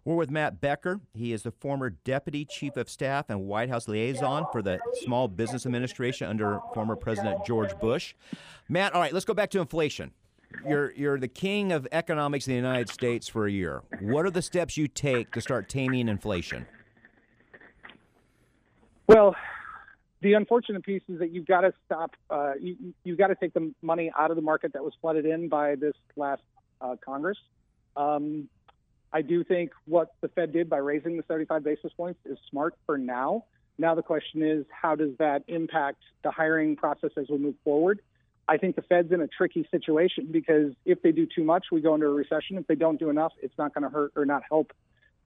We're 0.04 0.16
with 0.16 0.30
Matt 0.30 0.60
Becker. 0.60 1.00
He 1.14 1.32
is 1.32 1.42
the 1.42 1.50
former 1.50 1.90
Deputy 1.90 2.44
Chief 2.44 2.76
of 2.76 2.88
Staff 2.88 3.30
and 3.30 3.46
White 3.46 3.68
House 3.70 3.88
Liaison 3.88 4.46
for 4.52 4.62
the 4.62 4.78
Small 5.04 5.28
Business 5.28 5.64
Administration 5.64 6.28
under 6.28 6.60
former 6.74 6.96
President 6.96 7.44
George 7.46 7.78
Bush. 7.80 8.14
Matt, 8.68 8.94
all 8.94 9.00
right, 9.00 9.12
let's 9.12 9.24
go 9.24 9.34
back 9.34 9.50
to 9.50 9.60
inflation. 9.60 10.12
You're, 10.66 10.92
you're 10.92 11.18
the 11.18 11.28
king 11.28 11.72
of 11.72 11.86
economics 11.92 12.46
in 12.46 12.52
the 12.52 12.56
United 12.56 12.88
States 12.88 13.28
for 13.28 13.46
a 13.46 13.50
year. 13.50 13.82
What 14.00 14.26
are 14.26 14.30
the 14.30 14.42
steps 14.42 14.76
you 14.76 14.88
take 14.88 15.32
to 15.32 15.40
start 15.40 15.68
taming 15.68 16.08
inflation? 16.08 16.66
Well, 19.06 19.34
the 20.22 20.34
unfortunate 20.34 20.84
piece 20.84 21.02
is 21.08 21.18
that 21.18 21.30
you've 21.30 21.46
got 21.46 21.62
to 21.62 21.72
stop. 21.86 22.14
Uh, 22.28 22.52
you, 22.60 22.94
you've 23.04 23.18
got 23.18 23.28
to 23.28 23.34
take 23.34 23.54
the 23.54 23.72
money 23.82 24.10
out 24.18 24.30
of 24.30 24.36
the 24.36 24.42
market 24.42 24.72
that 24.74 24.84
was 24.84 24.92
flooded 25.00 25.24
in 25.24 25.48
by 25.48 25.76
this 25.76 25.94
last 26.16 26.42
uh, 26.80 26.96
Congress. 27.04 27.38
Um, 27.96 28.48
I 29.12 29.22
do 29.22 29.42
think 29.42 29.72
what 29.86 30.14
the 30.20 30.28
Fed 30.28 30.52
did 30.52 30.70
by 30.70 30.76
raising 30.76 31.16
the 31.16 31.24
75 31.26 31.64
basis 31.64 31.92
points 31.96 32.20
is 32.24 32.38
smart 32.50 32.74
for 32.86 32.96
now. 32.96 33.44
Now 33.78 33.94
the 33.94 34.02
question 34.02 34.42
is, 34.42 34.66
how 34.70 34.94
does 34.94 35.16
that 35.18 35.42
impact 35.48 36.02
the 36.22 36.30
hiring 36.30 36.76
process 36.76 37.10
as 37.16 37.26
we 37.28 37.38
move 37.38 37.56
forward? 37.64 38.00
I 38.46 38.56
think 38.56 38.76
the 38.76 38.82
Fed's 38.82 39.12
in 39.12 39.20
a 39.20 39.28
tricky 39.28 39.66
situation 39.70 40.28
because 40.30 40.72
if 40.84 41.02
they 41.02 41.12
do 41.12 41.26
too 41.26 41.44
much, 41.44 41.66
we 41.72 41.80
go 41.80 41.94
into 41.94 42.06
a 42.06 42.12
recession. 42.12 42.58
If 42.58 42.66
they 42.66 42.74
don't 42.74 42.98
do 42.98 43.08
enough, 43.08 43.32
it's 43.42 43.56
not 43.56 43.74
going 43.74 43.84
to 43.84 43.90
hurt 43.90 44.12
or 44.16 44.26
not 44.26 44.42
help 44.48 44.72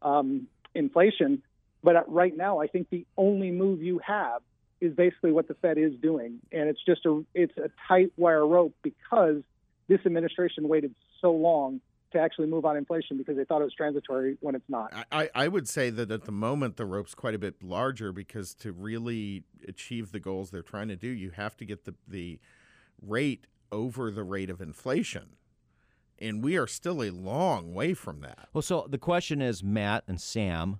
um, 0.03 0.47
inflation. 0.74 1.42
But 1.82 1.97
uh, 1.97 2.03
right 2.07 2.36
now, 2.36 2.61
I 2.61 2.66
think 2.66 2.90
the 2.90 3.07
only 3.16 3.51
move 3.51 3.82
you 3.82 4.01
have 4.07 4.42
is 4.85 4.95
basically 4.95 5.32
what 5.32 5.49
the 5.49 5.55
Fed 5.55 5.78
is 5.78 5.93
doing, 6.01 6.41
and 6.53 6.68
it's 6.68 6.85
just 6.85 7.05
a 7.07 7.24
it's 7.35 7.57
a 7.57 7.70
tight 7.89 8.12
wire 8.16 8.47
rope 8.47 8.74
because 8.82 9.43
this 9.89 10.01
administration 10.07 10.68
waited 10.68 10.95
so 11.20 11.32
long 11.32 11.80
to 12.12 12.20
actually 12.20 12.47
move 12.47 12.64
on 12.64 12.76
inflation 12.76 13.18
because 13.18 13.37
they 13.37 13.45
thought 13.45 13.61
it 13.61 13.64
was 13.64 13.74
transitory 13.74 14.37
when 14.41 14.55
it's 14.55 14.68
not. 14.68 14.93
I, 14.95 15.05
I 15.12 15.30
I 15.35 15.49
would 15.49 15.68
say 15.68 15.91
that 15.91 16.11
at 16.11 16.24
the 16.24 16.32
moment 16.32 16.76
the 16.76 16.87
rope's 16.87 17.14
quite 17.14 17.35
a 17.35 17.39
bit 17.39 17.62
larger 17.62 18.12
because 18.12 18.55
to 18.57 18.72
really 18.72 19.45
achieve 19.66 20.12
the 20.12 20.20
goals 20.20 20.51
they're 20.51 20.62
trying 20.62 20.89
to 20.89 20.97
do, 20.97 21.09
you 21.09 21.30
have 21.30 21.57
to 21.59 21.64
get 21.64 21.85
the 21.85 21.95
the 22.07 22.39
rate 23.03 23.47
over 23.72 24.11
the 24.11 24.22
rate 24.22 24.51
of 24.51 24.61
inflation. 24.61 25.37
And 26.18 26.45
we 26.45 26.57
are 26.57 26.68
still 26.68 27.03
a 27.03 27.11
long 27.11 27.74
way 27.74 27.93
from 27.93 28.20
that. 28.20 28.49
Well, 28.53 28.62
so 28.62 28.87
the 28.89 28.99
question 28.99 29.43
is, 29.43 29.64
Matt 29.64 30.05
and 30.07 30.20
Sam, 30.20 30.78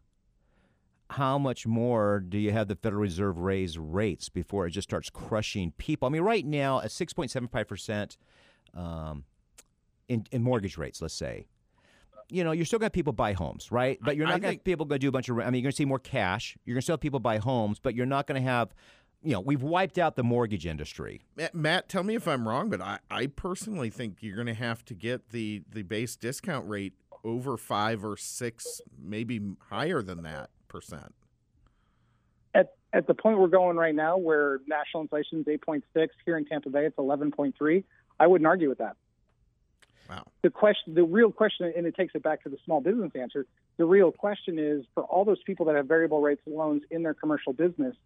how 1.11 1.39
much 1.39 1.67
more 1.67 2.21
do 2.21 2.39
you 2.39 2.53
have 2.53 2.69
the 2.69 2.77
Federal 2.77 3.03
Reserve 3.03 3.39
raise 3.39 3.79
rates 3.79 4.29
before 4.29 4.67
it 4.67 4.71
just 4.71 4.89
starts 4.89 5.11
crushing 5.11 5.73
people? 5.73 6.07
I 6.07 6.11
mean, 6.11 6.23
right 6.23 6.45
now 6.45 6.81
at 6.81 6.91
6.75% 6.91 8.17
um, 8.75 9.25
in, 10.09 10.27
in 10.33 10.43
mortgage 10.43 10.79
rates, 10.79 11.03
let's 11.03 11.15
say, 11.15 11.47
you 12.31 12.43
know, 12.43 12.53
you're 12.53 12.65
still 12.65 12.79
going 12.79 12.87
to 12.87 12.93
have 12.93 12.95
people 12.95 13.13
buy 13.13 13.35
homes, 13.35 13.71
right? 13.71 13.99
But 14.01 14.17
you're 14.17 14.27
not 14.27 14.41
going 14.41 14.55
to 14.55 14.59
have 14.59 14.65
people 14.65 14.87
going 14.87 14.99
to 14.99 15.05
do 15.05 15.09
a 15.09 15.13
bunch 15.13 15.29
of, 15.29 15.39
I 15.39 15.45
mean, 15.45 15.55
you're 15.55 15.63
going 15.63 15.73
to 15.73 15.77
see 15.77 15.85
more 15.85 15.99
cash. 15.99 16.57
You're 16.65 16.75
going 16.75 16.81
to 16.81 16.85
still 16.85 16.95
have 16.95 17.01
people 17.01 17.21
buy 17.21 17.39
homes, 17.39 17.79
but 17.79 17.95
you're 17.95 18.07
not 18.07 18.27
going 18.27 18.43
to 18.43 18.49
have, 18.49 18.75
you 19.23 19.33
know, 19.33 19.41
we've 19.41 19.63
wiped 19.63 19.99
out 19.99 20.17
the 20.17 20.25
mortgage 20.25 20.67
industry. 20.67 21.21
Matt, 21.53 21.91
tell 21.91 22.03
me 22.03 22.15
if 22.15 22.27
I'm 22.27 22.49
wrong, 22.49 22.71
but 22.71 22.81
I, 22.81 22.99
I 23.11 23.27
personally 23.27 23.91
think 23.91 24.19
you're 24.21 24.37
going 24.37 24.47
to 24.47 24.55
have 24.55 24.87
to 24.87 24.95
get 24.95 25.31
the, 25.31 25.63
the 25.71 25.83
base 25.83 26.17
discount 26.17 26.67
rate 26.67 26.95
over 27.23 27.59
five 27.59 28.05
or 28.05 28.17
six, 28.17 28.81
maybe 28.99 29.41
higher 29.69 30.01
than 30.01 30.23
that 30.23 30.49
percent. 30.75 31.15
At 32.53 32.75
at 32.93 33.07
the 33.07 33.15
point 33.15 33.39
we're 33.39 33.47
going 33.47 33.77
right 33.77 33.95
now, 33.95 34.19
where 34.19 34.61
national 34.67 35.03
inflation 35.03 35.41
is 35.41 35.47
8.6, 35.47 35.83
here 36.25 36.37
in 36.37 36.45
Tampa 36.45 36.71
Bay 36.71 36.87
it's 36.87 36.97
11.3. 36.97 37.85
I 38.19 38.27
wouldn't 38.27 38.47
argue 38.47 38.69
with 38.69 38.79
that. 38.79 38.97
Wow. 40.09 40.25
The 40.43 40.51
question, 40.51 40.95
the 40.95 41.05
real 41.05 41.33
question, 41.33 41.73
and 41.75 41.87
it 41.87 41.97
takes 41.97 42.15
it 42.15 42.23
back 42.23 42.43
to 42.43 42.49
the 42.49 42.59
small 42.65 42.81
business 42.81 43.13
answer. 43.15 43.47
The 43.79 43.85
real 43.85 44.13
question 44.13 44.59
is 44.59 44.85
for 44.95 45.05
all 45.05 45.25
those 45.25 45.43
people 45.45 45.67
that 45.67 45.77
have 45.77 45.87
variable 45.87 46.21
rates 46.21 46.43
loans 46.47 46.83
in 46.91 47.03
their 47.03 47.15
commercial 47.15 47.53
business, 47.53 47.97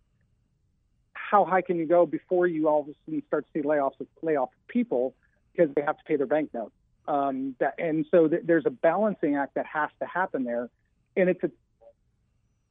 how 1.13 1.45
high 1.45 1.63
can 1.63 1.77
you 1.77 1.87
go 1.87 2.07
before 2.07 2.47
you 2.47 2.69
all 2.69 2.83
of 2.83 2.89
a 2.89 2.93
sudden 3.05 3.23
start 3.27 3.47
to 3.47 3.61
see 3.61 3.67
layoffs 3.67 3.99
of 4.01 4.07
layoff 4.23 4.51
people 4.69 5.15
because 5.53 5.75
they 5.75 5.83
have 5.83 5.99
to 5.99 6.05
pay 6.05 6.17
their 6.17 6.27
bank 6.27 6.51
note? 6.55 6.73
Um, 7.09 7.57
that, 7.59 7.75
and 7.79 8.07
so 8.11 8.29
th- 8.29 8.43
there's 8.45 8.67
a 8.67 8.71
balancing 8.71 9.37
act 9.37 9.55
that 9.55 9.67
has 9.67 9.91
to 10.01 10.07
happen 10.07 10.45
there, 10.45 10.69
and 11.17 11.29
it's 11.29 11.43
a. 11.43 11.51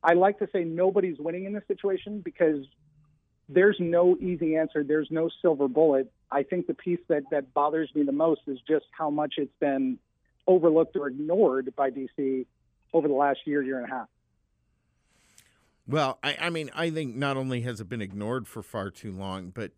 I 0.03 0.13
like 0.13 0.39
to 0.39 0.47
say 0.53 0.63
nobody's 0.63 1.17
winning 1.19 1.45
in 1.45 1.53
this 1.53 1.63
situation 1.67 2.21
because 2.21 2.65
there's 3.49 3.77
no 3.79 4.17
easy 4.17 4.55
answer. 4.55 4.83
There's 4.83 5.09
no 5.09 5.29
silver 5.41 5.67
bullet. 5.67 6.11
I 6.31 6.43
think 6.43 6.67
the 6.67 6.73
piece 6.73 6.99
that, 7.07 7.23
that 7.31 7.53
bothers 7.53 7.89
me 7.95 8.03
the 8.03 8.11
most 8.11 8.41
is 8.47 8.59
just 8.67 8.85
how 8.91 9.09
much 9.09 9.35
it's 9.37 9.53
been 9.59 9.97
overlooked 10.45 10.95
or 10.95 11.07
ignored 11.07 11.73
by 11.75 11.89
DC 11.89 12.45
over 12.93 13.07
the 13.07 13.13
last 13.13 13.39
year, 13.45 13.61
year 13.61 13.77
and 13.77 13.85
a 13.85 13.95
half. 13.95 14.07
Well, 15.87 16.19
I, 16.21 16.37
I 16.41 16.49
mean, 16.49 16.69
I 16.75 16.89
think 16.89 17.15
not 17.15 17.37
only 17.37 17.61
has 17.61 17.79
it 17.79 17.87
been 17.87 18.01
ignored 18.01 18.47
for 18.47 18.61
far 18.61 18.89
too 18.89 19.11
long, 19.11 19.51
but 19.51 19.71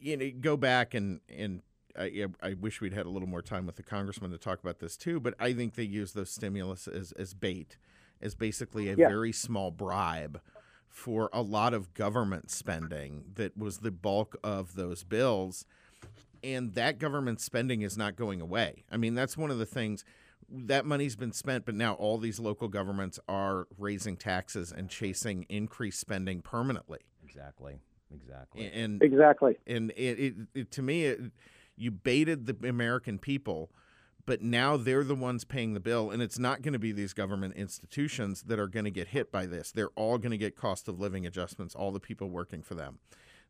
you 0.00 0.16
know, 0.16 0.30
go 0.40 0.56
back 0.56 0.94
and 0.94 1.20
and 1.34 1.62
I, 1.98 2.26
I 2.42 2.54
wish 2.54 2.80
we'd 2.80 2.94
had 2.94 3.04
a 3.04 3.10
little 3.10 3.28
more 3.28 3.42
time 3.42 3.66
with 3.66 3.76
the 3.76 3.82
congressman 3.82 4.30
to 4.30 4.38
talk 4.38 4.60
about 4.60 4.78
this 4.78 4.96
too. 4.96 5.20
But 5.20 5.34
I 5.38 5.52
think 5.52 5.74
they 5.74 5.82
use 5.82 6.12
those 6.12 6.30
stimulus 6.30 6.88
as 6.88 7.12
as 7.12 7.34
bait, 7.34 7.76
as 8.22 8.34
basically 8.34 8.88
a 8.88 8.96
Yeah. 8.96 9.08
very 9.08 9.32
small 9.32 9.70
bribe 9.70 10.40
for 10.88 11.28
a 11.32 11.42
lot 11.42 11.74
of 11.74 11.94
government 11.94 12.50
spending 12.50 13.24
that 13.34 13.56
was 13.56 13.78
the 13.78 13.90
bulk 13.90 14.36
of 14.44 14.74
those 14.74 15.04
bills. 15.04 15.66
And 16.44 16.74
that 16.74 16.98
government 16.98 17.40
spending 17.40 17.82
is 17.82 17.96
not 17.96 18.16
going 18.16 18.40
away. 18.40 18.84
I 18.90 18.96
mean, 18.96 19.14
that's 19.14 19.36
one 19.36 19.50
of 19.50 19.58
the 19.58 19.66
things 19.66 20.04
that 20.48 20.84
money's 20.84 21.16
been 21.16 21.32
spent, 21.32 21.64
but 21.64 21.74
now 21.74 21.94
all 21.94 22.18
these 22.18 22.38
local 22.40 22.68
governments 22.68 23.18
are 23.28 23.68
raising 23.78 24.16
taxes 24.16 24.72
and 24.72 24.90
chasing 24.90 25.46
increased 25.48 26.00
spending 26.00 26.42
permanently. 26.42 26.98
Exactly. 27.24 27.80
Exactly. 28.12 28.70
And 28.74 29.02
Exactly. 29.02 29.56
and 29.66 29.90
it, 29.92 30.18
it, 30.18 30.34
it 30.54 30.70
to 30.72 30.82
me, 30.82 31.04
it, 31.06 31.20
you 31.76 31.90
baited 31.90 32.44
the 32.44 32.68
American 32.68 33.18
people, 33.18 33.70
but 34.26 34.42
now 34.42 34.76
they're 34.76 35.04
the 35.04 35.14
ones 35.14 35.44
paying 35.44 35.74
the 35.74 35.80
bill, 35.80 36.10
and 36.10 36.22
it's 36.22 36.38
not 36.38 36.62
going 36.62 36.72
to 36.72 36.78
be 36.78 36.92
these 36.92 37.12
government 37.12 37.54
institutions 37.56 38.42
that 38.44 38.58
are 38.58 38.68
going 38.68 38.84
to 38.84 38.90
get 38.90 39.08
hit 39.08 39.32
by 39.32 39.46
this. 39.46 39.72
They're 39.72 39.90
all 39.96 40.18
going 40.18 40.30
to 40.30 40.38
get 40.38 40.56
cost 40.56 40.88
of 40.88 41.00
living 41.00 41.26
adjustments. 41.26 41.74
All 41.74 41.90
the 41.90 42.00
people 42.00 42.28
working 42.28 42.62
for 42.62 42.74
them, 42.74 42.98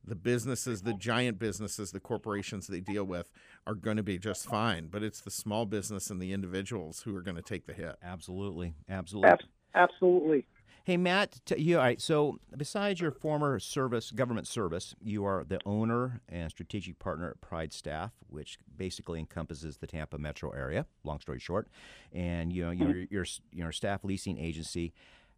the 0.04 0.14
businesses, 0.14 0.82
the 0.82 0.94
giant 0.94 1.38
businesses, 1.38 1.92
the 1.92 2.00
corporations 2.00 2.66
they 2.66 2.80
deal 2.80 3.04
with 3.04 3.30
are 3.66 3.74
going 3.74 3.96
to 3.98 4.02
be 4.02 4.18
just 4.18 4.46
fine. 4.46 4.88
But 4.88 5.02
it's 5.02 5.20
the 5.20 5.30
small 5.30 5.66
business 5.66 6.10
and 6.10 6.20
the 6.20 6.32
individuals 6.32 7.02
who 7.02 7.14
are 7.16 7.22
going 7.22 7.36
to 7.36 7.42
take 7.42 7.66
the 7.66 7.74
hit. 7.74 7.96
Absolutely. 8.02 8.74
Absolutely. 8.88 9.30
Ab- 9.30 9.40
absolutely. 9.74 10.46
Hey 10.84 10.96
Matt, 10.96 11.40
t- 11.46 11.60
you 11.60 11.76
all 11.76 11.84
right? 11.84 12.00
So 12.00 12.40
besides 12.56 13.00
your 13.00 13.12
former 13.12 13.60
service, 13.60 14.10
government 14.10 14.48
service, 14.48 14.96
you 15.00 15.24
are 15.24 15.44
the 15.44 15.60
owner 15.64 16.20
and 16.28 16.50
strategic 16.50 16.98
partner 16.98 17.30
at 17.30 17.40
Pride 17.40 17.72
Staff, 17.72 18.10
which 18.28 18.58
basically 18.76 19.20
encompasses 19.20 19.76
the 19.76 19.86
Tampa 19.86 20.18
metro 20.18 20.50
area. 20.50 20.86
Long 21.04 21.20
story 21.20 21.38
short, 21.38 21.68
and 22.12 22.52
you 22.52 22.64
know 22.64 22.72
mm-hmm. 22.72 22.82
you're 22.82 23.06
you're 23.10 23.26
you're 23.52 23.68
a 23.68 23.74
staff 23.74 24.02
leasing 24.02 24.38
agency. 24.38 24.92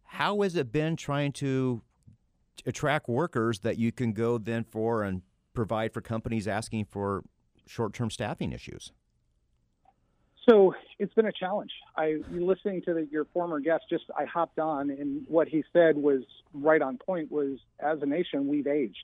How 0.05 0.41
has 0.41 0.55
it 0.55 0.71
been 0.71 0.95
trying 0.95 1.31
to 1.33 1.83
attract 2.65 3.07
workers 3.07 3.59
that 3.59 3.77
you 3.77 3.91
can 3.91 4.13
go 4.13 4.39
then 4.39 4.63
for 4.63 5.03
and 5.03 5.21
provide 5.53 5.93
for 5.93 6.01
companies 6.01 6.47
asking 6.47 6.85
for 6.85 7.23
short-term 7.67 8.09
staffing 8.09 8.51
issues? 8.51 8.91
So 10.47 10.75
it's 10.99 11.13
been 11.13 11.25
a 11.25 11.31
challenge. 11.31 11.71
I 11.97 12.17
listening 12.29 12.83
to 12.83 12.93
the, 12.93 13.07
your 13.11 13.25
former 13.33 13.59
guest. 13.59 13.85
Just 13.89 14.03
I 14.17 14.25
hopped 14.25 14.59
on, 14.59 14.91
and 14.91 15.23
what 15.27 15.47
he 15.47 15.63
said 15.73 15.97
was 15.97 16.21
right 16.53 16.81
on 16.81 16.97
point. 16.97 17.31
Was 17.31 17.57
as 17.79 18.01
a 18.01 18.05
nation 18.05 18.47
we've 18.47 18.67
aged, 18.67 19.03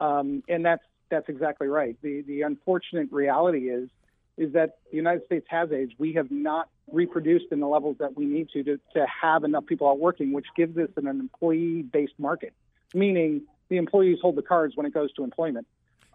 um, 0.00 0.42
and 0.48 0.64
that's 0.64 0.82
that's 1.10 1.28
exactly 1.28 1.68
right. 1.68 1.96
The 2.00 2.22
the 2.22 2.42
unfortunate 2.42 3.12
reality 3.12 3.68
is 3.68 3.90
is 4.38 4.52
that 4.52 4.78
the 4.90 4.96
United 4.96 5.24
States 5.26 5.46
has 5.50 5.72
aged. 5.72 5.94
We 5.98 6.14
have 6.14 6.30
not 6.30 6.68
reproduced 6.90 7.46
in 7.50 7.60
the 7.60 7.66
levels 7.66 7.96
that 7.98 8.16
we 8.16 8.24
need 8.24 8.48
to 8.50 8.62
to, 8.62 8.80
to 8.94 9.06
have 9.22 9.44
enough 9.44 9.66
people 9.66 9.88
out 9.88 9.98
working, 9.98 10.32
which 10.32 10.46
gives 10.56 10.78
us 10.78 10.88
an 10.96 11.06
employee 11.06 11.82
based 11.82 12.14
market, 12.18 12.54
meaning 12.94 13.42
the 13.68 13.76
employees 13.76 14.18
hold 14.22 14.36
the 14.36 14.42
cards 14.42 14.74
when 14.74 14.86
it 14.86 14.94
goes 14.94 15.12
to 15.14 15.24
employment. 15.24 15.66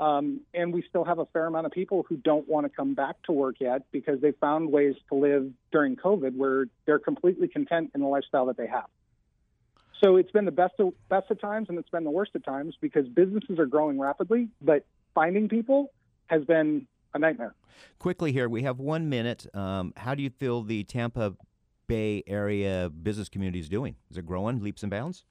Um, 0.02 0.42
and 0.56 0.74
we 0.74 0.84
still 0.90 1.04
have 1.06 1.20
a 1.20 1.28
fair 1.28 1.46
amount 1.46 1.68
of 1.68 1.72
people 1.72 2.04
who 2.10 2.18
don't 2.18 2.50
want 2.50 2.66
to 2.66 2.76
come 2.76 2.96
back 2.96 3.22
to 3.26 3.32
work 3.32 3.58
yet 3.60 3.84
because 3.92 4.20
they 4.20 4.32
found 4.32 4.72
ways 4.72 4.96
to 5.10 5.16
live 5.16 5.52
during 5.72 5.96
COVID 5.96 6.36
where 6.36 6.66
they're 6.88 6.98
completely 6.98 7.48
content 7.48 7.92
in 7.94 8.02
the 8.02 8.08
lifestyle 8.08 8.48
that 8.48 8.58
they 8.58 8.66
have. 8.66 8.88
So 10.04 10.16
it's 10.16 10.32
been 10.32 10.46
the 10.46 10.52
best 10.52 10.74
of, 10.80 10.94
best 11.08 11.30
of 11.30 11.40
times 11.40 11.70
and 11.70 11.78
it's 11.78 11.90
been 11.90 12.04
the 12.04 12.10
worst 12.10 12.32
of 12.34 12.44
times 12.44 12.76
because 12.82 13.08
businesses 13.08 13.60
are 13.60 13.68
growing 13.68 14.00
rapidly, 14.00 14.50
but 14.60 14.88
finding 15.14 15.48
people 15.48 15.92
has 16.26 16.44
been 16.46 16.88
a 17.14 17.20
nightmare. 17.20 17.54
Quickly 18.00 18.32
here, 18.32 18.50
we 18.50 18.64
have 18.64 18.80
one 18.80 19.08
minute. 19.08 19.46
Um, 19.54 19.94
how 19.96 20.16
do 20.16 20.24
you 20.24 20.32
feel 20.32 20.64
the 20.64 20.84
Tampa 20.84 21.36
Bay 21.86 22.24
area 22.26 22.90
business 22.90 23.30
community 23.30 23.60
is 23.60 23.70
doing? 23.70 23.96
Is 24.10 24.18
it 24.18 24.26
growing 24.26 24.64
leaps 24.64 24.82
and 24.82 24.90
bounds? 24.90 25.26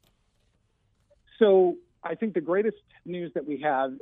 So 1.41 1.75
I 2.03 2.15
think 2.15 2.35
the 2.35 2.41
greatest 2.41 2.79
news 3.05 3.33
that 3.35 3.47
we 3.47 3.59
have, 3.59 3.93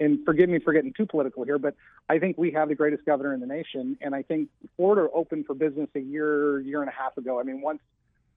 and 0.00 0.24
forgive 0.24 0.48
me 0.48 0.58
for 0.58 0.72
getting 0.72 0.92
too 0.92 1.06
political 1.06 1.44
here, 1.44 1.58
but 1.58 1.74
I 2.08 2.18
think 2.18 2.38
we 2.38 2.52
have 2.52 2.68
the 2.68 2.74
greatest 2.74 3.04
governor 3.04 3.34
in 3.34 3.40
the 3.40 3.46
nation. 3.46 3.98
And 4.00 4.14
I 4.14 4.22
think 4.22 4.48
Florida 4.76 5.08
opened 5.12 5.46
for 5.46 5.54
business 5.54 5.88
a 5.94 6.00
year, 6.00 6.60
year 6.60 6.80
and 6.80 6.88
a 6.88 6.92
half 6.92 7.16
ago. 7.16 7.40
I 7.40 7.42
mean, 7.42 7.60
once, 7.60 7.80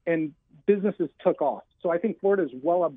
and 0.08 0.34
businesses 0.66 1.10
took 1.24 1.42
off. 1.42 1.64
So 1.82 1.92
I 1.92 1.98
think 1.98 2.20
Florida 2.20 2.44
is 2.44 2.52
well, 2.62 2.94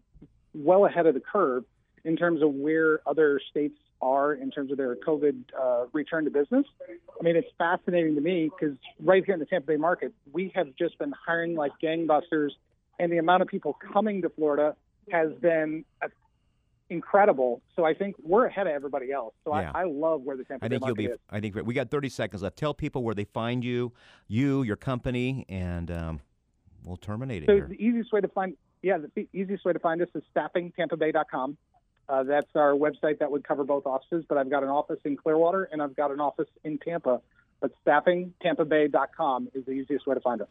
well 0.54 0.86
ahead 0.86 1.06
of 1.06 1.14
the 1.14 1.20
curve 1.20 1.64
in 2.04 2.16
terms 2.16 2.42
of 2.42 2.52
where 2.52 3.00
other 3.06 3.40
states 3.50 3.78
are 4.00 4.34
in 4.34 4.50
terms 4.50 4.70
of 4.70 4.76
their 4.76 4.94
COVID 4.96 5.44
uh, 5.58 5.86
return 5.92 6.24
to 6.24 6.30
business. 6.30 6.66
I 6.88 7.22
mean, 7.22 7.36
it's 7.36 7.48
fascinating 7.56 8.14
to 8.16 8.20
me 8.20 8.50
because 8.50 8.76
right 9.00 9.24
here 9.24 9.34
in 9.34 9.40
the 9.40 9.46
Tampa 9.46 9.68
Bay 9.68 9.76
market, 9.76 10.12
we 10.32 10.52
have 10.54 10.68
just 10.76 10.98
been 10.98 11.12
hiring 11.26 11.54
like 11.54 11.72
gangbusters, 11.82 12.50
and 12.98 13.10
the 13.10 13.18
amount 13.18 13.42
of 13.42 13.48
people 13.48 13.78
coming 13.92 14.22
to 14.22 14.28
Florida 14.28 14.76
has 15.10 15.32
been 15.40 15.84
uh, 16.02 16.08
incredible. 16.90 17.62
So 17.76 17.84
I 17.84 17.94
think 17.94 18.16
we're 18.22 18.46
ahead 18.46 18.66
of 18.66 18.72
everybody 18.72 19.10
else. 19.12 19.34
So 19.44 19.54
Yeah. 19.56 19.70
I, 19.74 19.82
I 19.82 19.84
love 19.84 20.22
where 20.22 20.36
the 20.36 20.44
Tampa 20.44 20.64
I 20.64 20.68
Bay 20.68 20.74
think 20.76 20.86
you'll 20.86 20.94
be. 20.94 21.06
is. 21.06 21.18
I 21.30 21.40
think 21.40 21.54
we 21.64 21.74
got 21.74 21.90
30 21.90 22.08
seconds 22.08 22.42
left. 22.42 22.56
Tell 22.56 22.74
people 22.74 23.02
where 23.02 23.14
they 23.14 23.24
find 23.24 23.64
you, 23.64 23.92
you, 24.28 24.62
your 24.62 24.76
company, 24.76 25.44
and 25.48 25.90
um, 25.90 26.20
we'll 26.84 26.96
terminate 26.96 27.42
it 27.42 27.46
So 27.46 27.54
here. 27.54 27.66
the 27.68 27.82
easiest 27.82 28.12
way 28.12 28.20
to 28.20 28.28
find, 28.28 28.56
yeah, 28.82 28.98
the 29.14 29.26
easiest 29.32 29.64
way 29.64 29.72
to 29.72 29.78
find 29.78 30.02
us 30.02 30.08
is 30.14 30.22
staffingtampabay.com. 30.36 31.56
Uh, 32.06 32.22
that's 32.22 32.50
our 32.54 32.72
website 32.72 33.18
that 33.20 33.30
would 33.30 33.44
cover 33.48 33.64
both 33.64 33.86
offices. 33.86 34.24
But 34.28 34.36
I've 34.38 34.50
got 34.50 34.62
an 34.62 34.68
office 34.68 34.98
in 35.04 35.16
Clearwater 35.16 35.64
and 35.72 35.80
I've 35.82 35.96
got 35.96 36.10
an 36.10 36.20
office 36.20 36.48
in 36.64 36.78
Tampa. 36.78 37.20
But 37.60 37.72
staffingtampabay.com 37.86 39.48
is 39.54 39.64
the 39.64 39.72
easiest 39.72 40.06
way 40.06 40.14
to 40.14 40.20
find 40.20 40.42
us. 40.42 40.48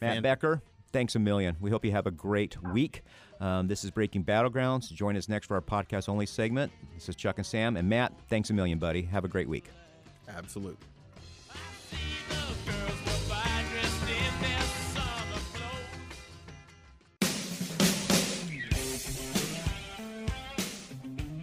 Matt 0.00 0.22
Becker, 0.22 0.62
thanks 0.92 1.14
a 1.14 1.18
million. 1.18 1.56
We 1.60 1.70
hope 1.70 1.84
you 1.84 1.92
have 1.92 2.06
a 2.06 2.10
great 2.10 2.60
week. 2.62 3.02
Um, 3.40 3.68
this 3.68 3.84
is 3.84 3.90
Breaking 3.90 4.24
Battlegrounds. 4.24 4.92
Join 4.92 5.16
us 5.16 5.28
next 5.28 5.46
for 5.46 5.54
our 5.54 5.62
podcast 5.62 6.08
only 6.08 6.26
segment. 6.26 6.72
This 6.94 7.08
is 7.08 7.16
Chuck 7.16 7.38
and 7.38 7.46
Sam. 7.46 7.76
And 7.76 7.88
Matt, 7.88 8.12
thanks 8.28 8.50
a 8.50 8.52
million, 8.52 8.78
buddy. 8.78 9.02
Have 9.02 9.24
a 9.24 9.28
great 9.28 9.48
week. 9.48 9.70
Absolutely. 10.28 10.76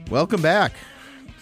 Welcome 0.10 0.42
back 0.42 0.72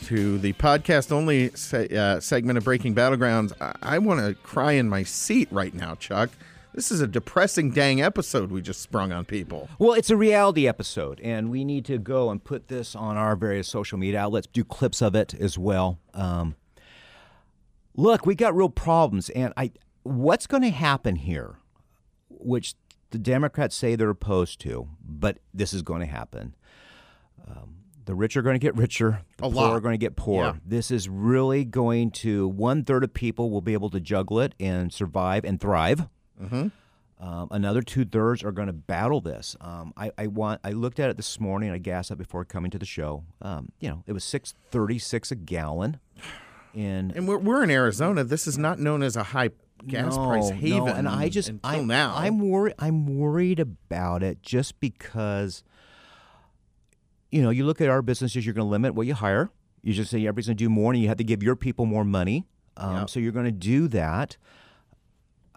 to 0.05 0.39
the 0.39 0.53
podcast 0.53 1.11
only 1.11 1.49
se- 1.55 1.89
uh, 1.95 2.19
segment 2.19 2.57
of 2.57 2.63
Breaking 2.63 2.95
Battlegrounds. 2.95 3.53
I, 3.61 3.95
I 3.95 3.99
want 3.99 4.21
to 4.21 4.33
cry 4.41 4.71
in 4.73 4.89
my 4.89 5.03
seat 5.03 5.47
right 5.51 5.73
now, 5.73 5.95
Chuck. 5.95 6.31
This 6.75 6.91
is 6.91 6.99
a 6.99 7.07
depressing 7.07 7.71
dang 7.71 8.01
episode 8.01 8.51
we 8.51 8.61
just 8.61 8.81
sprung 8.81 9.13
on 9.13 9.23
people. 9.23 9.69
Well, 9.79 9.93
it's 9.93 10.09
a 10.09 10.17
reality 10.17 10.67
episode, 10.67 11.21
and 11.21 11.49
we 11.49 11.63
need 11.63 11.85
to 11.85 11.97
go 11.97 12.29
and 12.29 12.43
put 12.43 12.67
this 12.67 12.97
on 12.97 13.15
our 13.15 13.37
various 13.37 13.69
social 13.69 13.97
media 13.97 14.19
outlets, 14.19 14.45
do 14.47 14.65
clips 14.65 15.01
of 15.01 15.15
it 15.15 15.33
as 15.33 15.57
well. 15.57 15.99
Um, 16.13 16.57
look, 17.95 18.25
we 18.25 18.35
got 18.35 18.53
real 18.53 18.67
problems, 18.67 19.29
and 19.29 19.53
I, 19.55 19.71
what's 20.03 20.47
going 20.47 20.63
to 20.63 20.69
happen 20.69 21.15
here, 21.15 21.55
which 22.27 22.73
the 23.11 23.19
Democrats 23.19 23.73
say 23.73 23.95
they're 23.95 24.09
opposed 24.09 24.59
to, 24.61 24.89
but 25.01 25.37
this 25.53 25.73
is 25.73 25.81
going 25.81 26.01
to 26.01 26.07
happen. 26.07 26.55
Um, 27.47 27.75
the 28.03 28.15
rich 28.15 28.35
are 28.35 28.41
going 28.41 28.55
to 28.55 28.59
get 28.59 28.75
richer. 28.75 29.21
The 29.37 29.45
A 29.45 29.49
poor 29.49 29.55
lot. 29.61 29.71
are 29.71 29.79
going 29.79 29.93
to 29.93 29.97
get 29.97 30.17
poor. 30.17 30.43
Yeah. 30.43 30.53
This 30.65 30.91
is 30.91 31.07
really 31.07 31.63
going 31.63 32.11
to 32.11 32.49
one 32.49 32.83
third 32.83 33.05
of 33.05 33.13
people 33.13 33.49
will 33.49 33.61
be 33.61 33.71
able 33.71 33.89
to 33.91 34.01
juggle 34.01 34.41
it 34.41 34.53
and 34.59 34.91
survive 34.91 35.45
and 35.45 35.61
thrive. 35.61 36.09
Um, 37.17 37.47
another 37.51 37.81
two 37.81 38.03
thirds 38.03 38.43
are 38.43 38.51
going 38.51 38.67
to 38.67 38.73
battle 38.73 39.21
this. 39.21 39.55
Um, 39.61 39.93
I, 39.95 40.11
I 40.17 40.27
want. 40.27 40.59
I 40.63 40.71
looked 40.71 40.99
at 40.99 41.09
it 41.09 41.15
this 41.15 41.39
morning. 41.39 41.71
I 41.71 41.77
gassed 41.77 42.11
up 42.11 42.17
before 42.17 42.43
coming 42.43 42.71
to 42.71 42.77
the 42.77 42.85
show. 42.85 43.23
Um, 43.41 43.71
you 43.79 43.89
know, 43.89 44.03
it 44.05 44.11
was 44.11 44.23
six 44.23 44.53
thirty 44.69 44.99
six 44.99 45.31
a 45.31 45.35
gallon, 45.35 45.99
in 46.73 47.13
And 47.15 47.27
we're, 47.27 47.37
we're 47.37 47.63
in 47.63 47.71
Arizona. 47.71 48.23
This 48.25 48.47
is 48.47 48.57
not 48.57 48.79
known 48.79 49.01
as 49.01 49.15
a 49.15 49.23
high 49.23 49.51
gas 49.87 50.17
no, 50.17 50.27
price 50.27 50.49
no, 50.49 50.55
haven. 50.55 50.89
and 50.89 51.07
I 51.07 51.29
just 51.29 51.47
until 51.47 51.69
I, 51.69 51.81
now. 51.81 52.15
I'm 52.15 52.39
worried. 52.39 52.75
I'm 52.79 53.05
worried 53.17 53.59
about 53.59 54.21
it 54.21 54.41
just 54.41 54.79
because. 54.79 55.63
You 57.31 57.41
know, 57.41 57.49
you 57.49 57.65
look 57.65 57.81
at 57.81 57.89
our 57.89 58.01
businesses. 58.01 58.45
You're 58.45 58.53
going 58.53 58.67
to 58.67 58.71
limit 58.71 58.93
what 58.93 59.07
you 59.07 59.13
hire. 59.13 59.49
You 59.81 59.93
just 59.93 60.11
say 60.11 60.19
everybody's 60.19 60.47
going 60.47 60.57
to 60.57 60.63
do 60.63 60.69
more, 60.69 60.91
and 60.93 61.01
you 61.01 61.07
have 61.07 61.17
to 61.17 61.23
give 61.23 61.43
your 61.43 61.55
people 61.55 61.85
more 61.85 62.03
money. 62.03 62.45
Um, 62.77 62.97
Yep. 62.97 63.09
So 63.09 63.19
you're 63.19 63.31
going 63.31 63.45
to 63.45 63.51
do 63.51 63.87
that. 63.89 64.37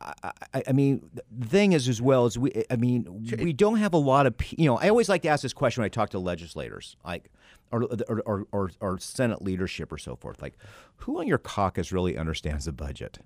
I, 0.01 0.62
I, 0.68 0.72
mean, 0.72 1.11
the 1.12 1.46
thing 1.46 1.72
is, 1.72 1.88
as 1.88 2.01
well 2.01 2.24
as 2.24 2.38
we, 2.38 2.53
I 2.70 2.76
mean, 2.76 3.26
we 3.38 3.53
don't 3.53 3.78
have 3.78 3.94
a 3.94 3.99
lot 3.99 4.26
of, 4.26 4.34
you 4.51 4.66
know. 4.66 4.78
I 4.78 4.88
always 4.88 5.09
like 5.09 5.22
to 5.22 5.28
ask 5.28 5.42
this 5.42 5.53
question 5.53 5.82
when 5.82 5.86
I 5.86 5.88
talk 5.88 6.11
to 6.11 6.18
legislators, 6.18 6.96
like, 7.05 7.30
or 7.72 7.84
or, 8.09 8.20
or, 8.20 8.46
or, 8.53 8.70
or 8.80 8.99
Senate 8.99 9.42
leadership 9.42 9.92
or 9.92 9.99
so 9.99 10.16
forth. 10.16 10.40
Like, 10.40 10.57
who 10.96 11.18
on 11.18 11.26
your 11.26 11.38
caucus 11.38 11.92
really 11.92 12.16
understands 12.16 12.66
the 12.66 12.72
budget? 12.72 13.18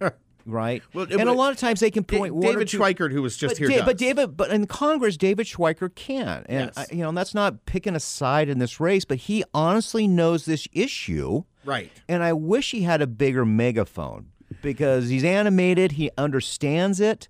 right? 0.46 0.82
Well, 0.94 1.06
and 1.10 1.28
a 1.28 1.32
lot 1.32 1.52
of 1.52 1.58
times 1.58 1.80
they 1.80 1.90
can 1.90 2.04
point 2.04 2.34
one 2.34 2.42
David 2.42 2.68
two- 2.68 2.78
Schweikert, 2.78 3.12
who 3.12 3.22
was 3.22 3.36
just 3.36 3.58
but, 3.58 3.68
here, 3.68 3.78
Da- 3.80 3.84
but 3.84 3.98
David, 3.98 4.36
but 4.36 4.50
in 4.50 4.66
Congress, 4.66 5.16
David 5.16 5.46
Schweikert 5.46 5.94
can, 5.94 6.44
and 6.48 6.72
Yes. 6.74 6.90
I, 6.90 6.94
you 6.94 7.02
know, 7.02 7.08
and 7.08 7.18
that's 7.18 7.34
not 7.34 7.64
picking 7.66 7.94
a 7.94 8.00
side 8.00 8.48
in 8.48 8.58
this 8.58 8.80
race, 8.80 9.04
but 9.04 9.18
he 9.18 9.44
honestly 9.54 10.06
knows 10.06 10.44
this 10.44 10.66
issue, 10.72 11.44
right. 11.64 11.90
and 12.08 12.22
I 12.22 12.32
wish 12.32 12.70
he 12.70 12.82
had 12.82 13.02
a 13.02 13.06
bigger 13.06 13.44
megaphone 13.44 14.31
because 14.60 15.08
he's 15.08 15.24
animated, 15.24 15.92
he 15.92 16.10
understands 16.18 17.00
it, 17.00 17.28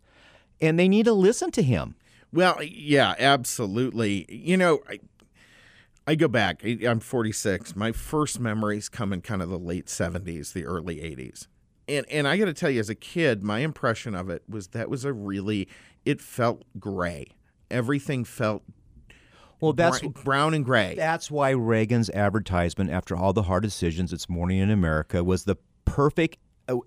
and 0.60 0.78
they 0.78 0.88
need 0.88 1.04
to 1.04 1.12
listen 1.12 1.50
to 1.52 1.62
him. 1.62 1.94
Well, 2.32 2.62
yeah, 2.62 3.14
absolutely. 3.18 4.26
You 4.28 4.56
know, 4.56 4.80
I, 4.88 4.98
I 6.06 6.14
go 6.14 6.28
back. 6.28 6.62
I'm 6.64 7.00
46. 7.00 7.76
My 7.76 7.92
first 7.92 8.40
memories 8.40 8.88
come 8.88 9.12
in 9.12 9.20
kind 9.20 9.42
of 9.42 9.50
the 9.50 9.58
late 9.58 9.86
70s, 9.86 10.52
the 10.52 10.64
early 10.64 10.96
80s. 10.96 11.46
And 11.88 12.06
and 12.08 12.28
I 12.28 12.36
got 12.36 12.44
to 12.46 12.54
tell 12.54 12.70
you 12.70 12.80
as 12.80 12.88
a 12.88 12.94
kid, 12.94 13.42
my 13.42 13.58
impression 13.58 14.14
of 14.14 14.30
it 14.30 14.44
was 14.48 14.68
that 14.68 14.88
was 14.88 15.04
a 15.04 15.12
really 15.12 15.68
it 16.04 16.20
felt 16.20 16.62
gray. 16.78 17.26
Everything 17.70 18.24
felt 18.24 18.62
Well, 19.60 19.72
that's 19.72 20.00
brown 20.00 20.54
and 20.54 20.64
gray. 20.64 20.94
That's 20.96 21.30
why 21.30 21.50
Reagan's 21.50 22.08
advertisement 22.10 22.90
after 22.90 23.16
all 23.16 23.32
the 23.32 23.42
hard 23.42 23.64
decisions 23.64 24.12
it's 24.12 24.28
morning 24.28 24.58
in 24.58 24.70
America 24.70 25.24
was 25.24 25.44
the 25.44 25.56
perfect 25.84 26.38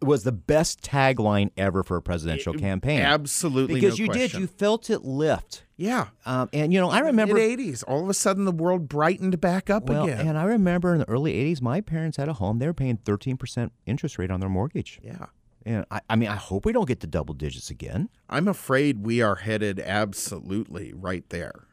was 0.02 0.24
the 0.24 0.32
best 0.32 0.82
tagline 0.82 1.52
ever 1.58 1.84
for 1.84 1.98
a 1.98 2.02
presidential 2.02 2.54
campaign. 2.54 3.02
Absolutely, 3.02 3.76
Because 3.76 4.00
no 4.00 4.04
you 4.04 4.10
question. 4.10 4.30
did, 4.30 4.40
you 4.40 4.48
felt 4.48 4.90
it 4.90 5.04
lift. 5.04 5.64
yeah. 5.78 6.08
Um, 6.26 6.50
and 6.54 6.74
you 6.74 6.80
know, 6.80 6.90
I 6.90 7.00
remember 7.00 7.36
mid 7.36 7.60
80s. 7.60 7.84
All 7.88 8.02
of 8.04 8.10
a 8.10 8.14
sudden, 8.14 8.46
the 8.46 8.52
world 8.52 8.88
brightened 8.88 9.40
back 9.42 9.70
up 9.70 9.90
well, 9.90 10.06
again. 10.06 10.28
and 10.28 10.38
I 10.38 10.44
remember 10.46 10.94
in 10.94 11.00
the 11.00 11.10
early 11.10 11.34
'80s, 11.34 11.62
my 11.62 11.82
parents 11.82 12.18
had 12.18 12.30
a 12.30 12.34
home; 12.34 12.60
they 12.60 12.68
were 12.68 12.74
paying 12.74 12.98
13 12.98 13.38
percent 13.38 13.72
interest 13.86 14.18
rate 14.18 14.32
on 14.32 14.40
their 14.40 14.50
mortgage. 14.50 15.00
yeah. 15.04 15.26
And 15.68 15.84
I, 15.90 16.00
I 16.12 16.16
mean, 16.16 16.30
I 16.30 16.36
hope 16.36 16.64
we 16.64 16.72
don't 16.74 16.88
get 16.88 17.00
to 17.00 17.08
double 17.08 17.34
digits 17.34 17.72
again. 17.72 18.10
I'm 18.30 18.48
afraid 18.48 19.04
we 19.04 19.22
are 19.24 19.34
headed 19.38 19.80
absolutely 19.80 20.94
right 20.94 21.28
there. 21.30 21.65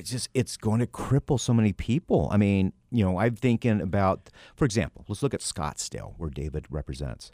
It's 0.00 0.10
just 0.10 0.28
it's 0.34 0.56
going 0.56 0.80
to 0.80 0.86
cripple 0.86 1.38
so 1.38 1.54
many 1.54 1.72
people. 1.72 2.28
I 2.32 2.36
mean, 2.36 2.72
you 2.90 3.04
know, 3.04 3.18
I'm 3.18 3.36
thinking 3.36 3.80
about, 3.80 4.30
for 4.56 4.64
example, 4.64 5.04
let's 5.08 5.22
look 5.22 5.34
at 5.34 5.40
Scottsdale, 5.40 6.14
where 6.18 6.30
David 6.30 6.66
represents. 6.70 7.30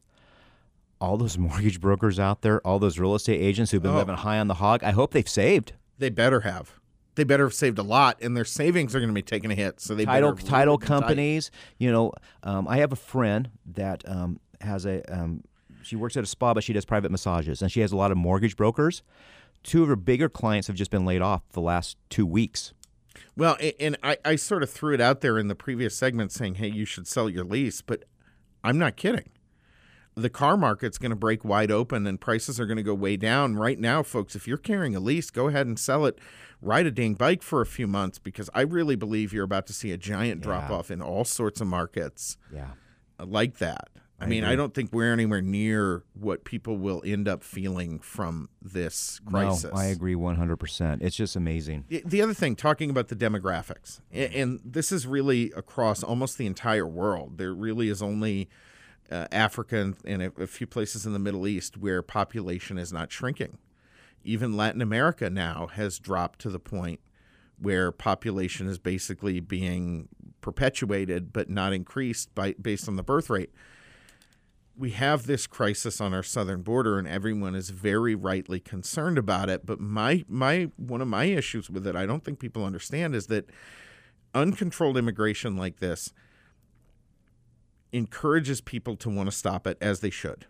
All 1.01 1.17
those 1.17 1.37
mortgage 1.47 1.81
brokers 1.81 2.19
out 2.19 2.43
there, 2.43 2.61
all 2.67 2.79
those 2.79 2.99
real 2.99 3.15
estate 3.15 3.41
agents 3.41 3.71
who've 3.71 3.83
been 3.83 3.93
Oh. 3.93 3.97
living 3.97 4.17
high 4.17 4.39
on 4.39 4.49
the 4.49 4.55
hog. 4.55 4.83
I 4.85 4.91
hope 4.93 5.13
they've 5.13 5.29
saved 5.29 5.73
They 5.99 6.11
better 6.11 6.41
have. 6.41 6.73
They 7.15 7.25
better 7.25 7.45
have 7.45 7.55
saved 7.55 7.79
a 7.79 7.83
lot, 7.83 8.19
and 8.21 8.37
their 8.37 8.45
savings 8.45 8.95
are 8.95 8.99
going 9.01 9.09
to 9.09 9.15
be 9.15 9.23
taking 9.23 9.51
a 9.51 9.55
hit. 9.55 9.81
So 9.81 9.95
they 9.95 10.05
title 10.05 10.33
better 10.33 10.47
title 10.47 10.77
be 10.77 10.83
tight. 10.87 10.87
companies. 11.01 11.51
You 11.79 11.91
know, 11.91 12.13
um, 12.43 12.69
I 12.69 12.77
have 12.79 12.93
a 12.93 12.97
friend 12.97 13.49
that 13.73 14.03
um, 14.07 14.39
has 14.61 14.85
a. 14.85 15.01
Um, 15.11 15.43
she 15.83 15.97
works 15.97 16.17
at 16.19 16.25
a 16.25 16.27
spa, 16.27 16.53
but 16.53 16.63
she 16.65 16.73
does 16.75 16.85
private 16.85 17.11
massages, 17.11 17.63
and 17.63 17.73
she 17.73 17.81
has 17.81 17.93
a 17.93 17.97
lot 17.97 18.11
of 18.11 18.19
mortgage 18.19 18.57
brokers. 18.57 19.03
Two 19.67 19.83
of 19.83 19.89
her 19.89 19.97
bigger 19.97 20.29
clients 20.29 20.69
have 20.69 20.77
just 20.77 20.91
been 20.91 21.05
laid 21.05 21.23
off 21.23 21.43
the 21.53 21.61
last 21.61 21.97
two 22.09 22.25
weeks. 22.25 22.73
Well, 23.37 23.57
and 23.81 23.97
I, 24.03 24.17
I 24.25 24.37
sort 24.37 24.63
of 24.63 24.71
threw 24.71 24.95
it 24.95 25.01
out 25.01 25.21
there 25.21 25.39
in 25.39 25.49
the 25.49 25.55
previous 25.55 25.97
segment 25.97 26.33
saying, 26.33 26.55
hey, 26.57 26.69
you 26.69 26.85
should 26.85 27.07
sell 27.07 27.29
your 27.29 27.45
lease, 27.45 27.83
but 27.83 28.05
I'm 28.63 28.79
not 28.79 28.97
kidding. 28.97 29.29
The 30.15 30.31
car 30.31 30.57
market's 30.57 30.97
going 30.97 31.11
to 31.11 31.17
break 31.17 31.45
wide 31.45 31.71
open 31.71 32.07
and 32.07 32.19
prices 32.21 32.59
are 32.59 32.65
going 32.67 32.79
to 32.79 32.83
go 32.83 32.95
way 32.95 33.17
down. 33.19 33.57
Right 33.57 33.79
now, 33.79 34.03
folks, 34.03 34.35
if 34.35 34.49
you're 34.49 34.57
carrying 34.57 34.97
a 34.97 35.01
lease, 35.01 35.31
go 35.31 35.49
ahead 35.49 35.67
and 35.67 35.79
sell 35.79 36.07
it. 36.07 36.19
Ride 36.63 36.87
a 36.87 36.91
dang 36.91 37.15
bike 37.15 37.43
for 37.43 37.61
a 37.61 37.67
few 37.67 37.87
months 37.87 38.19
because 38.19 38.49
I 38.55 38.63
really 38.63 38.97
believe 38.97 39.33
you're 39.35 39.45
about 39.45 39.67
to 39.67 39.75
see 39.75 39.93
a 39.93 39.99
giant 39.99 40.41
drop 40.41 40.71
off 40.71 40.91
in 40.91 41.03
all 41.03 41.25
sorts 41.27 41.61
of 41.61 41.67
markets 41.67 42.39
Yeah. 42.51 42.71
like 43.23 43.59
that. 43.59 43.89
I, 44.19 44.27
mean, 44.27 44.45
I 44.45 44.57
don't 44.57 44.73
think 44.73 44.93
we're 44.93 45.13
anywhere 45.13 45.43
near 45.43 46.03
what 46.15 46.45
people 46.45 46.79
will 46.79 47.03
end 47.05 47.29
up 47.29 47.43
feeling 47.43 47.99
from 47.99 48.49
this 48.63 49.21
crisis. 49.27 49.65
No, 49.65 49.79
I 49.79 49.87
agree 49.87 50.15
100%. 50.15 51.03
It's 51.03 51.17
just 51.17 51.37
amazing. 51.37 51.85
The- 51.89 52.03
The 52.05 52.23
other 52.23 52.33
thing, 52.35 52.57
talking 52.57 52.89
about 52.89 53.09
the 53.09 53.17
demographics, 53.17 54.01
and 54.13 54.61
this 54.65 54.91
is 54.91 55.07
really 55.07 55.53
across 55.53 56.03
almost 56.03 56.39
the 56.39 56.47
entire 56.47 56.87
world. 56.87 57.37
There 57.37 57.53
really 57.53 57.89
is 57.91 58.01
only 58.01 58.49
uh, 59.11 59.27
Africa 59.31 59.77
and, 59.77 59.97
and 60.05 60.23
a, 60.23 60.33
a 60.41 60.47
few 60.47 60.67
places 60.67 61.05
in 61.05 61.13
the 61.13 61.19
Middle 61.19 61.47
East 61.47 61.77
where 61.77 62.01
population 62.01 62.79
is 62.79 62.93
not 62.93 63.13
shrinking. 63.13 63.59
Even 64.25 64.57
Latin 64.57 64.81
America 64.83 65.29
now 65.31 65.69
has 65.75 65.99
dropped 65.99 66.39
to 66.41 66.51
the 66.51 66.59
point 66.59 67.01
where 67.59 67.93
population 67.93 68.67
is 68.67 68.79
basically 68.79 69.41
being 69.41 70.09
perpetuated 70.41 71.33
but 71.33 71.49
not 71.51 71.73
increased 71.73 72.35
by 72.35 72.55
based 72.61 72.89
on 72.89 72.97
the 72.97 73.03
birth 73.03 73.31
rate. 73.31 73.51
We 74.79 74.91
have 74.91 75.27
this 75.27 75.47
crisis 75.47 76.01
on 76.01 76.13
our 76.13 76.23
southern 76.23 76.63
border 76.63 76.99
and 76.99 77.09
everyone 77.09 77.55
is 77.55 77.71
very 77.71 78.15
rightly 78.15 78.61
concerned 78.61 79.17
about 79.17 79.49
it, 79.49 79.65
but 79.65 79.81
my 79.81 80.25
my 80.29 80.71
one 80.77 81.01
of 81.01 81.09
my 81.09 81.25
issues 81.25 81.71
with 81.71 81.87
it, 81.87 81.97
I 81.97 82.05
don't 82.05 82.23
think 82.23 82.39
people 82.39 82.65
understand 82.65 83.15
is 83.15 83.29
that 83.29 83.49
uncontrolled 84.35 84.99
immigration 84.99 85.57
like 85.57 85.79
this 85.79 86.13
encourages 87.93 88.61
people 88.61 88.97
to 88.97 89.09
want 89.09 89.31
to 89.31 89.35
stop 89.35 89.67
it 89.67 89.79
as 89.81 90.01
they 90.01 90.11
should. 90.11 90.47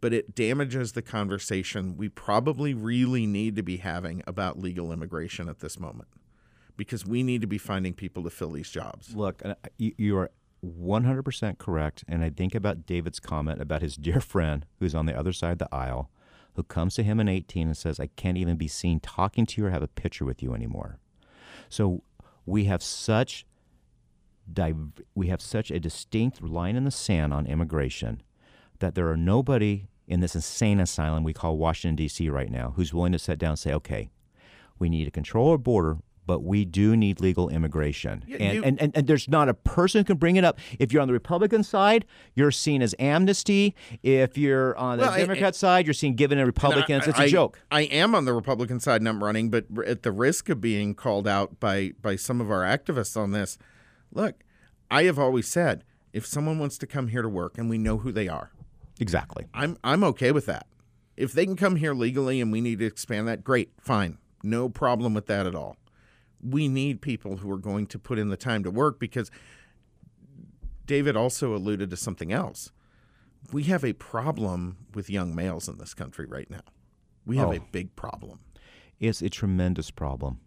But 0.00 0.12
it 0.12 0.34
damages 0.34 0.92
the 0.92 1.02
conversation 1.02 1.96
we 1.96 2.08
probably 2.08 2.74
really 2.74 3.26
need 3.26 3.56
to 3.56 3.62
be 3.62 3.78
having 3.78 4.22
about 4.26 4.58
legal 4.58 4.92
immigration 4.92 5.48
at 5.48 5.58
this 5.58 5.80
moment 5.80 6.08
because 6.76 7.04
we 7.04 7.22
need 7.22 7.40
to 7.40 7.46
be 7.46 7.58
finding 7.58 7.92
people 7.92 8.22
to 8.22 8.30
fill 8.30 8.52
these 8.52 8.70
jobs. 8.70 9.14
Look, 9.14 9.42
you 9.78 10.16
are 10.18 10.30
100% 10.64 11.58
correct. 11.58 12.04
And 12.08 12.24
I 12.24 12.30
think 12.30 12.54
about 12.54 12.86
David's 12.86 13.20
comment 13.20 13.60
about 13.60 13.82
his 13.82 13.96
dear 13.96 14.20
friend 14.20 14.66
who's 14.78 14.94
on 14.94 15.06
the 15.06 15.18
other 15.18 15.32
side 15.32 15.52
of 15.52 15.58
the 15.58 15.74
aisle 15.74 16.10
who 16.54 16.62
comes 16.64 16.94
to 16.96 17.04
him 17.04 17.20
in 17.20 17.28
18 17.28 17.68
and 17.68 17.76
says, 17.76 18.00
I 18.00 18.08
can't 18.16 18.36
even 18.36 18.56
be 18.56 18.66
seen 18.66 18.98
talking 18.98 19.46
to 19.46 19.60
you 19.60 19.66
or 19.66 19.70
have 19.70 19.82
a 19.82 19.88
picture 19.88 20.24
with 20.24 20.42
you 20.42 20.54
anymore. 20.54 20.98
So 21.68 22.02
we 22.46 22.64
have 22.64 22.82
such 22.82 23.46
we 25.14 25.26
have 25.28 25.42
such 25.42 25.70
a 25.70 25.78
distinct 25.78 26.42
line 26.42 26.74
in 26.74 26.84
the 26.84 26.90
sand 26.90 27.34
on 27.34 27.46
immigration 27.46 28.22
that 28.78 28.94
there 28.94 29.08
are 29.10 29.16
nobody 29.16 29.88
in 30.06 30.20
this 30.20 30.34
insane 30.34 30.80
asylum 30.80 31.22
we 31.22 31.34
call 31.34 31.58
Washington 31.58 31.96
D.C. 31.96 32.30
right 32.30 32.50
now 32.50 32.72
who's 32.74 32.94
willing 32.94 33.12
to 33.12 33.18
sit 33.18 33.38
down 33.38 33.50
and 33.50 33.58
say, 33.58 33.74
okay, 33.74 34.08
we 34.78 34.88
need 34.88 35.04
to 35.04 35.10
control 35.10 35.50
our 35.50 35.58
border, 35.58 35.98
but 36.28 36.44
we 36.44 36.66
do 36.66 36.94
need 36.94 37.20
legal 37.20 37.48
immigration. 37.48 38.22
Yeah, 38.28 38.36
and, 38.36 38.54
you- 38.54 38.62
and, 38.62 38.80
and, 38.82 38.96
and 38.96 39.06
there's 39.06 39.28
not 39.28 39.48
a 39.48 39.54
person 39.54 40.00
who 40.00 40.04
can 40.04 40.18
bring 40.18 40.36
it 40.36 40.44
up. 40.44 40.58
If 40.78 40.92
you're 40.92 41.00
on 41.00 41.08
the 41.08 41.14
Republican 41.14 41.64
side, 41.64 42.04
you're 42.34 42.50
seen 42.50 42.82
as 42.82 42.94
amnesty. 42.98 43.74
If 44.02 44.36
you're 44.36 44.76
on 44.76 44.98
the 44.98 45.04
Well, 45.04 45.12
I- 45.14 45.18
Democrat 45.20 45.56
side, 45.56 45.86
you're 45.86 45.94
seen 45.94 46.14
giving 46.14 46.36
to 46.36 46.44
Republicans. 46.44 47.04
And 47.04 47.10
it's 47.10 47.18
I- 47.18 47.24
a 47.24 47.28
joke. 47.28 47.58
I 47.70 47.80
am 47.82 48.14
on 48.14 48.26
the 48.26 48.34
Republican 48.34 48.78
side 48.78 49.00
and 49.00 49.08
I'm 49.08 49.24
running, 49.24 49.48
but 49.48 49.64
at 49.86 50.02
the 50.02 50.12
risk 50.12 50.50
of 50.50 50.60
being 50.60 50.94
called 50.94 51.26
out 51.26 51.58
by 51.58 51.92
by 52.02 52.14
some 52.16 52.42
of 52.42 52.50
our 52.50 52.60
activists 52.62 53.16
on 53.16 53.30
this, 53.32 53.56
look, 54.12 54.44
I 54.90 55.04
have 55.04 55.18
always 55.18 55.48
said 55.48 55.82
if 56.12 56.26
someone 56.26 56.58
wants 56.58 56.76
to 56.78 56.86
come 56.86 57.08
here 57.08 57.22
to 57.22 57.28
work 57.28 57.56
and 57.56 57.70
we 57.70 57.78
know 57.78 57.96
who 57.98 58.12
they 58.12 58.28
are, 58.28 58.50
Exactly. 59.00 59.46
I'm 59.54 59.78
I'm 59.82 60.04
okay 60.04 60.30
with 60.30 60.44
that. 60.46 60.66
If 61.16 61.32
they 61.32 61.46
can 61.46 61.56
come 61.56 61.76
here 61.76 61.94
legally 61.94 62.40
and 62.42 62.52
we 62.52 62.60
need 62.60 62.80
to 62.80 62.84
expand 62.84 63.26
that, 63.28 63.42
great, 63.42 63.70
fine. 63.80 64.18
No 64.42 64.68
problem 64.68 65.14
with 65.14 65.26
that 65.26 65.46
at 65.46 65.54
all. 65.54 65.76
We 66.42 66.68
need 66.68 67.00
people 67.02 67.38
who 67.38 67.50
are 67.50 67.58
going 67.58 67.86
to 67.88 67.98
put 67.98 68.18
in 68.18 68.28
the 68.28 68.36
time 68.36 68.62
to 68.64 68.70
work 68.70 68.98
because 69.00 69.30
David 70.86 71.16
also 71.16 71.54
alluded 71.54 71.90
to 71.90 71.96
something 71.96 72.32
else. 72.32 72.70
We 73.52 73.64
have 73.64 73.84
a 73.84 73.92
problem 73.92 74.78
with 74.94 75.10
young 75.10 75.34
males 75.34 75.68
in 75.68 75.78
this 75.78 75.94
country 75.94 76.26
right 76.26 76.50
now. 76.50 76.60
We 77.26 77.36
have 77.36 77.50
a 77.52 77.58
Oh. 77.60 77.66
big 77.72 77.94
problem. 77.96 78.40
It's 79.00 79.22
a 79.22 79.28
tremendous 79.28 79.90
problem. 79.90 80.40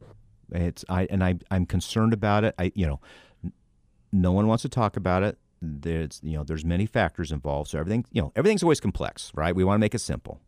It's 0.51 0.83
I 0.89 1.05
and 1.05 1.23
I 1.23 1.35
I'm 1.49 1.65
concerned 1.65 2.11
about 2.13 2.43
it. 2.43 2.53
I 2.59 2.71
you 2.75 2.85
know, 2.87 2.99
no 4.11 4.31
one 4.31 4.47
wants 4.47 4.63
to 4.63 4.69
talk 4.69 4.97
about 4.97 5.23
it. 5.23 5.37
There's 5.61 6.19
you 6.23 6.33
know 6.37 6.43
there's 6.43 6.65
many 6.65 6.85
factors 6.85 7.31
involved. 7.31 7.69
So 7.69 7.79
everything 7.79 8.05
you 8.11 8.21
know 8.21 8.31
everything's 8.35 8.63
always 8.63 8.79
complex, 8.81 9.31
right? 9.35 9.55
We 9.55 9.63
want 9.63 9.75
to 9.77 9.79
make 9.79 9.95
it 9.95 9.99
simple, 9.99 10.41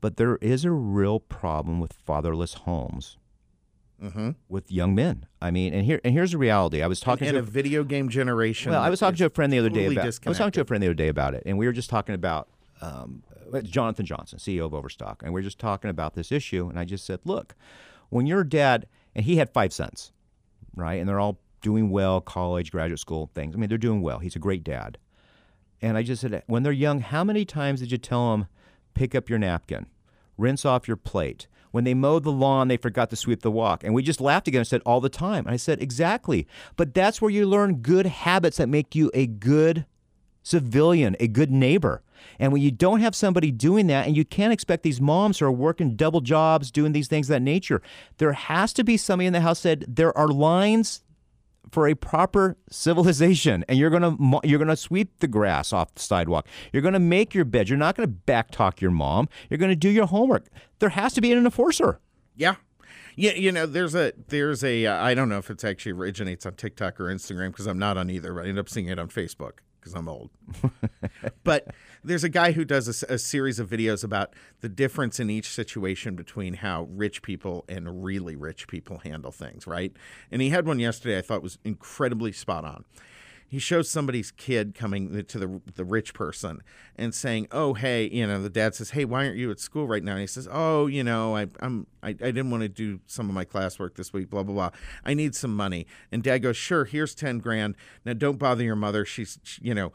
but 0.00 0.16
there 0.16 0.36
is 0.36 0.64
a 0.64 0.72
real 0.72 1.20
problem 1.20 1.78
with 1.78 1.92
fatherless 1.92 2.54
homes 2.54 3.16
with 4.48 4.70
young 4.70 4.94
men. 4.94 5.26
I 5.40 5.50
mean, 5.50 5.72
and 5.74 5.84
here 5.84 6.00
and 6.04 6.12
here's 6.12 6.32
the 6.32 6.38
reality. 6.38 6.82
I 6.82 6.86
was 6.86 7.00
talking 7.00 7.28
in 7.28 7.34
to 7.34 7.40
a 7.40 7.42
video 7.42 7.84
game 7.84 8.08
generation. 8.08 8.72
well, 8.72 8.82
I 8.82 8.90
was 8.90 9.00
talking 9.00 9.16
to 9.16 9.26
a 9.26 9.30
friend 9.30 9.52
the 9.52 9.58
other 9.58 9.70
day 9.70 9.86
about. 9.86 10.04
I 10.04 10.28
was 10.28 10.38
talking 10.38 10.52
to 10.52 10.60
a 10.60 10.64
friend 10.64 10.82
the 10.82 10.88
other 10.88 10.94
day 10.94 11.08
about 11.08 11.34
it, 11.34 11.42
and 11.46 11.58
we 11.58 11.66
were 11.66 11.72
just 11.72 11.90
talking 11.90 12.14
about 12.14 12.48
um, 12.80 13.22
Jonathan 13.62 14.04
Johnson, 14.06 14.38
CEO 14.38 14.64
of 14.66 14.74
Overstock, 14.74 15.22
and 15.22 15.32
we 15.32 15.40
are 15.40 15.44
just 15.44 15.58
talking 15.58 15.90
about 15.90 16.14
this 16.14 16.30
issue. 16.30 16.68
And 16.68 16.78
I 16.78 16.84
just 16.84 17.06
said, 17.06 17.20
look, 17.24 17.54
when 18.10 18.26
your 18.26 18.44
dad 18.44 18.86
and 19.14 19.24
he 19.24 19.36
had 19.36 19.50
five 19.52 19.72
sons, 19.72 20.12
right, 20.74 21.00
and 21.00 21.08
they're 21.08 21.20
all 21.20 21.40
doing 21.62 21.90
well, 21.90 22.20
college, 22.20 22.70
graduate 22.70 23.00
school 23.00 23.30
things. 23.34 23.54
I 23.54 23.58
mean, 23.58 23.68
they're 23.68 23.78
doing 23.78 24.02
well. 24.02 24.18
He's 24.18 24.36
a 24.36 24.40
great 24.40 24.62
dad. 24.62 24.98
And 25.82 25.96
I 25.96 26.02
just 26.02 26.20
said, 26.22 26.42
when 26.46 26.62
they're 26.62 26.72
young, 26.72 27.00
how 27.00 27.24
many 27.24 27.44
times 27.44 27.80
did 27.80 27.90
you 27.90 27.98
tell 27.98 28.30
them, 28.30 28.46
pick 28.94 29.14
up 29.14 29.28
your 29.28 29.38
napkin, 29.38 29.86
rinse 30.38 30.64
off 30.64 30.86
your 30.86 30.96
plate? 30.96 31.46
When 31.76 31.84
they 31.84 31.92
mowed 31.92 32.24
the 32.24 32.32
lawn, 32.32 32.68
they 32.68 32.78
forgot 32.78 33.10
to 33.10 33.16
sweep 33.16 33.42
the 33.42 33.50
walk. 33.50 33.84
And 33.84 33.92
we 33.92 34.02
just 34.02 34.18
laughed 34.18 34.48
again 34.48 34.60
and 34.60 34.66
said, 34.66 34.80
all 34.86 35.02
the 35.02 35.10
time. 35.10 35.44
And 35.44 35.52
I 35.52 35.58
said, 35.58 35.82
exactly. 35.82 36.46
But 36.74 36.94
that's 36.94 37.20
where 37.20 37.30
you 37.30 37.44
learn 37.44 37.82
good 37.82 38.06
habits 38.06 38.56
that 38.56 38.70
make 38.70 38.94
you 38.94 39.10
a 39.12 39.26
good 39.26 39.84
civilian, 40.42 41.16
a 41.20 41.28
good 41.28 41.50
neighbor. 41.50 42.02
And 42.38 42.50
when 42.50 42.62
you 42.62 42.70
don't 42.70 43.00
have 43.00 43.14
somebody 43.14 43.50
doing 43.50 43.88
that, 43.88 44.06
and 44.06 44.16
you 44.16 44.24
can't 44.24 44.54
expect 44.54 44.84
these 44.84 45.02
moms 45.02 45.38
who 45.38 45.44
are 45.44 45.52
working 45.52 45.96
double 45.96 46.22
jobs, 46.22 46.70
doing 46.70 46.92
these 46.92 47.08
things 47.08 47.28
of 47.28 47.34
that 47.34 47.42
nature, 47.42 47.82
there 48.16 48.32
has 48.32 48.72
to 48.72 48.82
be 48.82 48.96
somebody 48.96 49.26
in 49.26 49.34
the 49.34 49.42
house 49.42 49.60
said 49.60 49.84
there 49.86 50.16
are 50.16 50.28
lines 50.28 51.02
for 51.70 51.88
a 51.88 51.94
proper 51.94 52.56
civilization 52.70 53.64
and 53.68 53.78
you're 53.78 53.90
going 53.90 54.02
to 54.02 54.40
you're 54.44 54.58
going 54.58 54.68
to 54.68 54.76
sweep 54.76 55.18
the 55.18 55.28
grass 55.28 55.72
off 55.72 55.94
the 55.94 56.02
sidewalk. 56.02 56.46
You're 56.72 56.82
going 56.82 56.94
to 56.94 57.00
make 57.00 57.34
your 57.34 57.44
bed. 57.44 57.68
You're 57.68 57.78
not 57.78 57.96
going 57.96 58.08
to 58.08 58.14
backtalk 58.32 58.80
your 58.80 58.90
mom. 58.90 59.28
You're 59.50 59.58
going 59.58 59.70
to 59.70 59.76
do 59.76 59.88
your 59.88 60.06
homework. 60.06 60.46
There 60.78 60.90
has 60.90 61.12
to 61.14 61.20
be 61.20 61.32
an 61.32 61.44
enforcer. 61.44 62.00
Yeah. 62.34 62.56
Yeah, 63.18 63.32
you 63.32 63.50
know, 63.50 63.64
there's 63.64 63.94
a 63.94 64.12
there's 64.28 64.62
a 64.62 64.84
uh, 64.84 65.02
I 65.02 65.14
don't 65.14 65.30
know 65.30 65.38
if 65.38 65.48
it's 65.48 65.64
actually 65.64 65.92
originates 65.92 66.44
on 66.44 66.52
TikTok 66.52 67.00
or 67.00 67.04
Instagram 67.04 67.48
because 67.48 67.66
I'm 67.66 67.78
not 67.78 67.96
on 67.96 68.10
either, 68.10 68.34
but 68.34 68.44
I 68.44 68.48
end 68.48 68.58
up 68.58 68.68
seeing 68.68 68.88
it 68.88 68.98
on 68.98 69.08
Facebook 69.08 69.60
because 69.86 69.96
I'm 69.96 70.08
old. 70.08 70.30
but 71.44 71.68
there's 72.02 72.24
a 72.24 72.28
guy 72.28 72.50
who 72.50 72.64
does 72.64 73.04
a 73.04 73.18
series 73.18 73.60
of 73.60 73.70
videos 73.70 74.02
about 74.02 74.34
the 74.62 74.68
difference 74.68 75.20
in 75.20 75.30
each 75.30 75.48
situation 75.48 76.16
between 76.16 76.54
how 76.54 76.88
rich 76.90 77.22
people 77.22 77.64
and 77.68 78.02
really 78.02 78.34
rich 78.34 78.66
people 78.66 78.98
handle 78.98 79.30
things, 79.30 79.64
right? 79.64 79.92
And 80.32 80.42
he 80.42 80.50
had 80.50 80.66
one 80.66 80.80
yesterday 80.80 81.18
I 81.18 81.22
thought 81.22 81.40
was 81.40 81.58
incredibly 81.64 82.32
spot 82.32 82.64
on. 82.64 82.84
He 83.48 83.58
shows 83.60 83.88
somebody's 83.88 84.30
kid 84.32 84.74
coming 84.74 85.24
to 85.24 85.38
the 85.38 85.60
the 85.74 85.84
rich 85.84 86.14
person 86.14 86.62
and 86.96 87.14
saying, 87.14 87.46
"Oh, 87.52 87.74
hey, 87.74 88.08
you 88.10 88.26
know." 88.26 88.42
The 88.42 88.50
dad 88.50 88.74
says, 88.74 88.90
"Hey, 88.90 89.04
why 89.04 89.24
aren't 89.24 89.36
you 89.36 89.50
at 89.50 89.60
school 89.60 89.86
right 89.86 90.02
now?" 90.02 90.12
And 90.12 90.20
he 90.20 90.26
says, 90.26 90.48
"Oh, 90.50 90.86
you 90.86 91.04
know, 91.04 91.36
I, 91.36 91.46
I'm 91.60 91.86
I, 92.02 92.08
I 92.08 92.12
didn't 92.12 92.50
want 92.50 92.62
to 92.62 92.68
do 92.68 93.00
some 93.06 93.28
of 93.28 93.34
my 93.34 93.44
classwork 93.44 93.94
this 93.94 94.12
week. 94.12 94.30
Blah 94.30 94.42
blah 94.42 94.54
blah. 94.54 94.70
I 95.04 95.14
need 95.14 95.34
some 95.34 95.54
money." 95.54 95.86
And 96.10 96.22
dad 96.22 96.38
goes, 96.38 96.56
"Sure, 96.56 96.84
here's 96.84 97.14
ten 97.14 97.38
grand. 97.38 97.76
Now 98.04 98.14
don't 98.14 98.38
bother 98.38 98.64
your 98.64 98.76
mother. 98.76 99.04
She's 99.04 99.38
she- 99.42 99.62
you 99.62 99.74
know." 99.74 99.92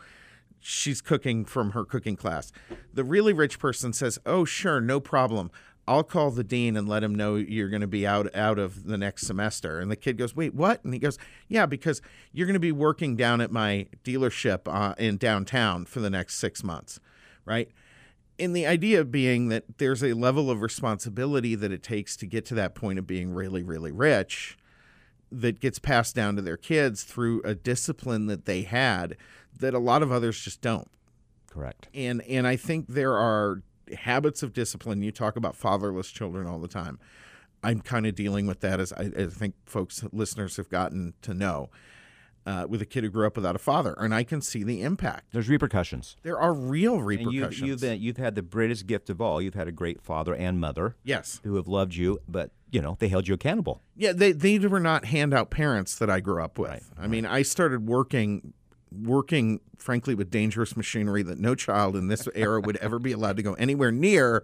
She's 0.64 1.02
cooking 1.02 1.44
from 1.44 1.72
her 1.72 1.84
cooking 1.84 2.16
class. 2.16 2.52
The 2.94 3.04
really 3.04 3.34
rich 3.34 3.58
person 3.58 3.94
says, 3.94 4.20
"Oh, 4.28 4.46
sure, 4.46 4.80
no 4.80 5.00
problem. 5.00 5.50
I'll 5.88 6.04
call 6.04 6.32
the 6.32 6.44
dean 6.44 6.78
and 6.78 6.88
let 6.88 7.04
him 7.04 7.16
know 7.16 7.36
you're 7.36 7.70
going 7.70 7.82
to 7.82 7.88
be 7.88 8.06
out 8.06 8.34
out 8.36 8.60
of 8.60 8.86
the 8.86 8.98
next 8.98 9.28
semester." 9.28 9.80
And 9.80 9.92
the 9.92 9.96
kid 9.96 10.18
goes, 10.18 10.36
"Wait, 10.36 10.54
what?" 10.54 10.84
And 10.84 10.94
he 10.94 11.00
goes, 11.00 11.18
"Yeah, 11.48 11.66
because 11.66 12.02
you're 12.32 12.48
going 12.48 12.54
to 12.54 12.60
be 12.60 12.72
working 12.72 13.16
down 13.16 13.42
at 13.42 13.52
my 13.52 13.88
dealership 14.04 14.62
uh, 14.68 14.96
in 14.98 15.18
downtown 15.18 15.86
for 15.86 16.00
the 16.00 16.10
next 16.10 16.36
six 16.36 16.64
months, 16.64 17.00
right?" 17.46 17.70
And 18.40 18.56
the 18.56 18.66
idea 18.66 19.06
being 19.06 19.50
that 19.50 19.78
there's 19.78 20.04
a 20.04 20.14
level 20.14 20.50
of 20.50 20.62
responsibility 20.62 21.54
that 21.56 21.72
it 21.72 21.84
takes 21.84 22.16
to 22.18 22.26
get 22.26 22.46
to 22.46 22.56
that 22.56 22.74
point 22.74 22.98
of 22.98 23.06
being 23.06 23.34
really, 23.34 23.62
really 23.62 23.92
rich 23.92 24.58
that 25.32 25.60
gets 25.60 25.80
passed 25.80 26.16
down 26.16 26.36
to 26.36 26.42
their 26.42 26.58
kids 26.58 27.04
through 27.04 27.42
a 27.44 27.56
discipline 27.56 28.28
that 28.28 28.46
they 28.46 28.64
had 28.64 29.16
that 29.58 29.74
a 29.74 29.80
lot 29.80 30.04
of 30.04 30.12
others 30.12 30.40
just 30.40 30.62
don't 30.62 30.90
correct 31.48 31.88
and 31.94 32.22
and 32.24 32.48
I 32.48 32.56
think 32.56 32.88
there 32.88 33.16
are 33.16 33.62
habits 33.98 34.44
of 34.44 34.54
discipline. 34.54 35.02
You 35.02 35.12
talk 35.12 35.36
about 35.36 35.56
fatherless 35.56 36.10
children 36.12 36.48
all 36.48 36.60
the 36.60 36.68
time. 36.68 37.00
I'm 37.64 37.82
kind 37.82 38.06
of 38.06 38.16
dealing 38.16 38.48
with 38.48 38.62
that 38.62 38.80
as 38.80 38.92
I, 38.94 39.12
as 39.16 39.36
I 39.36 39.38
think 39.38 39.56
folks 39.66 40.04
listeners 40.12 40.58
have 40.58 40.70
gotten 40.70 41.14
to 41.22 41.34
know 41.34 41.70
uh, 42.46 42.66
with 42.68 42.82
a 42.82 42.86
kid 42.86 43.04
who 43.04 43.10
grew 43.10 43.28
up 43.28 43.36
without 43.36 43.56
a 43.56 43.60
father, 43.60 43.94
and 44.00 44.16
I 44.16 44.24
can 44.24 44.42
see 44.42 44.64
the 44.64 44.82
impact. 44.82 45.32
there's 45.32 45.48
repercussions 45.48 46.16
There 46.24 46.40
are 46.40 46.54
real 46.54 46.96
and 46.96 47.06
repercussions. 47.06 47.60
you've, 47.60 47.68
you've, 47.68 47.82
been, 47.82 48.02
you've 48.02 48.18
had 48.18 48.36
the 48.36 48.42
greatest 48.42 48.88
gift 48.88 49.10
of 49.10 49.22
all 49.22 49.42
you've 49.42 49.54
had 49.54 49.68
a 49.68 49.72
great 49.72 50.02
father 50.02 50.34
and 50.34 50.60
mother 50.60 50.96
yes, 51.04 51.40
who 51.44 51.56
have 51.56 51.68
loved 51.68 51.94
you 51.94 52.20
but 52.28 52.52
you 52.72 52.82
know 52.82 52.98
they 53.00 53.10
held 53.10 53.28
you 53.28 53.34
accountable 53.34 53.82
yeah. 53.96 54.14
They 54.14 54.32
they 54.32 54.58
were 54.58 54.80
not 54.80 55.06
handout 55.06 55.52
parents 55.52 55.96
that 55.96 56.10
I 56.10 56.22
grew 56.22 56.44
up 56.44 56.58
with. 56.58 56.92
I 56.98 57.06
mean, 57.08 57.26
I 57.26 57.44
started 57.44 57.88
working 57.88 58.54
working 58.92 59.60
frankly 59.78 60.16
with 60.16 60.30
dangerous 60.30 60.76
machinery 60.76 61.24
that 61.24 61.40
no 61.40 61.56
child 61.56 61.96
in 61.96 62.08
this 62.08 62.28
era 62.36 62.62
would 62.62 62.78
ever 62.78 63.00
be 63.00 63.12
allowed 63.12 63.38
to 63.38 63.44
go 63.44 63.54
anywhere 63.54 63.92
near. 63.92 64.44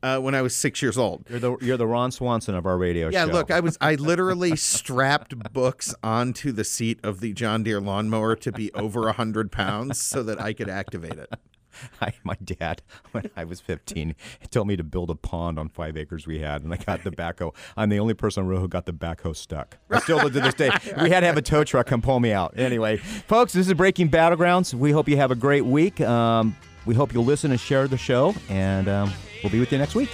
Uh, 0.00 0.20
when 0.20 0.32
I 0.32 0.42
was 0.42 0.54
six 0.54 0.80
years 0.80 0.96
old, 0.96 1.26
you're 1.28 1.40
the, 1.40 1.56
you're 1.60 1.76
the 1.76 1.86
ron 1.86 2.12
swanson 2.12 2.54
of 2.54 2.66
our 2.66 2.78
radio 2.78 3.08
Yeah, 3.08 3.24
show 3.24 3.26
Yeah, 3.26 3.32
look, 3.32 3.50
I 3.50 3.58
was 3.58 3.76
I 3.80 3.94
literally 3.96 4.54
strapped 4.54 5.52
books 5.52 5.92
onto 6.04 6.52
the 6.52 6.62
seat 6.62 7.00
of 7.02 7.18
the 7.18 7.32
John 7.32 7.64
Deere 7.64 7.80
lawnmower 7.80 8.36
to 8.36 8.52
be 8.52 8.72
over 8.74 9.08
a 9.08 9.12
hundred 9.12 9.50
pounds 9.50 10.00
so 10.00 10.22
that 10.22 10.40
I 10.40 10.52
could 10.52 10.68
activate 10.68 11.18
it. 11.18 11.34
I, 12.00 12.12
my 12.24 12.36
dad, 12.42 12.82
when 13.12 13.30
I 13.36 13.44
was 13.44 13.60
15, 13.60 14.14
told 14.50 14.66
me 14.68 14.76
to 14.76 14.84
build 14.84 15.10
a 15.10 15.14
pond 15.14 15.58
on 15.58 15.68
five 15.68 15.96
acres 15.96 16.26
we 16.26 16.40
had, 16.40 16.62
and 16.62 16.72
I 16.72 16.76
got 16.76 17.04
the 17.04 17.10
backhoe. 17.10 17.54
I'm 17.76 17.88
the 17.88 17.98
only 17.98 18.14
person 18.14 18.44
on 18.44 18.56
who 18.56 18.68
got 18.68 18.86
the 18.86 18.92
backhoe 18.92 19.36
stuck. 19.36 19.78
I 19.90 20.00
still 20.00 20.18
to 20.20 20.40
this 20.40 20.54
day. 20.54 20.70
We 21.02 21.10
had 21.10 21.20
to 21.20 21.26
have 21.26 21.36
a 21.36 21.42
tow 21.42 21.64
truck 21.64 21.86
come 21.86 22.02
pull 22.02 22.20
me 22.20 22.32
out. 22.32 22.58
Anyway, 22.58 22.96
folks, 22.96 23.52
this 23.52 23.66
is 23.66 23.74
Breaking 23.74 24.10
Battlegrounds. 24.10 24.74
We 24.74 24.90
hope 24.92 25.08
you 25.08 25.16
have 25.16 25.30
a 25.30 25.36
great 25.36 25.64
week. 25.64 26.00
Um, 26.00 26.56
we 26.86 26.94
hope 26.94 27.12
you'll 27.12 27.24
listen 27.24 27.50
and 27.50 27.60
share 27.60 27.86
the 27.88 27.98
show, 27.98 28.34
and 28.48 28.88
um, 28.88 29.12
we'll 29.42 29.52
be 29.52 29.60
with 29.60 29.72
you 29.72 29.78
next 29.78 29.94
week. 29.94 30.10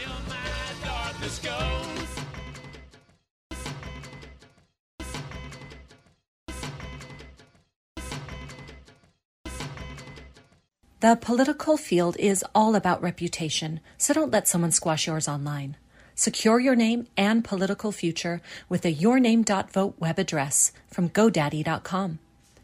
The 11.04 11.16
political 11.16 11.76
field 11.76 12.16
is 12.16 12.42
all 12.54 12.74
about 12.74 13.02
reputation, 13.02 13.80
so 13.98 14.14
don't 14.14 14.30
let 14.30 14.48
someone 14.48 14.70
squash 14.70 15.06
yours 15.06 15.28
online. 15.28 15.76
Secure 16.14 16.58
your 16.58 16.74
name 16.74 17.08
and 17.14 17.44
political 17.44 17.92
future 17.92 18.40
with 18.70 18.86
a 18.86 18.94
yourname.vote 18.94 19.96
web 19.98 20.18
address 20.18 20.72
from 20.88 21.10
GoDaddy.com. 21.10 22.20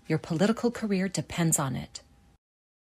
Your 0.08 0.18
political 0.18 0.70
career 0.70 1.06
depends 1.06 1.58
on 1.58 1.76
it. 1.76 2.00